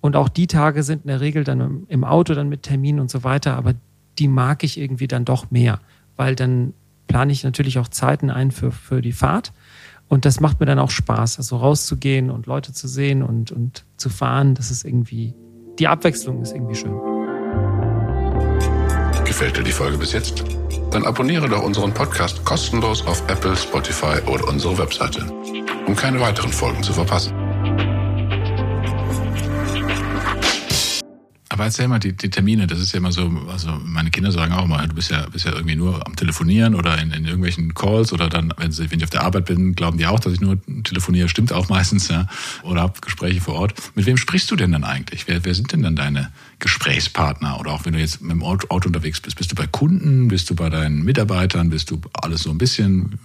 Und 0.00 0.14
auch 0.14 0.28
die 0.28 0.46
Tage 0.46 0.84
sind 0.84 1.02
in 1.02 1.08
der 1.08 1.20
Regel 1.20 1.42
dann 1.42 1.84
im 1.88 2.04
Auto 2.04 2.34
dann 2.34 2.48
mit 2.48 2.62
Terminen 2.62 3.00
und 3.00 3.10
so 3.10 3.24
weiter, 3.24 3.56
aber 3.56 3.74
die 4.18 4.28
mag 4.28 4.64
ich 4.64 4.78
irgendwie 4.78 5.08
dann 5.08 5.24
doch 5.24 5.50
mehr, 5.50 5.80
weil 6.16 6.34
dann 6.34 6.74
plane 7.06 7.32
ich 7.32 7.44
natürlich 7.44 7.78
auch 7.78 7.88
Zeiten 7.88 8.30
ein 8.30 8.50
für, 8.50 8.70
für 8.70 9.02
die 9.02 9.12
Fahrt. 9.12 9.52
Und 10.08 10.24
das 10.24 10.40
macht 10.40 10.60
mir 10.60 10.66
dann 10.66 10.78
auch 10.78 10.90
Spaß, 10.90 11.38
also 11.38 11.58
rauszugehen 11.58 12.30
und 12.30 12.46
Leute 12.46 12.72
zu 12.72 12.88
sehen 12.88 13.22
und, 13.22 13.52
und 13.52 13.84
zu 13.96 14.08
fahren. 14.08 14.54
Das 14.54 14.70
ist 14.70 14.84
irgendwie, 14.84 15.34
die 15.78 15.86
Abwechslung 15.86 16.42
ist 16.42 16.52
irgendwie 16.52 16.74
schön. 16.74 16.98
Gefällt 19.24 19.58
dir 19.58 19.62
die 19.62 19.72
Folge 19.72 19.98
bis 19.98 20.12
jetzt? 20.12 20.42
Dann 20.90 21.04
abonniere 21.04 21.48
doch 21.48 21.62
unseren 21.62 21.92
Podcast 21.92 22.42
kostenlos 22.46 23.06
auf 23.06 23.22
Apple, 23.28 23.54
Spotify 23.54 24.20
oder 24.26 24.48
unsere 24.48 24.78
Webseite, 24.78 25.30
um 25.86 25.94
keine 25.94 26.18
weiteren 26.20 26.50
Folgen 26.50 26.82
zu 26.82 26.94
verpassen. 26.94 27.47
Aber 31.58 31.64
erzähl 31.64 31.88
mal 31.88 31.98
die, 31.98 32.12
die 32.12 32.30
Termine, 32.30 32.68
das 32.68 32.78
ist 32.78 32.92
ja 32.92 32.98
immer 32.98 33.10
so, 33.10 33.28
also 33.50 33.80
meine 33.84 34.12
Kinder 34.12 34.30
sagen 34.30 34.52
auch 34.52 34.68
mal, 34.68 34.86
du 34.86 34.94
bist 34.94 35.10
ja, 35.10 35.26
bist 35.26 35.44
ja 35.44 35.52
irgendwie 35.52 35.74
nur 35.74 36.06
am 36.06 36.14
Telefonieren 36.14 36.76
oder 36.76 36.96
in, 37.02 37.10
in 37.10 37.24
irgendwelchen 37.24 37.74
Calls 37.74 38.12
oder 38.12 38.28
dann, 38.28 38.54
wenn, 38.58 38.70
sie, 38.70 38.88
wenn 38.92 38.98
ich 38.98 39.04
auf 39.04 39.10
der 39.10 39.22
Arbeit 39.22 39.46
bin, 39.46 39.74
glauben 39.74 39.98
die 39.98 40.06
auch, 40.06 40.20
dass 40.20 40.34
ich 40.34 40.40
nur 40.40 40.60
telefoniere, 40.84 41.28
stimmt 41.28 41.52
auch 41.52 41.68
meistens, 41.68 42.06
ja. 42.06 42.28
Oder 42.62 42.82
hab 42.82 43.02
Gespräche 43.02 43.40
vor 43.40 43.56
Ort. 43.56 43.74
Mit 43.96 44.06
wem 44.06 44.16
sprichst 44.16 44.48
du 44.52 44.54
denn 44.54 44.70
dann 44.70 44.84
eigentlich? 44.84 45.26
Wer, 45.26 45.44
wer 45.44 45.52
sind 45.52 45.72
denn 45.72 45.82
dann 45.82 45.96
deine 45.96 46.30
Gesprächspartner? 46.60 47.58
Oder 47.58 47.72
auch 47.72 47.84
wenn 47.84 47.92
du 47.92 47.98
jetzt 47.98 48.22
mit 48.22 48.30
dem 48.30 48.44
Auto, 48.44 48.68
Auto 48.68 48.86
unterwegs 48.86 49.20
bist, 49.20 49.36
bist 49.36 49.50
du 49.50 49.56
bei 49.56 49.66
Kunden, 49.66 50.28
bist 50.28 50.48
du 50.50 50.54
bei 50.54 50.70
deinen 50.70 51.02
Mitarbeitern, 51.02 51.70
bist 51.70 51.90
du 51.90 52.00
alles 52.12 52.44
so 52.44 52.50
ein 52.50 52.58
bisschen, 52.58 53.18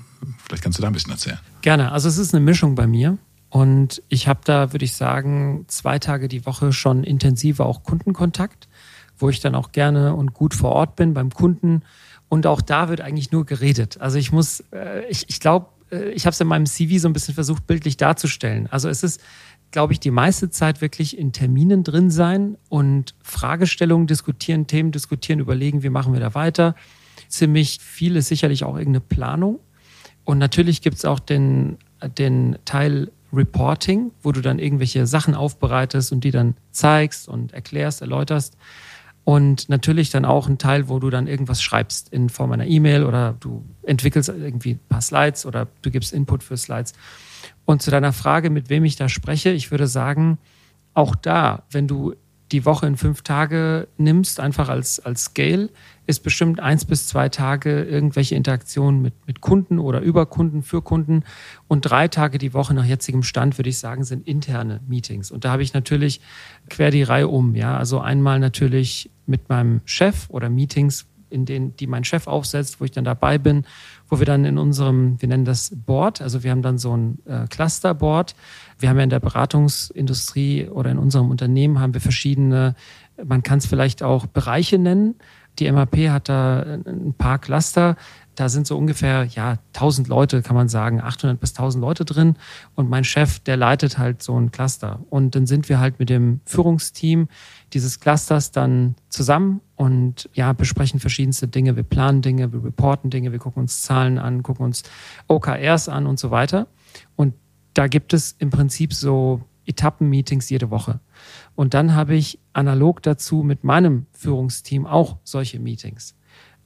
vielleicht 0.44 0.64
kannst 0.64 0.80
du 0.80 0.82
da 0.82 0.88
ein 0.88 0.94
bisschen 0.94 1.12
erzählen. 1.12 1.38
Gerne, 1.62 1.92
also 1.92 2.10
es 2.10 2.18
ist 2.18 2.34
eine 2.34 2.44
Mischung 2.44 2.74
bei 2.74 2.88
mir. 2.88 3.20
Und 3.54 4.02
ich 4.10 4.28
habe 4.28 4.40
da, 4.44 4.74
würde 4.74 4.84
ich 4.84 4.94
sagen, 4.94 5.66
zwei 5.68 6.00
Tage 6.00 6.28
die 6.28 6.44
Woche 6.48 6.74
schon 6.74 7.04
intensiver 7.04 7.68
auch 7.68 7.84
Kundenkontakt, 7.84 8.68
wo 9.16 9.30
ich 9.30 9.42
dann 9.42 9.54
auch 9.54 9.72
gerne 9.72 10.16
und 10.16 10.34
gut 10.34 10.56
vor 10.56 10.72
Ort 10.72 10.96
bin 10.96 11.14
beim 11.14 11.30
Kunden. 11.30 11.84
Und 12.30 12.48
auch 12.48 12.62
da 12.62 12.90
wird 12.90 13.02
eigentlich 13.02 13.32
nur 13.32 13.46
geredet. 13.46 14.02
Also 14.02 14.18
ich 14.18 14.32
muss, 14.32 14.62
äh, 14.72 15.06
ich, 15.08 15.30
ich 15.30 15.40
glaube, 15.40 15.68
äh, 15.92 16.10
ich 16.14 16.26
habe 16.26 16.34
es 16.34 16.42
in 16.42 16.48
meinem 16.48 16.66
CV 16.66 16.98
so 16.98 17.08
ein 17.08 17.14
bisschen 17.14 17.36
versucht, 17.36 17.68
bildlich 17.68 17.96
darzustellen. 17.96 18.66
Also 18.72 18.90
es 18.90 19.04
ist, 19.04 19.22
glaube 19.70 19.94
ich, 19.94 20.00
die 20.00 20.10
meiste 20.10 20.50
Zeit 20.50 20.82
wirklich 20.82 21.16
in 21.16 21.32
Terminen 21.32 21.84
drin 21.84 22.10
sein 22.10 22.58
und 22.70 23.14
Fragestellungen 23.22 24.08
diskutieren, 24.08 24.66
Themen 24.66 24.92
diskutieren, 24.92 25.40
überlegen, 25.40 25.84
wie 25.84 25.92
machen 25.92 26.14
wir 26.14 26.20
da 26.20 26.34
weiter. 26.34 26.74
Ziemlich 27.28 27.78
viel 27.80 28.16
ist 28.16 28.30
sicherlich 28.30 28.64
auch 28.64 28.78
irgendeine 28.80 29.02
Planung. 29.02 29.60
Und 30.24 30.40
natürlich 30.40 30.82
gibt 30.82 30.98
es 30.98 31.06
auch 31.06 31.20
den, 31.20 31.78
den 32.18 32.58
Teil 32.66 33.12
Reporting, 33.34 34.12
wo 34.22 34.32
du 34.32 34.42
dann 34.42 34.60
irgendwelche 34.60 35.08
Sachen 35.08 35.34
aufbereitest 35.34 36.12
und 36.12 36.24
die 36.24 36.32
dann 36.32 36.56
zeigst 36.72 37.28
und 37.28 37.54
erklärst, 37.54 38.02
erläuterst. 38.02 38.58
Und 39.26 39.70
natürlich 39.70 40.10
dann 40.10 40.26
auch 40.26 40.48
ein 40.48 40.58
Teil, 40.58 40.90
wo 40.90 41.00
du 41.00 41.10
dann 41.10 41.28
irgendwas 41.28 41.62
schreibst 41.62 42.12
in 42.12 42.30
Form 42.30 42.52
einer 42.52 42.68
E-Mail 42.68 43.06
oder 43.06 43.36
du 43.40 43.64
entwickelst 43.84 44.30
irgendwie 44.30 44.72
ein 44.72 44.80
paar 44.90 45.02
Slides 45.02 45.46
oder 45.46 45.68
du 45.82 45.92
gibst 45.92 46.12
Input 46.12 46.44
für 46.44 46.58
Slides. 46.58 46.94
Und 47.66 47.82
zu 47.82 47.90
deiner 47.90 48.12
Frage, 48.12 48.50
mit 48.50 48.70
wem 48.70 48.84
ich 48.84 48.98
da 48.98 49.08
spreche, 49.08 49.52
ich 49.52 49.72
würde 49.72 49.88
sagen, 49.88 50.38
auch 50.94 51.16
da, 51.16 51.64
wenn 51.72 51.88
du 51.88 52.16
die 52.52 52.66
Woche 52.66 52.86
in 52.86 52.98
fünf 52.98 53.22
Tage 53.22 53.88
nimmst, 53.98 54.40
einfach 54.40 54.70
als, 54.70 55.00
als 55.00 55.26
Scale, 55.26 55.70
ist 56.06 56.22
bestimmt 56.22 56.60
eins 56.60 56.86
bis 56.86 57.08
zwei 57.08 57.30
Tage 57.30 57.84
irgendwelche 57.84 58.36
Interaktionen 58.36 59.02
mit, 59.02 59.14
mit 59.26 59.42
Kunden 59.42 59.80
oder 59.80 60.02
über 60.02 60.26
Kunden, 60.26 60.62
für 60.62 60.82
Kunden. 60.82 61.24
Und 61.68 61.82
drei 61.82 62.08
Tage 62.08 62.38
die 62.38 62.54
Woche 62.54 62.74
nach 62.74 62.86
jetzigem 62.86 63.24
Stand, 63.24 63.58
würde 63.58 63.70
ich 63.70 63.80
sagen, 63.80 64.04
sind 64.04 64.28
interne 64.28 64.82
Meetings. 64.88 65.32
Und 65.32 65.46
da 65.46 65.52
habe 65.52 65.64
ich 65.64 65.74
natürlich 65.74 66.22
quer 66.70 66.92
die 66.92 67.04
Reihe 67.04 67.28
um. 67.28 67.56
Ja, 67.56 67.78
also 67.78 68.00
einmal 68.00 68.40
natürlich 68.40 69.10
mit 69.26 69.50
meinem 69.50 69.82
Chef 69.86 70.30
oder 70.30 70.50
Meetings, 70.50 71.08
in 71.34 71.46
denen, 71.46 71.76
die 71.76 71.88
mein 71.88 72.04
Chef 72.04 72.28
aufsetzt, 72.28 72.80
wo 72.80 72.86
ich 72.86 72.92
dann 72.92 73.04
dabei 73.04 73.38
bin, 73.38 73.66
wo 74.08 74.20
wir 74.20 74.26
dann 74.26 74.46
in 74.46 74.58
unserem, 74.58 75.22
wir 75.22 75.28
nennen 75.28 75.46
das 75.46 75.72
Board, 75.76 76.22
also 76.22 76.44
wir 76.44 76.52
haben 76.52 76.62
dann 76.62 76.78
so 76.78 76.96
ein 76.96 77.20
äh, 77.26 77.48
Clusterboard. 77.48 78.36
Wir 78.80 78.90
haben 78.90 78.98
ja 78.98 79.04
in 79.04 79.10
der 79.10 79.20
Beratungsindustrie 79.20 80.68
oder 80.68 80.92
in 80.92 80.98
unserem 80.98 81.30
Unternehmen 81.30 81.80
haben 81.80 81.94
wir 81.94 82.02
verschiedene, 82.02 82.76
man 83.24 83.44
kann 83.44 83.60
es 83.60 83.66
vielleicht 83.66 84.04
auch 84.04 84.28
Bereiche 84.28 84.78
nennen. 84.78 85.16
Die 85.60 85.72
MAP 85.72 85.96
hat 86.10 86.30
da 86.30 86.62
ein 86.62 87.14
paar 87.18 87.40
Cluster. 87.40 87.96
Da 88.36 88.50
sind 88.50 88.66
so 88.66 88.78
ungefähr, 88.78 89.26
ja, 89.26 89.60
1000 89.74 90.08
Leute, 90.08 90.42
kann 90.42 90.56
man 90.56 90.68
sagen, 90.68 91.00
800 91.00 91.40
bis 91.40 91.52
1000 91.52 91.82
Leute 91.82 92.04
drin. 92.04 92.36
Und 92.74 92.90
mein 92.90 93.04
Chef, 93.04 93.40
der 93.40 93.58
leitet 93.58 94.00
halt 94.00 94.24
so 94.24 94.40
ein 94.40 94.52
Cluster. 94.52 95.02
Und 95.10 95.36
dann 95.36 95.46
sind 95.46 95.70
wir 95.70 95.80
halt 95.80 96.00
mit 96.00 96.10
dem 96.10 96.42
Führungsteam 96.46 97.28
dieses 97.74 98.00
Clusters 98.00 98.52
dann 98.52 98.96
zusammen 99.10 99.62
und 99.76 100.30
ja, 100.34 100.54
besprechen 100.54 101.00
verschiedenste 101.00 101.48
Dinge. 101.48 101.76
Wir 101.76 101.84
planen 101.84 102.22
Dinge, 102.22 102.52
wir 102.52 102.64
reporten 102.64 103.12
Dinge, 103.12 103.32
wir 103.32 103.40
gucken 103.40 103.62
uns 103.62 103.84
Zahlen 103.84 104.18
an, 104.18 104.42
gucken 104.42 104.66
uns 104.66 104.84
OKRs 105.28 105.90
an 105.90 106.08
und 106.08 106.20
so 106.20 106.32
weiter. 106.32 106.68
Und 107.16 107.36
da 107.74 107.88
gibt 107.88 108.14
es 108.14 108.36
im 108.40 108.50
Prinzip 108.50 108.94
so 108.94 109.42
Etappenmeetings 109.66 110.50
jede 110.50 110.70
Woche. 110.70 111.00
Und 111.56 111.74
dann 111.74 111.96
habe 111.96 112.16
ich 112.16 112.40
analog 112.54 113.02
dazu 113.02 113.44
mit 113.44 113.64
meinem 113.64 114.06
Führungsteam 114.12 114.86
auch 114.86 115.18
solche 115.24 115.60
Meetings. 115.60 116.16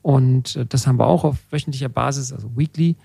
Und 0.01 0.55
äh, 0.55 0.65
das 0.65 0.87
haben 0.87 0.99
wir 0.99 1.07
auch 1.07 1.23
auf 1.23 1.37
wöchentlicher 1.51 1.89
Basis, 1.89 2.31
also 2.31 2.55
weekly. 2.55 2.95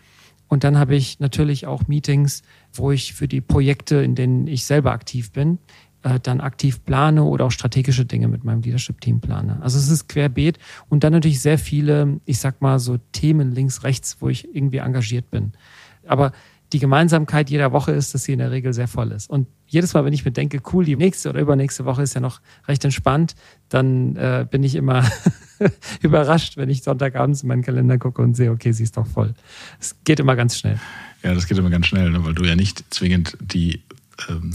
Und 0.49 0.65
dann 0.65 0.79
habe 0.79 0.95
ich 0.95 1.19
natürlich 1.19 1.67
auch 1.67 1.89
Meetings, 1.89 2.43
wo 2.73 2.93
ich 2.93 3.15
für 3.15 3.27
die 3.27 3.41
Projekte, 3.41 3.97
in 3.97 4.15
denen 4.15 4.47
ich 4.47 4.67
selber 4.67 4.93
aktiv 4.93 5.33
bin, 5.33 5.59
äh, 6.03 6.21
dann 6.21 6.41
aktiv 6.41 6.85
plane 6.85 7.25
oder 7.25 7.47
auch 7.47 7.51
strategische 7.51 8.05
Dinge 8.05 8.29
mit 8.29 8.45
meinem 8.45 8.61
Leadership-Team 8.63 9.21
plane. 9.21 9.59
Also 9.63 9.79
es 9.79 9.89
ist 9.89 10.09
querbeet 10.09 10.59
und 10.89 11.05
dann 11.05 11.13
natürlich 11.13 11.41
sehr 11.41 11.59
viele, 11.59 12.21
ich 12.25 12.39
sag 12.39 12.61
mal 12.61 12.79
so 12.79 12.99
Themen 13.13 13.53
links, 13.53 13.83
rechts, 13.83 14.17
wo 14.21 14.29
ich 14.29 14.55
irgendwie 14.55 14.79
engagiert 14.79 15.31
bin. 15.31 15.53
Aber 16.07 16.33
die 16.73 16.79
Gemeinsamkeit 16.79 17.51
jeder 17.51 17.73
Woche 17.73 17.93
ist, 17.93 18.15
dass 18.15 18.25
sie 18.25 18.33
in 18.33 18.39
der 18.39 18.51
Regel 18.51 18.73
sehr 18.73 18.89
voll 18.89 19.13
ist. 19.13 19.29
Und 19.29 19.47
jedes 19.67 19.93
Mal, 19.95 20.05
wenn 20.05 20.13
ich 20.13 20.25
mir 20.25 20.33
denke, 20.33 20.61
cool, 20.73 20.85
die 20.85 20.97
nächste 20.97 21.29
oder 21.29 21.41
übernächste 21.41 21.85
Woche 21.85 22.03
ist 22.03 22.15
ja 22.15 22.21
noch 22.21 22.41
recht 22.67 22.85
entspannt, 22.85 23.35
dann 23.69 24.17
äh, 24.17 24.47
bin 24.51 24.63
ich 24.63 24.75
immer 24.75 25.09
überrascht, 26.03 26.57
wenn 26.57 26.71
ich 26.71 26.83
Sonntagabends 26.83 27.43
in 27.43 27.49
meinen 27.49 27.63
Kalender 27.63 27.99
gucke 27.99 28.23
und 28.23 28.35
sehe, 28.35 28.51
okay, 28.51 28.73
sie 28.73 28.85
ist 28.85 28.97
doch 28.97 29.07
voll. 29.07 29.35
Es 29.81 29.97
geht 30.05 30.21
immer 30.21 30.35
ganz 30.35 30.59
schnell. 30.59 30.79
Ja, 31.23 31.35
das 31.35 31.47
geht 31.47 31.59
immer 31.59 31.71
ganz 31.71 31.87
schnell, 31.87 32.11
ne? 32.11 32.25
weil 32.25 32.35
du 32.35 32.45
ja 32.45 32.57
nicht 32.57 32.85
zwingend 32.93 33.37
die 33.41 33.83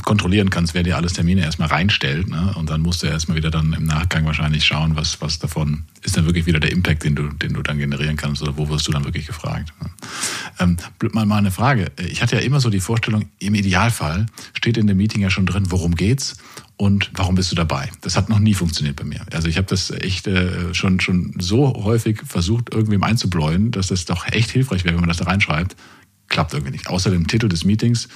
kontrollieren 0.03 0.49
kannst, 0.49 0.73
wer 0.73 0.83
dir 0.83 0.97
alles 0.97 1.13
Termine 1.13 1.41
erstmal 1.41 1.69
reinstellt. 1.69 2.29
Ne? 2.29 2.53
Und 2.55 2.69
dann 2.69 2.81
musst 2.81 3.03
du 3.03 3.07
erstmal 3.07 3.37
wieder 3.37 3.51
dann 3.51 3.73
im 3.73 3.85
Nachgang 3.85 4.25
wahrscheinlich 4.25 4.65
schauen, 4.65 4.95
was, 4.95 5.21
was 5.21 5.39
davon 5.39 5.83
ist 6.03 6.17
dann 6.17 6.25
wirklich 6.25 6.45
wieder 6.45 6.59
der 6.59 6.71
Impact, 6.71 7.03
den 7.03 7.15
du, 7.15 7.29
den 7.29 7.53
du 7.53 7.61
dann 7.61 7.77
generieren 7.77 8.17
kannst 8.17 8.41
oder 8.41 8.57
wo 8.57 8.69
wirst 8.69 8.87
du 8.87 8.91
dann 8.91 9.05
wirklich 9.05 9.27
gefragt. 9.27 9.73
Ne? 9.81 9.89
Ähm, 10.59 10.77
mal, 11.11 11.25
mal 11.25 11.37
eine 11.37 11.51
Frage. 11.51 11.91
Ich 12.09 12.21
hatte 12.21 12.35
ja 12.35 12.41
immer 12.41 12.59
so 12.59 12.69
die 12.69 12.79
Vorstellung, 12.79 13.25
im 13.39 13.55
Idealfall 13.55 14.25
steht 14.53 14.77
in 14.77 14.87
dem 14.87 14.97
Meeting 14.97 15.21
ja 15.21 15.29
schon 15.29 15.45
drin, 15.45 15.65
worum 15.69 15.95
geht's 15.95 16.37
und 16.77 17.09
warum 17.15 17.35
bist 17.35 17.51
du 17.51 17.55
dabei? 17.55 17.89
Das 18.01 18.15
hat 18.15 18.29
noch 18.29 18.39
nie 18.39 18.53
funktioniert 18.53 18.95
bei 18.95 19.03
mir. 19.03 19.21
Also 19.33 19.47
ich 19.47 19.57
habe 19.57 19.67
das 19.67 19.89
echt 19.91 20.27
äh, 20.27 20.73
schon, 20.73 20.99
schon 20.99 21.33
so 21.39 21.83
häufig 21.83 22.21
versucht, 22.25 22.73
irgendwem 22.73 23.03
einzubläuen, 23.03 23.71
dass 23.71 23.87
das 23.87 24.05
doch 24.05 24.27
echt 24.27 24.51
hilfreich 24.51 24.83
wäre, 24.83 24.93
wenn 24.93 25.01
man 25.01 25.09
das 25.09 25.17
da 25.17 25.25
reinschreibt. 25.25 25.75
Klappt 26.29 26.53
irgendwie 26.53 26.73
nicht. 26.73 26.87
Außer 26.87 27.09
dem 27.09 27.27
Titel 27.27 27.49
des 27.49 27.65
Meetings 27.65 28.09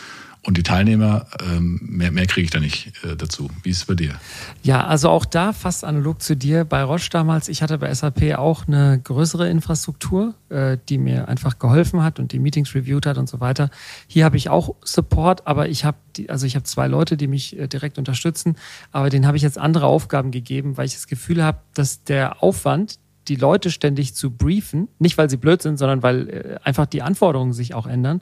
und 0.43 0.57
die 0.57 0.63
Teilnehmer, 0.63 1.27
ähm, 1.39 1.79
mehr, 1.83 2.11
mehr 2.11 2.25
kriege 2.25 2.45
ich 2.45 2.49
da 2.49 2.59
nicht 2.59 2.93
äh, 3.03 3.15
dazu. 3.15 3.49
Wie 3.61 3.69
ist 3.69 3.77
es 3.77 3.85
bei 3.85 3.93
dir? 3.93 4.15
Ja, 4.63 4.87
also 4.87 5.09
auch 5.09 5.23
da 5.23 5.53
fast 5.53 5.83
analog 5.83 6.21
zu 6.21 6.35
dir. 6.35 6.65
Bei 6.65 6.81
Roche 6.83 7.11
damals, 7.11 7.47
ich 7.47 7.61
hatte 7.61 7.77
bei 7.77 7.93
SAP 7.93 8.33
auch 8.37 8.67
eine 8.67 8.99
größere 9.03 9.47
Infrastruktur, 9.47 10.33
äh, 10.49 10.79
die 10.89 10.97
mir 10.97 11.27
einfach 11.27 11.59
geholfen 11.59 12.01
hat 12.01 12.19
und 12.19 12.31
die 12.31 12.39
Meetings 12.39 12.73
reviewed 12.73 13.05
hat 13.05 13.19
und 13.19 13.29
so 13.29 13.39
weiter. 13.39 13.69
Hier 14.07 14.25
habe 14.25 14.35
ich 14.35 14.49
auch 14.49 14.75
Support, 14.83 15.45
aber 15.45 15.69
ich 15.69 15.85
habe 15.85 15.97
also 16.27 16.45
ich 16.45 16.55
habe 16.55 16.63
zwei 16.63 16.87
Leute, 16.87 17.17
die 17.17 17.27
mich 17.27 17.57
äh, 17.57 17.67
direkt 17.67 17.99
unterstützen, 17.99 18.57
aber 18.91 19.09
denen 19.09 19.27
habe 19.27 19.37
ich 19.37 19.43
jetzt 19.43 19.59
andere 19.59 19.85
Aufgaben 19.85 20.31
gegeben, 20.31 20.75
weil 20.75 20.87
ich 20.87 20.93
das 20.93 21.07
Gefühl 21.07 21.43
habe, 21.43 21.59
dass 21.75 22.03
der 22.03 22.41
Aufwand, 22.41 22.97
die 23.27 23.35
Leute 23.35 23.69
ständig 23.69 24.15
zu 24.15 24.31
briefen, 24.31 24.87
nicht 24.97 25.17
weil 25.17 25.29
sie 25.29 25.37
blöd 25.37 25.61
sind, 25.61 25.77
sondern 25.77 26.01
weil 26.01 26.59
einfach 26.63 26.87
die 26.87 27.03
Anforderungen 27.03 27.53
sich 27.53 27.75
auch 27.75 27.85
ändern, 27.85 28.21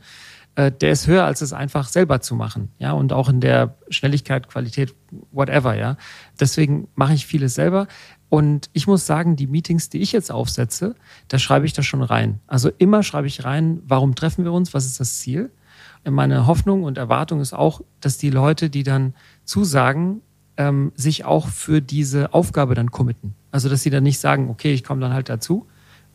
äh, 0.60 0.74
der 0.74 0.92
ist 0.92 1.08
höher, 1.08 1.24
als 1.24 1.42
es 1.42 1.54
einfach 1.54 1.88
selber 1.88 2.20
zu 2.20 2.36
machen. 2.36 2.74
Ja, 2.80 2.92
und 2.92 3.14
auch 3.14 3.30
in 3.30 3.40
der 3.40 3.78
Schnelligkeit, 3.90 4.50
Qualität, 4.50 4.94
whatever, 5.32 5.74
ja. 5.74 5.96
Deswegen 6.38 6.90
mache 6.96 7.14
ich 7.14 7.26
vieles 7.26 7.56
selber. 7.56 7.88
Und 8.28 8.70
ich 8.74 8.86
muss 8.86 9.06
sagen, 9.06 9.38
die 9.38 9.48
Meetings, 9.48 9.88
die 9.88 10.02
ich 10.02 10.12
jetzt 10.12 10.34
aufsetze, 10.34 10.96
da 11.30 11.40
schreibe 11.40 11.66
ich 11.66 11.72
das 11.72 11.86
schon 11.86 12.02
rein. 12.02 12.42
Also 12.46 12.70
immer 12.78 13.04
schreibe 13.04 13.28
ich 13.28 13.46
rein, 13.46 13.82
warum 13.86 14.16
treffen 14.16 14.44
wir 14.44 14.52
uns, 14.52 14.74
was 14.74 14.86
ist 14.86 15.00
das 15.00 15.20
Ziel. 15.20 15.50
Meine 16.04 16.46
Hoffnung 16.46 16.84
und 16.84 16.98
Erwartung 16.98 17.40
ist 17.40 17.54
auch, 17.54 17.80
dass 18.02 18.18
die 18.18 18.30
Leute, 18.30 18.70
die 18.70 18.84
dann 18.84 19.14
zusagen, 19.46 20.22
ähm, 20.58 20.92
sich 20.94 21.24
auch 21.24 21.48
für 21.48 21.82
diese 21.82 22.34
Aufgabe 22.34 22.76
dann 22.76 22.92
committen. 22.92 23.34
Also 23.50 23.70
dass 23.70 23.82
sie 23.82 23.92
dann 23.92 24.04
nicht 24.04 24.20
sagen, 24.20 24.50
okay, 24.50 24.74
ich 24.74 24.84
komme 24.84 25.00
dann 25.00 25.14
halt 25.14 25.30
dazu, 25.30 25.68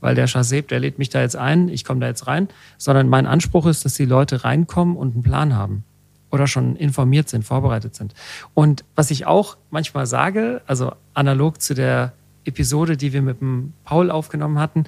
weil 0.05 0.15
der 0.15 0.27
Chaseb, 0.27 0.69
der 0.69 0.81
lädt 0.81 0.99
mich 0.99 1.09
da 1.09 1.23
jetzt 1.23 1.35
ein, 1.35 1.69
ich 1.69 1.83
komme 1.83 2.01
da 2.01 2.07
jetzt 2.07 2.27
rein, 2.27 2.49
sondern 2.77 3.09
mein 3.09 3.27
Anspruch 3.27 3.65
ist, 3.65 3.87
dass 3.87 3.95
die 3.95 4.05
Leute 4.05 4.45
reinkommen 4.45 4.97
und 4.97 5.15
einen 5.15 5.23
Plan 5.23 5.55
haben. 5.57 5.83
oder 6.31 6.47
schon 6.49 6.75
informiert 6.77 7.29
sind, 7.29 7.45
vorbereitet 7.45 7.95
sind. 7.95 8.13
Und 8.55 8.85
was 8.97 9.13
ich 9.13 9.25
auch 9.25 9.57
manchmal 9.71 10.07
sage, 10.07 10.63
also 10.67 10.93
analog 11.15 11.63
zu 11.63 11.75
der 11.75 12.13
Episode, 12.45 12.97
die 12.97 13.13
wir 13.13 13.23
mit 13.23 13.41
dem 13.41 13.73
Paul 13.85 14.11
aufgenommen 14.11 14.59
hatten, 14.59 14.85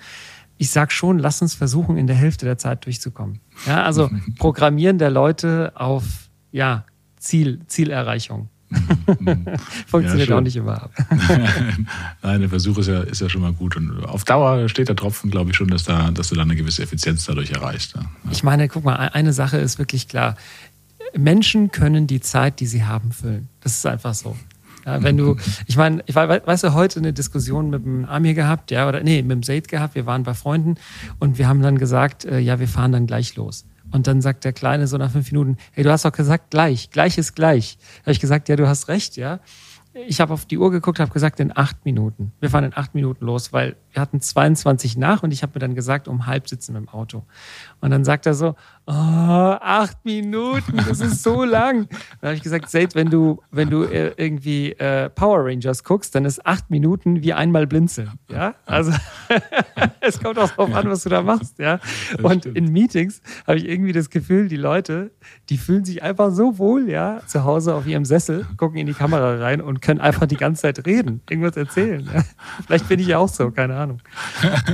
ich 0.59 0.71
sag 0.71 0.91
schon, 0.91 1.19
lass 1.19 1.41
uns 1.43 1.55
versuchen, 1.55 1.97
in 1.97 2.09
der 2.09 2.17
Hälfte 2.17 2.47
der 2.47 2.59
Zeit 2.59 2.85
durchzukommen. 2.85 3.41
Ja, 3.67 3.85
also 3.85 4.11
Programmieren 4.39 4.99
der 4.99 5.11
Leute 5.11 5.73
auf 5.77 6.05
ja, 6.51 6.85
Ziel, 7.19 7.61
Zielerreichung. 7.69 8.49
Funktioniert 9.87 10.29
ja, 10.29 10.37
auch 10.37 10.41
nicht 10.41 10.57
immer. 10.57 10.91
Nein, 12.23 12.41
der 12.41 12.49
Versuch 12.49 12.79
ist 12.79 12.89
ja, 12.89 13.01
ist 13.03 13.21
ja 13.21 13.29
schon 13.29 13.43
mal 13.43 13.53
gut. 13.53 13.77
Und 13.77 14.05
auf 14.05 14.25
Dauer 14.25 14.69
steht 14.69 14.89
der 14.89 14.97
Tropfen, 14.97 15.31
glaube 15.31 15.51
ich, 15.51 15.57
schon, 15.57 15.69
dass, 15.69 15.85
da, 15.85 16.11
dass 16.11 16.29
du 16.29 16.35
da 16.35 16.43
eine 16.43 16.57
gewisse 16.57 16.83
Effizienz 16.83 17.25
dadurch 17.27 17.51
erreichst. 17.51 17.95
Ja. 17.95 18.03
Ich 18.31 18.43
meine, 18.43 18.69
guck 18.69 18.85
mal, 18.85 18.97
eine 18.97 19.33
Sache 19.33 19.59
ist 19.59 19.79
wirklich 19.79 20.09
klar. 20.09 20.37
Menschen 21.17 21.71
können 21.71 22.07
die 22.07 22.21
Zeit, 22.21 22.61
die 22.61 22.67
sie 22.67 22.85
haben, 22.85 23.13
füllen. 23.13 23.49
Das 23.61 23.77
ist 23.77 23.87
einfach 23.87 24.15
so. 24.15 24.37
Ja, 24.85 25.03
wenn 25.03 25.17
du, 25.17 25.37
ich 25.67 25.77
meine, 25.77 26.03
ich 26.07 26.15
war, 26.15 26.29
weißt 26.29 26.65
du, 26.65 26.75
heute 26.75 27.01
eine 27.01 27.13
Diskussion 27.13 27.71
mit 27.71 27.85
dem 27.85 28.05
Amir 28.05 28.35
gehabt, 28.35 28.71
ja, 28.71 28.89
oder 28.89 29.03
nee, 29.03 29.23
mit 29.23 29.33
dem 29.33 29.43
Zaid 29.43 29.69
gehabt, 29.69 29.95
wir 29.95 30.07
waren 30.07 30.23
bei 30.23 30.35
Freunden 30.35 30.77
und 31.19 31.39
wir 31.39 31.49
haben 31.49 31.63
dann 31.63 31.79
gesagt, 31.79 32.25
äh, 32.25 32.39
ja, 32.39 32.61
wir 32.61 32.69
fahren 32.69 32.93
dann 32.93 33.07
gleich 33.07 33.37
los. 33.37 33.65
Und 33.93 34.07
dann 34.07 34.21
sagt 34.21 34.45
der 34.45 34.53
Kleine 34.53 34.87
so 34.87 34.97
nach 34.99 35.11
fünf 35.11 35.31
Minuten, 35.31 35.57
hey, 35.73 35.85
du 35.85 35.91
hast 35.91 36.05
doch 36.05 36.13
gesagt 36.13 36.51
gleich, 36.51 36.91
gleich 36.91 37.19
ist 37.19 37.35
gleich. 37.35 37.79
Da 37.99 38.03
habe 38.03 38.13
ich 38.13 38.21
gesagt, 38.21 38.49
ja, 38.49 38.57
du 38.57 38.67
hast 38.69 38.89
recht, 38.89 39.17
ja. 39.17 39.41
Ich 39.95 40.21
habe 40.21 40.35
auf 40.35 40.45
die 40.45 40.59
Uhr 40.59 40.71
geguckt, 40.71 41.01
habe 41.01 41.11
gesagt, 41.11 41.41
in 41.41 41.57
acht 41.57 41.85
Minuten. 41.87 42.33
Wir 42.41 42.51
fahren 42.51 42.65
in 42.65 42.77
acht 42.77 42.95
Minuten 42.95 43.25
los, 43.25 43.53
weil 43.53 43.77
wir 43.97 44.03
hatten 44.03 44.21
22 44.21 44.99
nach 44.99 45.23
und 45.23 45.33
ich 45.33 45.43
habe 45.43 45.53
mir 45.55 45.61
dann 45.61 45.75
gesagt, 45.75 46.07
um 46.07 46.27
halb 46.27 46.51
sitzen 46.51 46.75
wir 46.75 46.81
im 46.81 46.89
Auto. 46.91 47.25
Und 47.81 47.91
dann 47.91 48.05
sagt 48.05 48.27
er 48.27 48.35
so, 48.35 48.55
oh, 48.87 48.93
acht 48.93 50.05
Minuten, 50.05 50.77
das 50.87 51.01
ist 51.01 51.23
so 51.23 51.45
lang. 51.45 51.89
Dann 52.21 52.29
habe 52.29 52.35
ich 52.35 52.43
gesagt, 52.43 52.69
Seid, 52.69 52.95
wenn 52.95 53.09
du, 53.09 53.43
wenn 53.51 53.71
du 53.71 53.85
äh, 53.85 54.13
irgendwie 54.19 54.73
äh, 54.73 55.09
Power 55.09 55.47
Rangers 55.47 55.83
guckst, 55.83 56.15
dann 56.15 56.27
ist 56.27 56.45
acht 56.45 56.69
Minuten 56.71 57.23
wie 57.23 57.33
einmal 57.33 57.67
blinzeln. 57.67 58.13
Ja, 58.31 58.55
also 58.67 58.93
es 60.01 60.21
kommt 60.21 60.39
auch 60.39 60.51
darauf 60.51 60.75
an, 60.75 60.91
was 60.91 61.05
du 61.05 61.09
da 61.09 61.23
machst. 61.23 61.59
Ja, 61.59 61.81
und 62.23 62.45
in 62.45 62.71
Meetings 62.71 63.23
habe 63.47 63.57
ich 63.57 63.67
irgendwie 63.67 63.93
das 63.93 64.11
Gefühl, 64.11 64.49
die 64.49 64.57
Leute, 64.57 65.11
die 65.49 65.57
fühlen 65.57 65.87
sich 65.87 66.03
einfach 66.03 66.33
so 66.33 66.59
wohl, 66.59 66.91
ja, 66.91 67.23
zu 67.27 67.45
Hause 67.45 67.75
auf 67.75 67.87
ihrem 67.87 68.05
Sessel, 68.05 68.47
gucken 68.59 68.77
in 68.77 68.87
die 68.87 68.95
Kamera 68.95 69.37
rein 69.37 69.63
und 69.63 69.81
können 69.81 70.01
einfach 70.01 70.27
die 70.27 70.37
ganze 70.37 70.63
Zeit 70.63 70.85
reden, 70.85 71.23
irgendwas 71.31 71.57
erzählen. 71.57 72.07
Ja? 72.13 72.25
Vielleicht 72.67 72.89
bin 72.89 73.01
ich 73.01 73.07
ja 73.07 73.19
auch 73.19 73.29
so, 73.29 73.51
keine 73.51 73.75
Ahnung. 73.75 73.86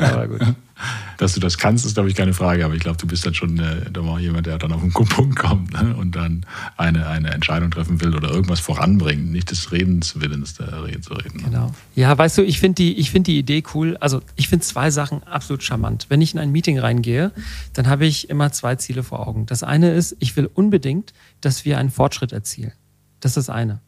Aber 0.01 0.29
gut. 0.29 0.41
Dass 1.19 1.35
du 1.35 1.41
das 1.41 1.59
kannst, 1.59 1.87
ist, 1.87 1.95
glaube 1.95 2.09
ich, 2.09 2.17
keine 2.17 2.35
Frage. 2.35 2.65
Aber 2.65 2.75
ich 2.75 2.81
glaube, 2.81 2.97
du 2.97 3.07
bist 3.07 3.25
dann 3.25 3.35
schon 3.35 3.59
äh, 3.59 3.89
jemand, 4.19 4.47
der 4.47 4.59
dann 4.59 4.73
auf 4.73 4.83
einen 4.83 4.93
Punkt 4.93 5.37
kommt 5.39 5.73
ne? 5.73 5.95
und 5.95 6.17
dann 6.17 6.45
eine, 6.77 7.07
eine 7.07 7.31
Entscheidung 7.31 7.71
treffen 7.71 8.01
will 8.01 8.17
oder 8.17 8.31
irgendwas 8.31 8.59
voranbringen, 8.59 9.31
nicht 9.31 9.51
des 9.51 9.71
Redenswillens 9.71 10.55
der 10.55 10.85
Reden 10.85 11.03
zu 11.03 11.15
reden. 11.15 11.45
Genau. 11.45 11.73
Ja, 11.95 12.17
weißt 12.17 12.39
du, 12.39 12.43
ich 12.43 12.59
finde 12.59 12.83
die, 12.83 13.05
find 13.05 13.27
die 13.27 13.39
Idee 13.39 13.63
cool. 13.75 13.97
Also, 14.01 14.23
ich 14.35 14.49
finde 14.49 14.65
zwei 14.65 14.91
Sachen 14.91 15.23
absolut 15.23 15.63
charmant. 15.63 16.07
Wenn 16.09 16.21
ich 16.21 16.35
in 16.35 16.41
ein 16.41 16.51
Meeting 16.51 16.79
reingehe, 16.79 17.31
dann 17.75 17.87
habe 17.87 18.07
ich 18.07 18.29
immer 18.29 18.51
zwei 18.51 18.75
Ziele 18.77 19.03
vor 19.03 19.27
Augen. 19.27 19.47
Das 19.47 19.63
eine 19.63 19.93
ist, 19.93 20.17
ich 20.19 20.37
will 20.37 20.51
unbedingt, 20.53 21.13
dass 21.41 21.65
wir 21.65 21.79
einen 21.79 21.91
Fortschritt 21.91 22.33
erzielen. 22.33 22.73
Das 23.21 23.37
ist 23.37 23.49
das 23.49 23.55
eine. 23.55 23.81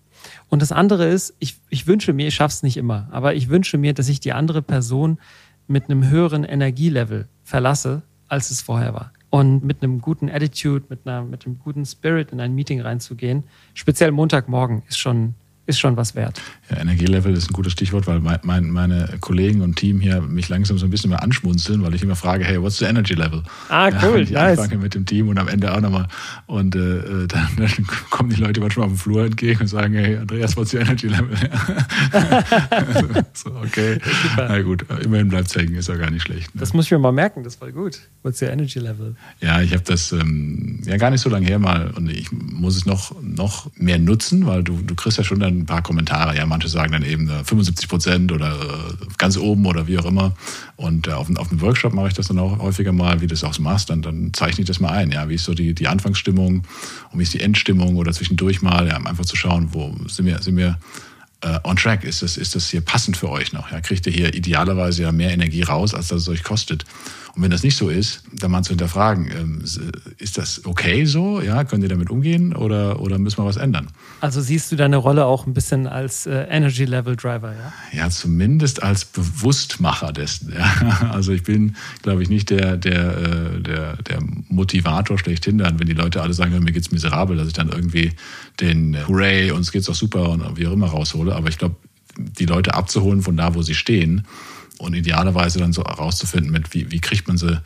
Und 0.54 0.62
das 0.62 0.70
andere 0.70 1.06
ist, 1.06 1.34
ich, 1.40 1.56
ich 1.68 1.88
wünsche 1.88 2.12
mir, 2.12 2.28
ich 2.28 2.36
schaffe 2.36 2.52
es 2.52 2.62
nicht 2.62 2.76
immer, 2.76 3.08
aber 3.10 3.34
ich 3.34 3.48
wünsche 3.48 3.76
mir, 3.76 3.92
dass 3.92 4.08
ich 4.08 4.20
die 4.20 4.32
andere 4.32 4.62
Person 4.62 5.18
mit 5.66 5.90
einem 5.90 6.08
höheren 6.08 6.44
Energielevel 6.44 7.26
verlasse, 7.42 8.02
als 8.28 8.52
es 8.52 8.62
vorher 8.62 8.94
war. 8.94 9.12
Und 9.30 9.64
mit 9.64 9.82
einem 9.82 10.00
guten 10.00 10.30
Attitude, 10.30 10.84
mit, 10.88 11.08
einer, 11.08 11.24
mit 11.24 11.44
einem 11.44 11.58
guten 11.58 11.84
Spirit 11.84 12.30
in 12.30 12.38
ein 12.38 12.54
Meeting 12.54 12.80
reinzugehen, 12.80 13.42
speziell 13.74 14.12
Montagmorgen, 14.12 14.84
ist 14.86 15.00
schon, 15.00 15.34
ist 15.66 15.80
schon 15.80 15.96
was 15.96 16.14
wert. 16.14 16.40
Ja, 16.70 16.76
Energielevel 16.78 17.32
ist 17.34 17.48
ein 17.48 17.54
gutes 17.54 17.72
Stichwort, 17.72 18.06
weil 18.06 18.20
mein, 18.20 18.70
meine 18.70 19.08
Kollegen 19.20 19.62
und 19.62 19.76
Team 19.76 19.98
hier 19.98 20.20
mich 20.20 20.48
langsam 20.50 20.76
so 20.76 20.86
ein 20.86 20.90
bisschen 20.90 21.10
mehr 21.10 21.22
anschmunzeln, 21.22 21.82
weil 21.82 21.94
ich 21.94 22.02
immer 22.02 22.16
frage, 22.16 22.44
hey, 22.44 22.60
what's 22.60 22.78
the 22.78 22.84
energy 22.84 23.14
level? 23.14 23.42
Ah, 23.70 23.90
cool. 24.02 24.16
Ja, 24.16 24.20
ich 24.20 24.30
nice. 24.30 24.58
anfange 24.58 24.82
mit 24.82 24.94
dem 24.94 25.06
Team 25.06 25.28
und 25.28 25.38
am 25.38 25.48
Ende 25.48 25.74
auch 25.74 25.80
nochmal. 25.80 26.06
Und 26.46 26.76
äh, 26.76 26.78
äh 26.78 27.26
dann, 27.26 27.48
dann, 27.56 27.86
kommen 28.10 28.28
die 28.28 28.36
Leute 28.36 28.60
manchmal 28.60 28.86
auf 28.86 28.92
dem 28.92 28.98
Flur 28.98 29.24
entgegen 29.24 29.60
und 29.60 29.68
sagen, 29.68 29.94
hey, 29.94 30.18
Andreas, 30.18 30.56
what's 30.56 30.70
the 30.70 30.78
energy 30.78 31.08
level? 31.08 31.34
so, 33.32 33.50
okay. 33.64 33.98
Na 34.36 34.60
gut, 34.60 34.84
immerhin 35.02 35.28
bleibt 35.28 35.48
es 35.48 35.56
hängen, 35.56 35.76
ist 35.76 35.88
ja 35.88 35.96
gar 35.96 36.10
nicht 36.10 36.22
schlecht. 36.22 36.54
Ne? 36.54 36.60
Das 36.60 36.74
muss 36.74 36.86
ich 36.86 36.90
mir 36.90 36.98
mal 36.98 37.12
merken, 37.12 37.42
das 37.42 37.60
war 37.60 37.72
gut. 37.72 38.00
What's 38.22 38.38
the 38.38 38.46
energy 38.46 38.80
level? 38.80 39.16
Ja, 39.40 39.62
ich 39.62 39.72
habe 39.72 39.84
das 39.84 40.12
ähm, 40.12 40.80
ja 40.84 40.98
gar 40.98 41.10
nicht 41.10 41.22
so 41.22 41.30
lange 41.30 41.46
her 41.46 41.58
mal 41.58 41.90
und 41.90 42.10
ich 42.10 42.30
muss 42.32 42.76
es 42.76 42.84
noch, 42.84 43.14
noch 43.22 43.70
mehr 43.76 43.98
nutzen, 43.98 44.46
weil 44.46 44.62
du, 44.62 44.78
du 44.82 44.94
kriegst 44.94 45.16
ja 45.16 45.24
schon 45.24 45.40
dann 45.40 45.53
ein 45.60 45.66
paar 45.66 45.82
Kommentare. 45.82 46.36
Ja, 46.36 46.46
manche 46.46 46.68
sagen 46.68 46.92
dann 46.92 47.02
eben 47.02 47.28
75 47.28 47.84
äh, 47.84 47.88
Prozent 47.88 48.32
oder 48.32 48.52
äh, 48.52 49.06
ganz 49.18 49.36
oben 49.36 49.66
oder 49.66 49.86
wie 49.86 49.98
auch 49.98 50.04
immer. 50.04 50.34
Und 50.76 51.08
äh, 51.08 51.12
auf, 51.12 51.26
dem 51.26 51.60
Workshop 51.60 51.92
mache 51.94 52.08
ich 52.08 52.14
das 52.14 52.28
dann 52.28 52.38
auch 52.38 52.58
häufiger 52.58 52.92
mal, 52.92 53.20
wie 53.20 53.26
du 53.26 53.34
das 53.34 53.44
auch 53.44 53.58
machst. 53.58 53.90
Dann, 53.90 54.02
dann 54.02 54.32
zeichne 54.32 54.62
ich 54.62 54.66
das 54.66 54.80
mal 54.80 54.90
ein. 54.90 55.10
Ja, 55.12 55.28
wie 55.28 55.34
ist 55.34 55.44
so 55.44 55.54
die, 55.54 55.74
die 55.74 55.88
Anfangsstimmung 55.88 56.64
und 57.12 57.18
wie 57.18 57.22
ist 57.22 57.34
die 57.34 57.40
Endstimmung 57.40 57.96
oder 57.96 58.12
zwischendurch 58.12 58.62
mal, 58.62 58.88
ja, 58.88 58.96
einfach 58.96 59.24
zu 59.24 59.36
schauen, 59.36 59.68
wo 59.72 59.94
sind 60.08 60.26
wir, 60.26 60.42
sind 60.42 60.56
wir 60.56 60.78
on 61.64 61.76
track? 61.76 62.04
Ist 62.04 62.22
das, 62.22 62.38
ist 62.38 62.54
das 62.54 62.70
hier 62.70 62.80
passend 62.80 63.18
für 63.18 63.28
euch 63.28 63.52
noch? 63.52 63.70
Ja, 63.70 63.82
kriegt 63.82 64.06
ihr 64.06 64.12
hier 64.14 64.32
idealerweise 64.32 65.02
ja 65.02 65.12
mehr 65.12 65.30
Energie 65.30 65.62
raus, 65.62 65.92
als 65.92 66.08
das 66.08 66.22
es 66.22 66.28
euch 66.28 66.42
kostet? 66.42 66.86
Und 67.34 67.42
wenn 67.42 67.50
das 67.50 67.64
nicht 67.64 67.76
so 67.76 67.88
ist, 67.88 68.22
dann 68.32 68.52
mal 68.52 68.62
zu 68.62 68.70
hinterfragen, 68.70 69.28
ähm, 69.36 69.64
ist 70.18 70.38
das 70.38 70.64
okay 70.64 71.04
so? 71.04 71.40
Ja, 71.40 71.64
könnt 71.64 71.82
ihr 71.82 71.88
damit 71.88 72.08
umgehen 72.08 72.54
oder, 72.54 73.00
oder 73.00 73.18
müssen 73.18 73.38
wir 73.38 73.44
was 73.44 73.56
ändern? 73.56 73.88
Also 74.20 74.40
siehst 74.40 74.70
du 74.70 74.76
deine 74.76 74.96
Rolle 74.96 75.24
auch 75.24 75.46
ein 75.46 75.52
bisschen 75.52 75.88
als 75.88 76.26
äh, 76.26 76.46
Energy 76.48 76.84
Level 76.84 77.16
Driver, 77.16 77.52
ja? 77.52 77.72
Ja, 77.92 78.08
zumindest 78.08 78.84
als 78.84 79.04
Bewusstmacher 79.04 80.12
dessen. 80.12 80.52
Ja. 80.52 80.64
Also 81.14 81.32
ich 81.32 81.42
bin, 81.42 81.76
glaube 82.02 82.22
ich, 82.22 82.28
nicht 82.28 82.50
der, 82.50 82.76
der, 82.76 83.18
äh, 83.18 83.60
der, 83.60 83.96
der 83.96 84.18
Motivator 84.48 85.18
schlechthin 85.18 85.58
dann, 85.58 85.78
wenn 85.78 85.86
die 85.86 85.92
Leute 85.92 86.22
alle 86.22 86.34
sagen, 86.34 86.58
mir 86.62 86.72
geht's 86.72 86.90
miserabel, 86.90 87.36
dass 87.36 87.46
ich 87.46 87.52
dann 87.52 87.68
irgendwie 87.68 88.12
den 88.60 88.96
Hooray, 89.06 89.50
uns 89.50 89.70
geht's 89.70 89.86
doch 89.86 89.94
super 89.94 90.30
und 90.30 90.56
wie 90.56 90.66
auch 90.66 90.72
immer 90.72 90.88
raushole. 90.88 91.34
Aber 91.34 91.48
ich 91.48 91.58
glaube, 91.58 91.76
die 92.16 92.46
Leute 92.46 92.74
abzuholen 92.74 93.22
von 93.22 93.36
da, 93.36 93.54
wo 93.54 93.62
sie 93.62 93.74
stehen, 93.74 94.26
und 94.84 94.94
idealerweise 94.94 95.58
dann 95.58 95.72
so 95.72 95.82
herauszufinden, 95.84 96.52
mit 96.52 96.72
wie, 96.74 96.90
wie 96.90 97.00
kriegt 97.00 97.26
man 97.26 97.36
sie, 97.36 97.60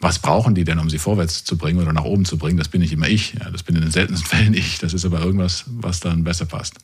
was 0.00 0.18
brauchen 0.18 0.54
die 0.54 0.64
denn, 0.64 0.78
um 0.78 0.90
sie 0.90 0.98
vorwärts 0.98 1.44
zu 1.44 1.56
bringen 1.56 1.80
oder 1.80 1.92
nach 1.92 2.04
oben 2.04 2.24
zu 2.24 2.36
bringen? 2.36 2.58
Das 2.58 2.68
bin 2.68 2.80
nicht 2.80 2.92
immer 2.92 3.08
ich. 3.08 3.34
Ja, 3.34 3.50
das 3.50 3.62
bin 3.62 3.76
in 3.76 3.82
den 3.82 3.90
seltensten 3.90 4.28
Fällen 4.38 4.54
ich. 4.54 4.78
Das 4.78 4.92
ist 4.92 5.04
aber 5.04 5.20
irgendwas, 5.20 5.64
was 5.68 6.00
dann 6.00 6.24
besser 6.24 6.46
passt. 6.46 6.74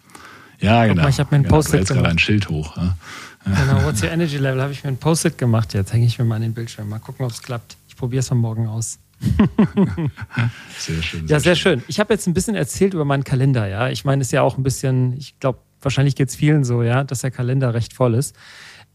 Ja, 0.61 0.87
genau. 0.87 1.03
Mal, 1.03 1.09
ich 1.09 1.19
habe 1.19 1.31
mir 1.33 1.41
ein 1.41 1.43
genau, 1.43 1.57
Post-it 1.57 1.89
gemacht. 1.89 2.07
ein 2.07 2.19
Schild 2.19 2.49
hoch. 2.49 2.77
Ja. 2.77 2.97
Genau, 3.45 3.83
What's 3.85 4.03
Your 4.03 4.11
Energy 4.11 4.39
Level? 4.39 4.63
Habe 4.63 4.73
ich 4.73 4.85
mir 4.85 4.89
ein 4.89 4.97
Post-it 4.97 5.37
gemacht. 5.37 5.75
Jetzt 5.75 5.93
hänge 5.93 6.07
ich 6.07 6.19
mir 6.19 6.25
mal 6.25 6.37
an 6.37 6.43
den 6.43 6.55
Bildschirm. 6.55 6.89
Mal 6.89 7.01
gucken, 7.01 7.27
ob 7.27 7.33
es 7.33 7.43
klappt. 7.43 7.77
Ich 7.89 7.97
probiere 7.97 8.21
es 8.21 8.31
am 8.31 8.39
Morgen 8.39 8.69
aus. 8.69 8.99
sehr 10.79 11.03
schön. 11.03 11.27
Sehr 11.27 11.37
ja, 11.37 11.41
sehr 11.41 11.57
schön. 11.57 11.81
schön. 11.81 11.85
Ich 11.89 12.01
habe 12.01 12.15
jetzt 12.15 12.27
ein 12.27 12.35
bisschen 12.35 12.55
erzählt 12.55 12.95
über 12.95 13.05
meinen 13.05 13.25
Kalender. 13.25 13.67
Ja, 13.69 13.89
ich 13.89 14.05
meine, 14.05 14.23
es 14.23 14.29
ist 14.29 14.33
ja 14.33 14.43
auch 14.43 14.57
ein 14.57 14.63
bisschen, 14.63 15.17
ich 15.17 15.39
glaube, 15.41 15.59
wahrscheinlich 15.81 16.17
geht 16.17 16.29
es 16.29 16.37
vielen 16.37 16.65
so, 16.65 16.83
ja, 16.83 17.05
dass 17.05 17.21
der 17.21 17.31
Kalender 17.31 17.75
recht 17.75 17.93
voll 17.93 18.15
ist. 18.15 18.37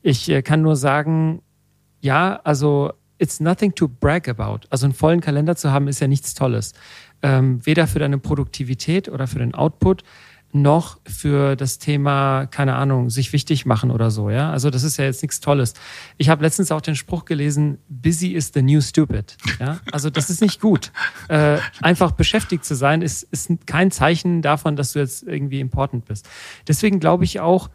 Ich 0.01 0.29
äh, 0.29 0.41
kann 0.41 0.61
nur 0.61 0.75
sagen, 0.75 1.41
ja, 2.01 2.39
also 2.43 2.91
it's 3.17 3.39
nothing 3.39 3.73
to 3.75 3.87
brag 3.87 4.27
about. 4.27 4.67
Also 4.69 4.85
einen 4.85 4.93
vollen 4.93 5.21
Kalender 5.21 5.55
zu 5.55 5.71
haben, 5.71 5.87
ist 5.87 5.99
ja 5.99 6.07
nichts 6.07 6.33
Tolles. 6.33 6.73
Ähm, 7.21 7.65
weder 7.65 7.87
für 7.87 7.99
deine 7.99 8.19
Produktivität 8.19 9.09
oder 9.09 9.27
für 9.27 9.39
den 9.39 9.55
Output, 9.55 10.03
noch 10.53 10.99
für 11.05 11.55
das 11.55 11.77
Thema, 11.77 12.45
keine 12.45 12.75
Ahnung, 12.75 13.09
sich 13.09 13.33
wichtig 13.33 13.65
machen 13.65 13.91
oder 13.91 14.11
so, 14.11 14.29
ja. 14.29 14.49
Also 14.51 14.69
das 14.69 14.83
ist 14.83 14.97
ja 14.97 15.05
jetzt 15.05 15.21
nichts 15.21 15.39
Tolles. 15.39 15.73
Ich 16.17 16.29
habe 16.29 16.41
letztens 16.43 16.71
auch 16.71 16.81
den 16.81 16.95
Spruch 16.95 17.25
gelesen, 17.25 17.79
busy 17.89 18.29
is 18.29 18.51
the 18.53 18.61
new 18.61 18.81
stupid. 18.81 19.35
Ja, 19.59 19.79
also 19.91 20.09
das 20.09 20.29
ist 20.29 20.41
nicht 20.41 20.61
gut. 20.61 20.91
Äh, 21.27 21.57
einfach 21.81 22.11
beschäftigt 22.11 22.63
zu 22.63 22.75
sein, 22.75 23.01
ist, 23.01 23.23
ist 23.23 23.51
kein 23.65 23.91
Zeichen 23.91 24.41
davon, 24.41 24.75
dass 24.75 24.93
du 24.93 24.99
jetzt 24.99 25.23
irgendwie 25.23 25.59
important 25.59 26.05
bist. 26.05 26.29
Deswegen 26.67 26.99
glaube 26.99 27.25
ich 27.25 27.39
auch, 27.39 27.69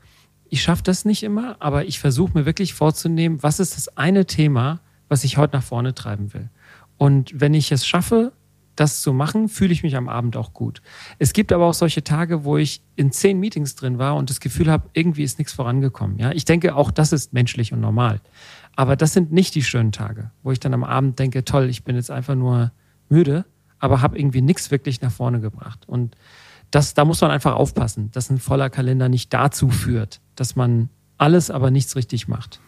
ich 0.52 0.62
schaffe 0.62 0.82
das 0.82 1.06
nicht 1.06 1.22
immer, 1.22 1.56
aber 1.60 1.86
ich 1.86 1.98
versuche 1.98 2.36
mir 2.36 2.44
wirklich 2.44 2.74
vorzunehmen, 2.74 3.42
was 3.42 3.58
ist 3.58 3.74
das 3.74 3.96
eine 3.96 4.26
Thema, 4.26 4.80
was 5.08 5.24
ich 5.24 5.38
heute 5.38 5.56
nach 5.56 5.62
vorne 5.62 5.94
treiben 5.94 6.34
will. 6.34 6.50
Und 6.98 7.32
wenn 7.34 7.54
ich 7.54 7.72
es 7.72 7.86
schaffe, 7.86 8.32
das 8.76 9.00
zu 9.00 9.14
machen, 9.14 9.48
fühle 9.48 9.72
ich 9.72 9.82
mich 9.82 9.96
am 9.96 10.10
Abend 10.10 10.36
auch 10.36 10.52
gut. 10.52 10.82
Es 11.18 11.32
gibt 11.32 11.52
aber 11.52 11.64
auch 11.64 11.72
solche 11.72 12.04
Tage, 12.04 12.44
wo 12.44 12.58
ich 12.58 12.82
in 12.96 13.12
zehn 13.12 13.40
Meetings 13.40 13.76
drin 13.76 13.96
war 13.96 14.14
und 14.14 14.28
das 14.28 14.40
Gefühl 14.40 14.70
habe, 14.70 14.90
irgendwie 14.92 15.22
ist 15.22 15.38
nichts 15.38 15.54
vorangekommen. 15.54 16.18
Ja, 16.18 16.32
ich 16.32 16.44
denke, 16.44 16.76
auch 16.76 16.90
das 16.90 17.14
ist 17.14 17.32
menschlich 17.32 17.72
und 17.72 17.80
normal. 17.80 18.20
Aber 18.76 18.94
das 18.94 19.14
sind 19.14 19.32
nicht 19.32 19.54
die 19.54 19.62
schönen 19.62 19.90
Tage, 19.90 20.32
wo 20.42 20.52
ich 20.52 20.60
dann 20.60 20.74
am 20.74 20.84
Abend 20.84 21.18
denke, 21.18 21.46
toll, 21.46 21.70
ich 21.70 21.82
bin 21.82 21.96
jetzt 21.96 22.10
einfach 22.10 22.34
nur 22.34 22.72
müde, 23.08 23.46
aber 23.78 24.02
habe 24.02 24.18
irgendwie 24.18 24.42
nichts 24.42 24.70
wirklich 24.70 25.00
nach 25.00 25.12
vorne 25.12 25.40
gebracht. 25.40 25.88
Und 25.88 26.14
das, 26.72 26.94
da 26.94 27.04
muss 27.04 27.20
man 27.20 27.30
einfach 27.30 27.54
aufpassen, 27.54 28.10
dass 28.12 28.30
ein 28.30 28.40
voller 28.40 28.70
Kalender 28.70 29.08
nicht 29.08 29.32
dazu 29.32 29.70
führt, 29.70 30.20
dass 30.34 30.56
man 30.56 30.88
alles, 31.18 31.50
aber 31.50 31.70
nichts 31.70 31.94
richtig 31.94 32.26
macht. 32.26 32.58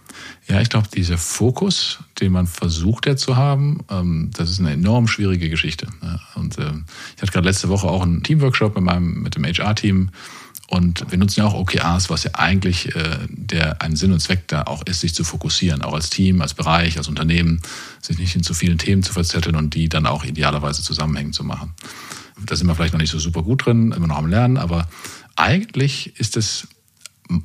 Ja, 0.46 0.60
ich 0.60 0.68
glaube, 0.68 0.86
dieser 0.94 1.18
Fokus, 1.18 1.98
den 2.20 2.30
man 2.30 2.46
versucht 2.46 3.06
ja 3.06 3.16
zu 3.16 3.36
haben, 3.36 3.80
ähm, 3.90 4.30
das 4.36 4.50
ist 4.50 4.60
eine 4.60 4.72
enorm 4.72 5.08
schwierige 5.08 5.48
Geschichte. 5.48 5.88
Und 6.36 6.58
ähm, 6.58 6.84
ich 7.16 7.22
hatte 7.22 7.32
gerade 7.32 7.48
letzte 7.48 7.68
Woche 7.68 7.88
auch 7.88 8.02
einen 8.02 8.22
Teamworkshop 8.22 8.76
mit, 8.76 8.84
meinem, 8.84 9.22
mit 9.22 9.34
dem 9.34 9.44
HR-Team 9.44 10.10
und 10.68 11.10
wir 11.10 11.18
nutzen 11.18 11.40
ja 11.40 11.46
auch 11.46 11.54
OKRs, 11.54 12.08
was 12.08 12.24
ja 12.24 12.30
eigentlich 12.34 12.94
äh, 12.96 13.18
der 13.28 13.82
ein 13.82 13.96
Sinn 13.96 14.12
und 14.12 14.20
Zweck 14.20 14.48
da 14.48 14.62
auch 14.62 14.82
ist, 14.86 15.00
sich 15.00 15.14
zu 15.14 15.22
fokussieren, 15.22 15.82
auch 15.82 15.92
als 15.92 16.10
Team, 16.10 16.40
als 16.40 16.54
Bereich, 16.54 16.96
als 16.96 17.08
Unternehmen, 17.08 17.60
sich 18.00 18.18
nicht 18.18 18.34
in 18.34 18.42
zu 18.42 18.54
vielen 18.54 18.78
Themen 18.78 19.02
zu 19.02 19.12
verzetteln 19.12 19.56
und 19.56 19.74
die 19.74 19.88
dann 19.88 20.06
auch 20.06 20.24
idealerweise 20.24 20.82
zusammenhängend 20.82 21.34
zu 21.34 21.44
machen. 21.44 21.74
Da 22.46 22.56
sind 22.56 22.66
wir 22.66 22.74
vielleicht 22.74 22.94
noch 22.94 23.00
nicht 23.00 23.10
so 23.10 23.18
super 23.18 23.42
gut 23.42 23.66
drin, 23.66 23.92
immer 23.92 24.06
noch 24.06 24.18
am 24.18 24.26
Lernen, 24.26 24.56
aber 24.56 24.88
eigentlich 25.36 26.18
ist 26.18 26.36
es 26.36 26.66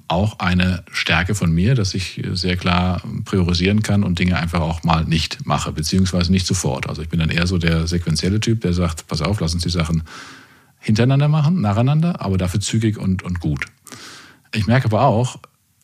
auch 0.08 0.40
eine 0.40 0.84
Stärke 0.92 1.36
von 1.36 1.52
mir, 1.52 1.76
dass 1.76 1.94
ich 1.94 2.22
sehr 2.34 2.58
klar 2.58 3.02
priorisieren 3.26 3.82
kann 3.82 4.04
und 4.04 4.20
Dinge 4.20 4.38
einfach 4.38 4.60
auch 4.60 4.84
mal 4.84 5.06
nicht 5.06 5.46
mache, 5.46 5.72
beziehungsweise 5.72 6.32
nicht 6.32 6.46
sofort. 6.46 6.88
Also 6.88 7.02
ich 7.02 7.10
bin 7.10 7.20
dann 7.20 7.30
eher 7.30 7.48
so 7.48 7.58
der 7.58 7.88
sequenzielle 7.88 8.40
Typ, 8.40 8.62
der 8.62 8.74
sagt, 8.74 9.08
pass 9.08 9.22
auf, 9.22 9.40
lass 9.40 9.54
uns 9.54 9.64
die 9.64 9.70
Sachen 9.70 10.04
hintereinander 10.80 11.28
machen, 11.28 11.62
nacheinander, 11.62 12.22
aber 12.22 12.38
dafür 12.38 12.60
zügig 12.60 12.98
und, 12.98 13.24
und 13.24 13.40
gut. 13.40 13.66
Ich 14.54 14.66
merke 14.66 14.86
aber 14.86 15.02
auch, 15.02 15.40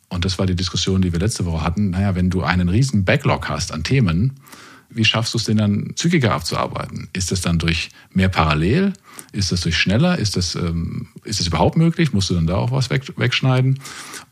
und 0.08 0.24
das 0.24 0.38
war 0.38 0.46
die 0.46 0.56
Diskussion, 0.56 1.02
die 1.02 1.12
wir 1.12 1.20
letzte 1.20 1.44
Woche 1.44 1.62
hatten, 1.62 1.90
naja, 1.90 2.14
wenn 2.14 2.30
du 2.30 2.42
einen 2.42 2.68
riesen 2.68 3.04
Backlog 3.04 3.48
hast 3.48 3.72
an 3.72 3.84
Themen, 3.84 4.40
wie 4.88 5.04
schaffst 5.04 5.34
du 5.34 5.38
es 5.38 5.44
denn 5.44 5.56
dann 5.56 5.92
zügiger 5.96 6.32
abzuarbeiten? 6.32 7.08
Ist 7.12 7.32
das 7.32 7.40
dann 7.40 7.58
durch 7.58 7.90
mehr 8.12 8.28
parallel? 8.28 8.92
Ist 9.32 9.52
das 9.52 9.62
durch 9.62 9.76
schneller? 9.76 10.18
Ist 10.18 10.36
das, 10.36 10.54
ähm, 10.54 11.08
ist 11.24 11.40
das 11.40 11.48
überhaupt 11.48 11.76
möglich? 11.76 12.12
Musst 12.12 12.30
du 12.30 12.34
dann 12.34 12.46
da 12.46 12.56
auch 12.56 12.70
was 12.70 12.88
weg, 12.88 13.02
wegschneiden? 13.16 13.80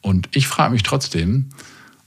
Und 0.01 0.29
ich 0.33 0.47
frage 0.47 0.73
mich 0.73 0.85
trotzdem, 0.85 1.51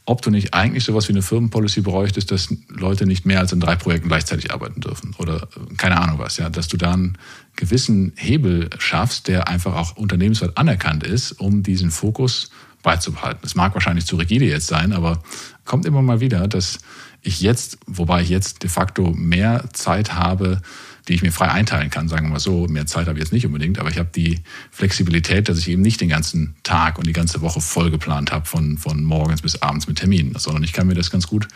ob 0.06 0.22
du 0.22 0.32
nicht 0.32 0.54
eigentlich 0.54 0.86
sowas 0.86 1.10
wie 1.10 1.14
eine 1.14 1.22
Firmenpolicy 1.22 1.82
bräuchtest, 1.82 2.32
dass 2.32 2.54
Leute 2.70 3.06
nicht 3.06 3.26
mehr 3.26 3.42
als 3.42 3.52
in 3.52 3.60
drei 3.60 3.76
Projekten 3.76 4.08
gleichzeitig 4.08 4.54
arbeiten 4.54 4.80
dürfen 4.80 5.14
oder 5.18 5.44
äh, 5.44 5.76
keine 5.76 6.00
Ahnung 6.00 6.18
was, 6.18 6.38
ja, 6.38 6.50
dass 6.50 6.70
du 6.70 6.78
da 6.78 6.94
einen 6.94 7.18
gewissen 7.58 8.14
Hebel 8.16 8.70
schaffst, 8.80 9.28
der 9.28 9.50
einfach 9.50 9.76
auch 9.76 9.98
unternehmensweit 9.98 10.58
anerkannt 10.58 11.04
ist, 11.04 11.34
um 11.34 11.64
diesen 11.64 11.92
Fokus 11.92 12.50
beizubehalten. 12.84 13.42
Es 13.44 13.56
mag 13.56 13.74
wahrscheinlich 13.74 14.06
zu 14.06 14.16
rigide 14.16 14.46
jetzt 14.46 14.68
sein, 14.68 14.94
aber 14.94 15.22
kommt 15.66 15.86
immer 15.86 16.02
mal 16.02 16.22
wieder, 16.22 16.48
dass 16.48 16.80
ich 17.22 17.42
jetzt, 17.42 17.78
wobei 17.86 18.22
ich 18.22 18.30
jetzt 18.30 18.64
de 18.64 18.70
facto 18.70 19.12
mehr 19.12 19.66
Zeit 19.74 20.14
habe, 20.14 20.62
die 21.08 21.14
ich 21.14 21.22
mir 21.22 21.32
frei 21.32 21.50
einteilen 21.50 21.90
kann, 21.90 22.08
sagen 22.08 22.28
wir 22.28 22.32
mal 22.32 22.40
so. 22.40 22.68
Mehr 22.68 22.86
Zeit 22.86 23.08
habe 23.08 23.18
ich 23.18 23.24
jetzt 23.24 23.34
nicht 23.34 23.46
unbedingt, 23.46 23.80
aber 23.80 23.90
ich 23.90 23.98
habe 23.98 24.10
die 24.14 24.40
Flexibilität, 24.72 25.50
dass 25.50 25.58
ich 25.58 25.70
eben 25.70 25.82
nicht 25.82 26.00
den 26.00 26.10
ganzen 26.10 26.56
Tag 26.64 26.98
und 26.98 27.08
die 27.08 27.14
ganze 27.14 27.42
Woche 27.42 27.62
voll 27.62 27.92
geplant 27.92 28.32
habe 28.32 28.46
von, 28.46 28.78
von 28.78 29.04
morgens 29.04 29.42
bis 29.42 29.62
abends 29.62 29.88
mit 29.88 29.98
Terminen, 29.98 30.36
sondern 30.38 30.64
ich 30.64 30.74
kann 30.74 30.88
mir 30.88 30.96
das 30.96 31.12
ganz 31.12 31.28
gut 31.28 31.48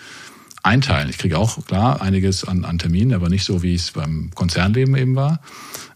einteilen. 0.64 1.10
Ich 1.10 1.18
kriege 1.18 1.38
auch 1.38 1.66
klar 1.66 2.02
einiges 2.02 2.44
an, 2.44 2.66
an 2.66 2.80
Terminen, 2.80 3.14
aber 3.14 3.30
nicht 3.30 3.46
so, 3.46 3.64
wie 3.64 3.76
es 3.76 3.92
beim 3.92 4.32
Konzernleben 4.36 4.96
eben 4.96 5.16
war. 5.16 5.40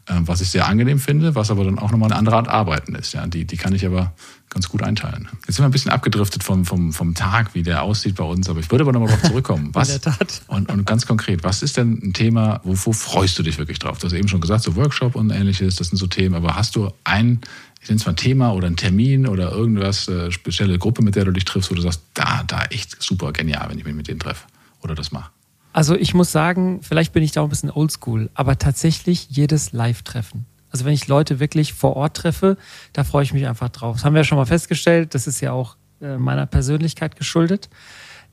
Ähm, 0.07 0.27
was 0.27 0.39
ich 0.39 0.49
sehr 0.49 0.67
angenehm 0.67 0.99
finde, 0.99 1.33
was 1.33 1.49
aber 1.49 1.63
dann 1.63 1.79
auch 1.79 1.91
nochmal 1.91 2.11
eine 2.11 2.19
andere 2.19 2.35
Art 2.35 2.47
Arbeiten 2.47 2.93
ist. 2.93 3.13
Ja, 3.13 3.25
die, 3.25 3.45
die 3.45 3.57
kann 3.57 3.73
ich 3.73 3.87
aber 3.87 4.13
ganz 4.49 4.69
gut 4.69 4.83
einteilen. 4.83 5.27
Jetzt 5.47 5.55
sind 5.55 5.63
wir 5.63 5.65
ein 5.65 5.71
bisschen 5.71 5.89
abgedriftet 5.89 6.43
vom, 6.43 6.63
vom, 6.63 6.93
vom 6.93 7.15
Tag, 7.15 7.55
wie 7.55 7.63
der 7.63 7.81
aussieht 7.81 8.15
bei 8.15 8.23
uns, 8.23 8.47
aber 8.47 8.59
ich 8.59 8.69
würde 8.69 8.83
aber 8.83 8.93
nochmal 8.93 9.09
darauf 9.09 9.23
zurückkommen. 9.23 9.69
Was, 9.73 9.89
In 9.89 10.01
der 10.01 10.13
Tat. 10.13 10.43
Und, 10.45 10.71
und 10.71 10.85
ganz 10.85 11.07
konkret, 11.07 11.43
was 11.43 11.63
ist 11.63 11.77
denn 11.77 11.99
ein 12.03 12.13
Thema, 12.13 12.61
wovor 12.63 12.93
freust 12.93 13.39
du 13.39 13.43
dich 13.43 13.57
wirklich 13.57 13.79
drauf? 13.79 13.97
Du 13.97 14.05
hast 14.05 14.13
eben 14.13 14.27
schon 14.27 14.41
gesagt, 14.41 14.63
so 14.63 14.75
Workshop 14.75 15.15
und 15.15 15.31
ähnliches, 15.31 15.75
das 15.77 15.87
sind 15.87 15.97
so 15.97 16.05
Themen, 16.05 16.35
aber 16.35 16.55
hast 16.55 16.75
du 16.75 16.91
ein, 17.03 17.41
ich 17.81 17.89
nenne 17.89 17.99
es 17.99 18.05
mal 18.05 18.13
Thema 18.13 18.53
oder 18.53 18.67
ein 18.67 18.77
Termin 18.77 19.27
oder 19.27 19.51
irgendwas, 19.51 20.07
äh, 20.07 20.31
spezielle 20.31 20.77
Gruppe, 20.77 21.01
mit 21.01 21.15
der 21.15 21.25
du 21.25 21.31
dich 21.31 21.45
triffst, 21.45 21.71
wo 21.71 21.75
du 21.75 21.81
sagst, 21.81 22.01
da, 22.13 22.43
da 22.45 22.63
echt 22.65 23.01
super 23.01 23.33
genial, 23.33 23.69
wenn 23.69 23.79
ich 23.79 23.85
mich 23.85 23.95
mit 23.95 24.07
denen 24.07 24.19
treffe 24.19 24.45
oder 24.85 24.95
das 24.95 25.11
mache? 25.11 25.31
Also 25.73 25.95
ich 25.95 26.13
muss 26.13 26.31
sagen, 26.31 26.79
vielleicht 26.81 27.11
bin 27.11 27.21
ich 27.21 27.33
da 27.33 27.41
auch 27.41 27.45
ein 27.45 27.49
bisschen 27.49 27.69
oldschool, 27.69 28.29
aber 28.33 28.57
tatsächlich 28.57 29.27
jedes 29.29 29.73
Live-Treffen. 29.73 30.45
Also 30.71 30.85
wenn 30.85 30.93
ich 30.93 31.07
Leute 31.07 31.41
wirklich 31.41 31.73
vor 31.73 31.97
Ort 31.97 32.15
treffe, 32.15 32.57
da 32.93 33.03
freue 33.03 33.23
ich 33.23 33.33
mich 33.33 33.45
einfach 33.47 33.69
drauf. 33.69 33.97
Das 33.97 34.05
haben 34.05 34.13
wir 34.13 34.21
ja 34.21 34.23
schon 34.23 34.37
mal 34.37 34.45
festgestellt, 34.45 35.13
das 35.13 35.27
ist 35.27 35.41
ja 35.41 35.51
auch 35.51 35.75
äh, 36.01 36.17
meiner 36.17 36.45
Persönlichkeit 36.45 37.17
geschuldet. 37.17 37.69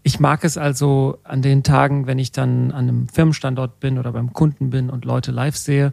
Ich 0.05 0.21
mag 0.21 0.45
es 0.45 0.57
also 0.57 1.19
an 1.25 1.43
den 1.43 1.63
Tagen, 1.63 2.07
wenn 2.07 2.19
ich 2.19 2.33
dann 2.33 2.71
an 2.71 2.89
einem 2.89 3.09
Firmenstandort 3.09 3.81
bin 3.81 3.99
oder 3.99 4.13
beim 4.13 4.33
Kunden 4.33 4.71
bin 4.71 4.91
und 4.91 5.05
Leute 5.05 5.33
live 5.33 5.57
sehe, 5.57 5.93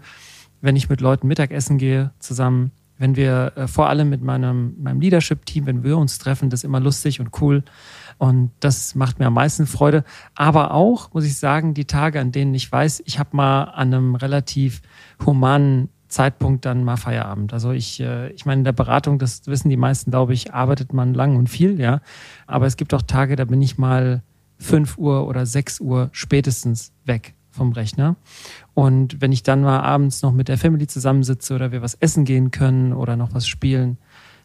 wenn 0.62 0.76
ich 0.76 0.90
mit 0.90 1.02
Leuten 1.02 1.28
Mittagessen 1.28 1.78
gehe 1.78 2.12
zusammen, 2.20 2.72
wenn 3.00 3.16
wir 3.16 3.54
äh, 3.56 3.68
vor 3.68 3.90
allem 3.90 4.10
mit 4.10 4.22
meinem, 4.22 4.76
meinem 4.82 5.02
Leadership-Team, 5.02 5.66
wenn 5.66 5.84
wir 5.84 5.98
uns 5.98 6.20
treffen, 6.20 6.50
das 6.50 6.60
ist 6.60 6.64
immer 6.66 6.80
lustig 6.80 7.20
und 7.20 7.42
cool. 7.42 7.64
Und 8.20 8.52
das 8.60 8.96
macht 8.96 9.18
mir 9.18 9.28
am 9.28 9.34
meisten 9.34 9.66
Freude. 9.66 10.04
Aber 10.36 10.74
auch, 10.74 11.14
muss 11.14 11.24
ich 11.24 11.38
sagen, 11.38 11.74
die 11.74 11.86
Tage, 11.86 12.20
an 12.20 12.34
denen 12.34 12.54
ich 12.54 12.70
weiß, 12.70 13.02
ich 13.06 13.18
habe 13.18 13.36
mal 13.36 13.64
an 13.64 13.94
einem 13.94 14.16
relativ 14.16 14.82
humanen 15.26 15.88
Zeitpunkt 16.10 16.66
dann 16.66 16.84
mal 16.84 16.98
Feierabend. 16.98 17.54
Also 17.54 17.72
ich, 17.72 18.02
äh, 18.02 18.30
ich 18.32 18.46
meine, 18.46 18.60
in 18.60 18.66
der 18.66 18.74
Beratung, 18.74 19.20
das 19.20 19.48
wissen 19.48 19.70
die 19.70 19.78
meisten, 19.78 20.12
glaube 20.12 20.34
ich, 20.34 20.54
arbeitet 20.54 20.92
man 20.92 21.14
lang 21.14 21.38
und 21.38 21.48
viel, 21.48 21.80
ja. 21.80 22.02
Aber 22.46 22.66
es 22.66 22.76
gibt 22.76 22.94
auch 22.94 23.04
Tage, 23.04 23.38
da 23.38 23.46
bin 23.46 23.62
ich 23.62 23.78
mal 23.78 24.22
fünf 24.58 24.98
Uhr 24.98 25.26
oder 25.26 25.46
sechs 25.46 25.80
Uhr 25.80 26.10
spätestens 26.12 26.92
weg 27.06 27.36
vom 27.52 27.72
Rechner. 27.72 28.18
Und 28.74 29.22
wenn 29.22 29.32
ich 29.32 29.44
dann 29.44 29.62
mal 29.62 29.80
abends 29.80 30.22
noch 30.22 30.34
mit 30.34 30.50
der 30.50 30.58
Family 30.58 30.88
zusammensitze 30.88 31.56
oder 31.56 31.72
wir 31.72 31.82
was 31.82 31.96
essen 31.96 32.26
gehen 32.26 32.52
können 32.52 32.92
oder 32.92 33.16
noch 33.16 33.34
was 33.34 33.48
spielen, 33.48 33.98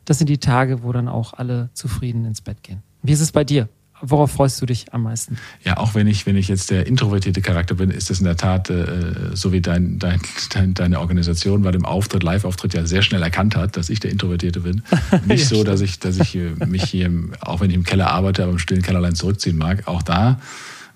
das 0.04 0.18
sind 0.18 0.28
die 0.28 0.38
Tage, 0.38 0.84
wo 0.84 0.92
dann 0.92 1.08
auch 1.08 1.32
alle 1.32 1.70
zufrieden 1.72 2.24
ins 2.24 2.40
Bett 2.40 2.62
gehen. 2.62 2.82
Wie 3.04 3.12
ist 3.12 3.20
es 3.20 3.32
bei 3.32 3.44
dir? 3.44 3.68
Worauf 4.00 4.32
freust 4.32 4.60
du 4.60 4.66
dich 4.66 4.92
am 4.92 5.04
meisten? 5.04 5.38
Ja, 5.62 5.76
auch 5.76 5.94
wenn 5.94 6.06
ich, 6.06 6.26
wenn 6.26 6.36
ich 6.36 6.48
jetzt 6.48 6.70
der 6.70 6.86
introvertierte 6.86 7.40
Charakter 7.40 7.76
bin, 7.76 7.90
ist 7.90 8.10
das 8.10 8.18
in 8.18 8.24
der 8.24 8.36
Tat 8.36 8.68
äh, 8.68 9.34
so 9.34 9.52
wie 9.52 9.60
dein, 9.60 9.98
dein, 9.98 10.20
dein, 10.52 10.74
deine 10.74 11.00
Organisation 11.00 11.62
bei 11.62 11.70
dem 11.70 11.84
Auftritt, 11.84 12.22
Live-Auftritt 12.22 12.74
ja 12.74 12.86
sehr 12.86 13.02
schnell 13.02 13.22
erkannt 13.22 13.56
hat, 13.56 13.76
dass 13.76 13.90
ich 13.90 14.00
der 14.00 14.10
Introvertierte 14.10 14.60
bin. 14.60 14.82
Nicht 15.26 15.50
ja, 15.50 15.56
so, 15.56 15.64
dass 15.64 15.80
ich, 15.80 16.00
dass 16.00 16.18
ich 16.18 16.34
äh, 16.34 16.50
mich 16.66 16.84
hier, 16.84 17.10
auch 17.40 17.60
wenn 17.60 17.70
ich 17.70 17.76
im 17.76 17.84
Keller 17.84 18.10
arbeite, 18.10 18.42
aber 18.42 18.52
im 18.52 18.58
stillen 18.58 18.82
Kellerlein 18.82 19.14
zurückziehen 19.14 19.56
mag. 19.56 19.86
Auch 19.86 20.02
da 20.02 20.40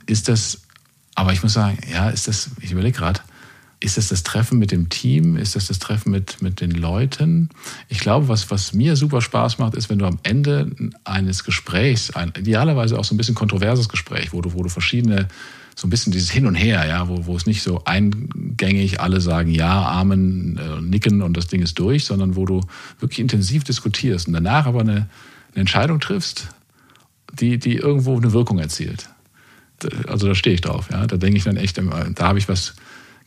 ist 0.07 0.29
das, 0.29 0.62
aber 1.14 1.33
ich 1.33 1.42
muss 1.42 1.53
sagen, 1.53 1.79
ja, 1.92 2.11
ist 2.11 2.27
das, 2.27 2.51
ich 2.61 2.73
überlege 2.73 2.99
gerade, 2.99 3.21
ist 3.81 3.97
das 3.97 4.09
das 4.09 4.25
Treffen 4.25 4.59
mit 4.59 4.73
dem 4.73 4.88
Team? 4.88 5.37
Ist 5.37 5.55
das 5.55 5.69
das 5.69 5.79
Treffen 5.79 6.11
mit, 6.11 6.43
mit 6.43 6.61
den 6.61 6.73
Leuten? 6.73 7.49
Ich 7.88 8.01
glaube, 8.01 8.29
was, 8.29 8.51
was 8.51 8.73
mir 8.73 8.97
super 8.97 9.21
Spaß 9.21 9.59
macht, 9.59 9.75
ist, 9.75 9.88
wenn 9.88 9.99
du 9.99 10.07
am 10.07 10.19
Ende 10.25 10.71
eines 11.05 11.45
Gesprächs, 11.45 12.11
ein, 12.11 12.33
idealerweise 12.37 12.99
auch 12.99 13.05
so 13.05 13.14
ein 13.14 13.19
bisschen 13.19 13.37
kontroverses 13.37 13.88
Gespräch, 13.88 14.33
wo 14.33 14.41
du, 14.41 14.53
wo 14.53 14.62
du 14.64 14.69
verschiedene, 14.69 15.29
so 15.77 15.87
ein 15.87 15.91
bisschen 15.91 16.12
dieses 16.12 16.31
Hin 16.31 16.47
und 16.47 16.57
Her, 16.57 16.87
ja, 16.88 17.09
wo, 17.09 17.27
wo 17.27 17.37
es 17.37 17.47
nicht 17.47 17.62
so 17.62 17.85
eingängig 17.85 19.01
alle 19.01 19.21
sagen 19.21 19.51
ja, 19.51 19.88
Amen, 19.88 20.59
äh, 20.59 20.81
nicken 20.81 21.23
und 21.23 21.37
das 21.37 21.47
Ding 21.47 21.62
ist 21.62 21.79
durch, 21.79 22.05
sondern 22.05 22.35
wo 22.35 22.47
du 22.47 22.62
wirklich 22.99 23.21
intensiv 23.21 23.62
diskutierst 23.62 24.27
und 24.27 24.33
danach 24.33 24.67
aber 24.67 24.81
eine, 24.81 25.09
eine 25.53 25.61
Entscheidung 25.61 26.01
triffst, 26.01 26.49
die, 27.33 27.59
die 27.59 27.77
irgendwo 27.77 28.17
eine 28.17 28.33
Wirkung 28.33 28.59
erzielt. 28.59 29.09
Also 30.09 30.27
da 30.27 30.35
stehe 30.35 30.55
ich 30.55 30.62
drauf, 30.62 30.88
ja. 30.91 31.07
Da 31.07 31.17
denke 31.17 31.38
ich 31.38 31.45
dann 31.45 31.57
echt, 31.57 31.79
da 31.79 32.27
habe 32.27 32.41
ich 32.41 32.49
was 32.49 32.75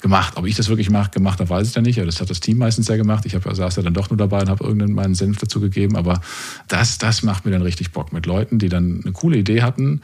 gemacht. 0.01 0.33
Ob 0.35 0.45
ich 0.45 0.55
das 0.55 0.67
wirklich 0.67 0.87
gemacht, 0.87 1.39
habe, 1.39 1.49
weiß 1.49 1.67
ich 1.67 1.73
dann 1.73 1.83
nicht. 1.83 1.97
Aber 1.99 2.05
das 2.05 2.19
hat 2.19 2.29
das 2.29 2.39
Team 2.39 2.57
meistens 2.57 2.87
ja 2.87 2.97
gemacht. 2.97 3.25
Ich 3.25 3.35
hab, 3.35 3.43
saß 3.43 3.75
ja 3.75 3.83
dann 3.83 3.93
doch 3.93 4.09
nur 4.09 4.17
dabei 4.17 4.41
und 4.41 4.49
habe 4.49 4.63
irgendeinen 4.63 4.93
meinen 4.93 5.15
Senf 5.15 5.37
dazu 5.37 5.59
gegeben. 5.59 5.95
Aber 5.95 6.21
das, 6.67 6.97
das 6.97 7.23
macht 7.23 7.45
mir 7.45 7.51
dann 7.51 7.61
richtig 7.61 7.91
Bock 7.91 8.11
mit 8.11 8.25
Leuten, 8.25 8.59
die 8.59 8.69
dann 8.69 9.01
eine 9.03 9.13
coole 9.13 9.37
Idee 9.37 9.61
hatten, 9.61 10.01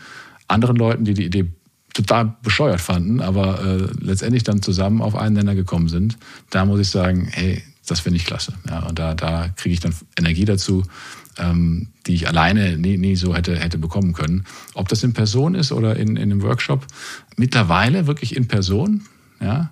anderen 0.48 0.78
Leuten, 0.78 1.04
die 1.04 1.14
die 1.14 1.26
Idee 1.26 1.46
total 1.94 2.36
bescheuert 2.44 2.80
fanden, 2.80 3.22
aber 3.22 3.64
äh, 3.64 3.88
letztendlich 4.00 4.44
dann 4.44 4.62
zusammen 4.62 5.02
auf 5.02 5.16
einen 5.16 5.34
Nenner 5.34 5.56
gekommen 5.56 5.90
sind. 5.90 6.18
Da 6.52 6.64
muss 6.64 6.80
ich 6.80 6.90
sagen, 6.90 7.28
hey, 7.32 7.64
das 7.88 8.02
finde 8.02 8.18
ich 8.18 8.26
klasse. 8.26 8.54
Ja, 8.70 8.80
und 8.86 9.00
da, 9.00 9.16
da 9.16 9.50
kriege 9.56 9.74
ich 9.74 9.80
dann 9.80 9.96
Energie 10.16 10.46
dazu, 10.46 10.84
ähm, 11.40 11.88
die 12.06 12.14
ich 12.14 12.28
alleine 12.28 12.78
nie, 12.78 12.98
nie 12.98 13.16
so 13.16 13.36
hätte, 13.36 13.56
hätte 13.56 13.78
bekommen 13.78 14.14
können. 14.14 14.46
Ob 14.76 14.90
das 14.90 15.04
in 15.04 15.14
Person 15.14 15.56
ist 15.56 15.72
oder 15.72 15.96
in, 15.96 16.18
in 16.18 16.32
einem 16.32 16.44
Workshop, 16.44 16.86
mittlerweile 17.36 18.06
wirklich 18.06 18.36
in 18.36 18.48
Person. 18.48 19.04
Ja, 19.40 19.72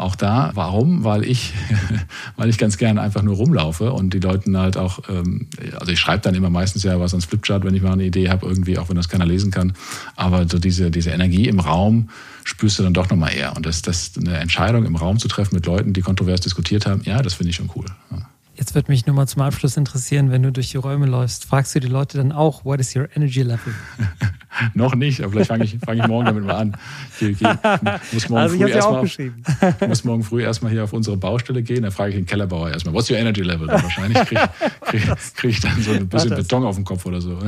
auch 0.00 0.16
da, 0.16 0.50
warum? 0.54 1.04
Weil 1.04 1.24
ich, 1.24 1.52
weil 2.36 2.48
ich 2.48 2.56
ganz 2.56 2.78
gerne 2.78 3.02
einfach 3.02 3.22
nur 3.22 3.36
rumlaufe 3.36 3.92
und 3.92 4.14
die 4.14 4.18
Leuten 4.18 4.56
halt 4.56 4.78
auch, 4.78 5.00
ähm, 5.10 5.46
also 5.78 5.92
ich 5.92 6.00
schreibe 6.00 6.22
dann 6.22 6.34
immer 6.34 6.48
meistens 6.48 6.84
ja 6.84 6.98
was 6.98 7.12
ans 7.12 7.26
Flipchart, 7.26 7.64
wenn 7.64 7.74
ich 7.74 7.82
mal 7.82 7.92
eine 7.92 8.04
Idee 8.04 8.30
habe, 8.30 8.46
irgendwie, 8.46 8.78
auch 8.78 8.88
wenn 8.88 8.96
das 8.96 9.10
keiner 9.10 9.26
lesen 9.26 9.50
kann. 9.50 9.74
Aber 10.16 10.48
so 10.48 10.58
diese, 10.58 10.90
diese 10.90 11.10
Energie 11.10 11.48
im 11.48 11.60
Raum 11.60 12.08
spürst 12.44 12.78
du 12.78 12.82
dann 12.82 12.94
doch 12.94 13.10
nochmal 13.10 13.34
eher. 13.34 13.54
Und 13.56 13.66
das, 13.66 13.82
das 13.82 14.12
eine 14.16 14.38
Entscheidung 14.38 14.86
im 14.86 14.96
Raum 14.96 15.18
zu 15.18 15.28
treffen 15.28 15.54
mit 15.54 15.66
Leuten, 15.66 15.92
die 15.92 16.00
kontrovers 16.00 16.40
diskutiert 16.40 16.86
haben, 16.86 17.02
ja, 17.04 17.20
das 17.20 17.34
finde 17.34 17.50
ich 17.50 17.56
schon 17.56 17.70
cool. 17.76 17.86
Ja. 18.10 18.29
Jetzt 18.60 18.74
wird 18.74 18.90
mich 18.90 19.06
nur 19.06 19.16
mal 19.16 19.26
zum 19.26 19.40
Abschluss 19.40 19.78
interessieren, 19.78 20.30
wenn 20.30 20.42
du 20.42 20.52
durch 20.52 20.70
die 20.70 20.76
Räume 20.76 21.06
läufst, 21.06 21.46
fragst 21.46 21.74
du 21.74 21.80
die 21.80 21.88
Leute 21.88 22.18
dann 22.18 22.30
auch, 22.30 22.62
what 22.62 22.78
is 22.78 22.94
your 22.94 23.08
energy 23.16 23.40
level? 23.40 23.72
Noch 24.74 24.94
nicht, 24.94 25.22
aber 25.22 25.32
vielleicht 25.32 25.48
fange 25.48 25.64
ich, 25.64 25.78
fang 25.84 25.98
ich 25.98 26.06
morgen 26.06 26.26
damit 26.26 26.44
mal 26.44 26.56
an. 26.56 26.76
Ich, 27.18 27.30
ich, 27.30 27.40
muss 27.40 28.28
morgen 28.28 28.42
also 28.42 28.58
früh 28.58 28.66
ich 28.66 28.74
erstmal 28.74 28.96
aufgeschrieben. 28.96 29.42
muss 29.88 30.04
morgen 30.04 30.22
früh 30.22 30.42
erstmal 30.42 30.72
hier 30.72 30.84
auf 30.84 30.92
unsere 30.92 31.16
Baustelle 31.16 31.62
gehen. 31.62 31.84
Da 31.84 31.90
frage 31.90 32.10
ich 32.10 32.16
den 32.16 32.26
Kellerbauer 32.26 32.68
erstmal, 32.68 32.94
what's 32.94 33.10
your 33.10 33.16
energy 33.16 33.40
level? 33.40 33.66
Und 33.66 33.82
wahrscheinlich 33.82 34.18
kriege 34.26 34.50
krieg, 34.82 35.04
krieg 35.36 35.50
ich 35.52 35.60
dann 35.60 35.80
so 35.80 35.92
ein 35.92 36.06
bisschen 36.06 36.36
Beton 36.36 36.64
auf 36.66 36.74
dem 36.74 36.84
Kopf 36.84 37.06
oder 37.06 37.22
so. 37.22 37.38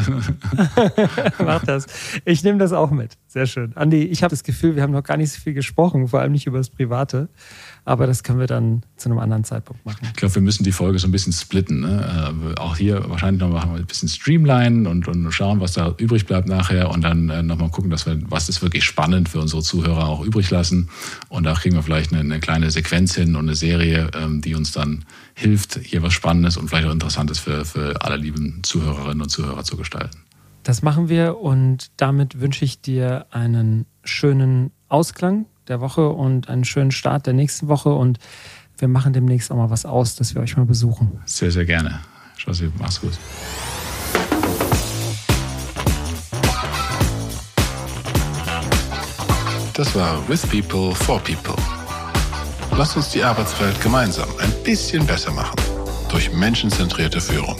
Mach 1.44 1.62
das. 1.66 1.88
Ich 2.24 2.42
nehme 2.42 2.56
das 2.56 2.72
auch 2.72 2.90
mit. 2.90 3.18
Sehr 3.32 3.46
schön. 3.46 3.74
Andi, 3.76 4.02
ich 4.02 4.22
habe 4.22 4.30
das 4.30 4.42
Gefühl, 4.42 4.76
wir 4.76 4.82
haben 4.82 4.92
noch 4.92 5.04
gar 5.04 5.16
nicht 5.16 5.32
so 5.32 5.40
viel 5.40 5.54
gesprochen, 5.54 6.06
vor 6.06 6.20
allem 6.20 6.32
nicht 6.32 6.46
über 6.46 6.58
das 6.58 6.68
Private. 6.68 7.30
Aber 7.86 8.06
das 8.06 8.24
können 8.24 8.38
wir 8.38 8.46
dann 8.46 8.82
zu 8.98 9.08
einem 9.08 9.18
anderen 9.18 9.42
Zeitpunkt 9.42 9.86
machen. 9.86 10.00
Ich 10.02 10.12
glaube, 10.12 10.34
wir 10.34 10.42
müssen 10.42 10.64
die 10.64 10.70
Folge 10.70 10.98
so 10.98 11.08
ein 11.08 11.12
bisschen 11.12 11.32
splitten. 11.32 11.80
Ne? 11.80 12.34
Äh, 12.54 12.60
auch 12.60 12.76
hier 12.76 13.08
wahrscheinlich 13.08 13.40
noch 13.40 13.48
mal 13.48 13.78
ein 13.78 13.86
bisschen 13.86 14.10
streamlinen 14.10 14.86
und, 14.86 15.08
und 15.08 15.32
schauen, 15.32 15.60
was 15.60 15.72
da 15.72 15.94
übrig 15.96 16.26
bleibt 16.26 16.46
nachher 16.46 16.90
und 16.90 17.00
dann 17.00 17.30
äh, 17.30 17.42
nochmal 17.42 17.70
gucken, 17.70 17.90
dass 17.90 18.04
wir, 18.04 18.18
was 18.28 18.50
ist 18.50 18.60
wirklich 18.60 18.84
spannend 18.84 19.30
für 19.30 19.40
unsere 19.40 19.62
Zuhörer 19.62 20.08
auch 20.08 20.22
übrig 20.22 20.50
lassen. 20.50 20.90
Und 21.30 21.44
da 21.44 21.54
kriegen 21.54 21.74
wir 21.74 21.82
vielleicht 21.82 22.12
eine, 22.12 22.20
eine 22.20 22.38
kleine 22.38 22.70
Sequenz 22.70 23.14
hin 23.14 23.34
und 23.34 23.46
eine 23.46 23.54
Serie, 23.54 24.10
ähm, 24.14 24.42
die 24.42 24.54
uns 24.54 24.72
dann 24.72 25.06
hilft, 25.32 25.80
hier 25.82 26.02
was 26.02 26.12
Spannendes 26.12 26.58
und 26.58 26.68
vielleicht 26.68 26.86
auch 26.86 26.92
Interessantes 26.92 27.38
für, 27.38 27.64
für 27.64 28.02
alle 28.02 28.18
lieben 28.18 28.60
Zuhörerinnen 28.62 29.22
und 29.22 29.30
Zuhörer 29.30 29.64
zu 29.64 29.78
gestalten. 29.78 30.18
Das 30.62 30.82
machen 30.82 31.08
wir 31.08 31.38
und 31.38 31.90
damit 31.96 32.40
wünsche 32.40 32.64
ich 32.64 32.80
dir 32.80 33.26
einen 33.30 33.86
schönen 34.04 34.70
Ausklang 34.88 35.46
der 35.66 35.80
Woche 35.80 36.08
und 36.08 36.48
einen 36.48 36.64
schönen 36.64 36.92
Start 36.92 37.26
der 37.26 37.34
nächsten 37.34 37.68
Woche 37.68 37.92
und 37.92 38.18
wir 38.78 38.88
machen 38.88 39.12
demnächst 39.12 39.50
auch 39.50 39.56
mal 39.56 39.70
was 39.70 39.84
aus, 39.84 40.14
dass 40.14 40.34
wir 40.34 40.42
euch 40.42 40.56
mal 40.56 40.66
besuchen. 40.66 41.20
Sehr, 41.24 41.50
sehr 41.50 41.64
gerne. 41.64 42.00
Josi, 42.38 42.70
mach's 42.78 43.00
gut. 43.00 43.18
Das 49.74 49.94
war 49.96 50.28
With 50.28 50.42
People 50.42 50.94
for 50.94 51.18
People. 51.20 51.60
Lasst 52.76 52.96
uns 52.96 53.10
die 53.10 53.22
Arbeitswelt 53.22 53.80
gemeinsam 53.80 54.28
ein 54.40 54.52
bisschen 54.62 55.04
besser 55.06 55.32
machen. 55.32 55.56
Durch 56.08 56.32
menschenzentrierte 56.32 57.20
Führung. 57.20 57.56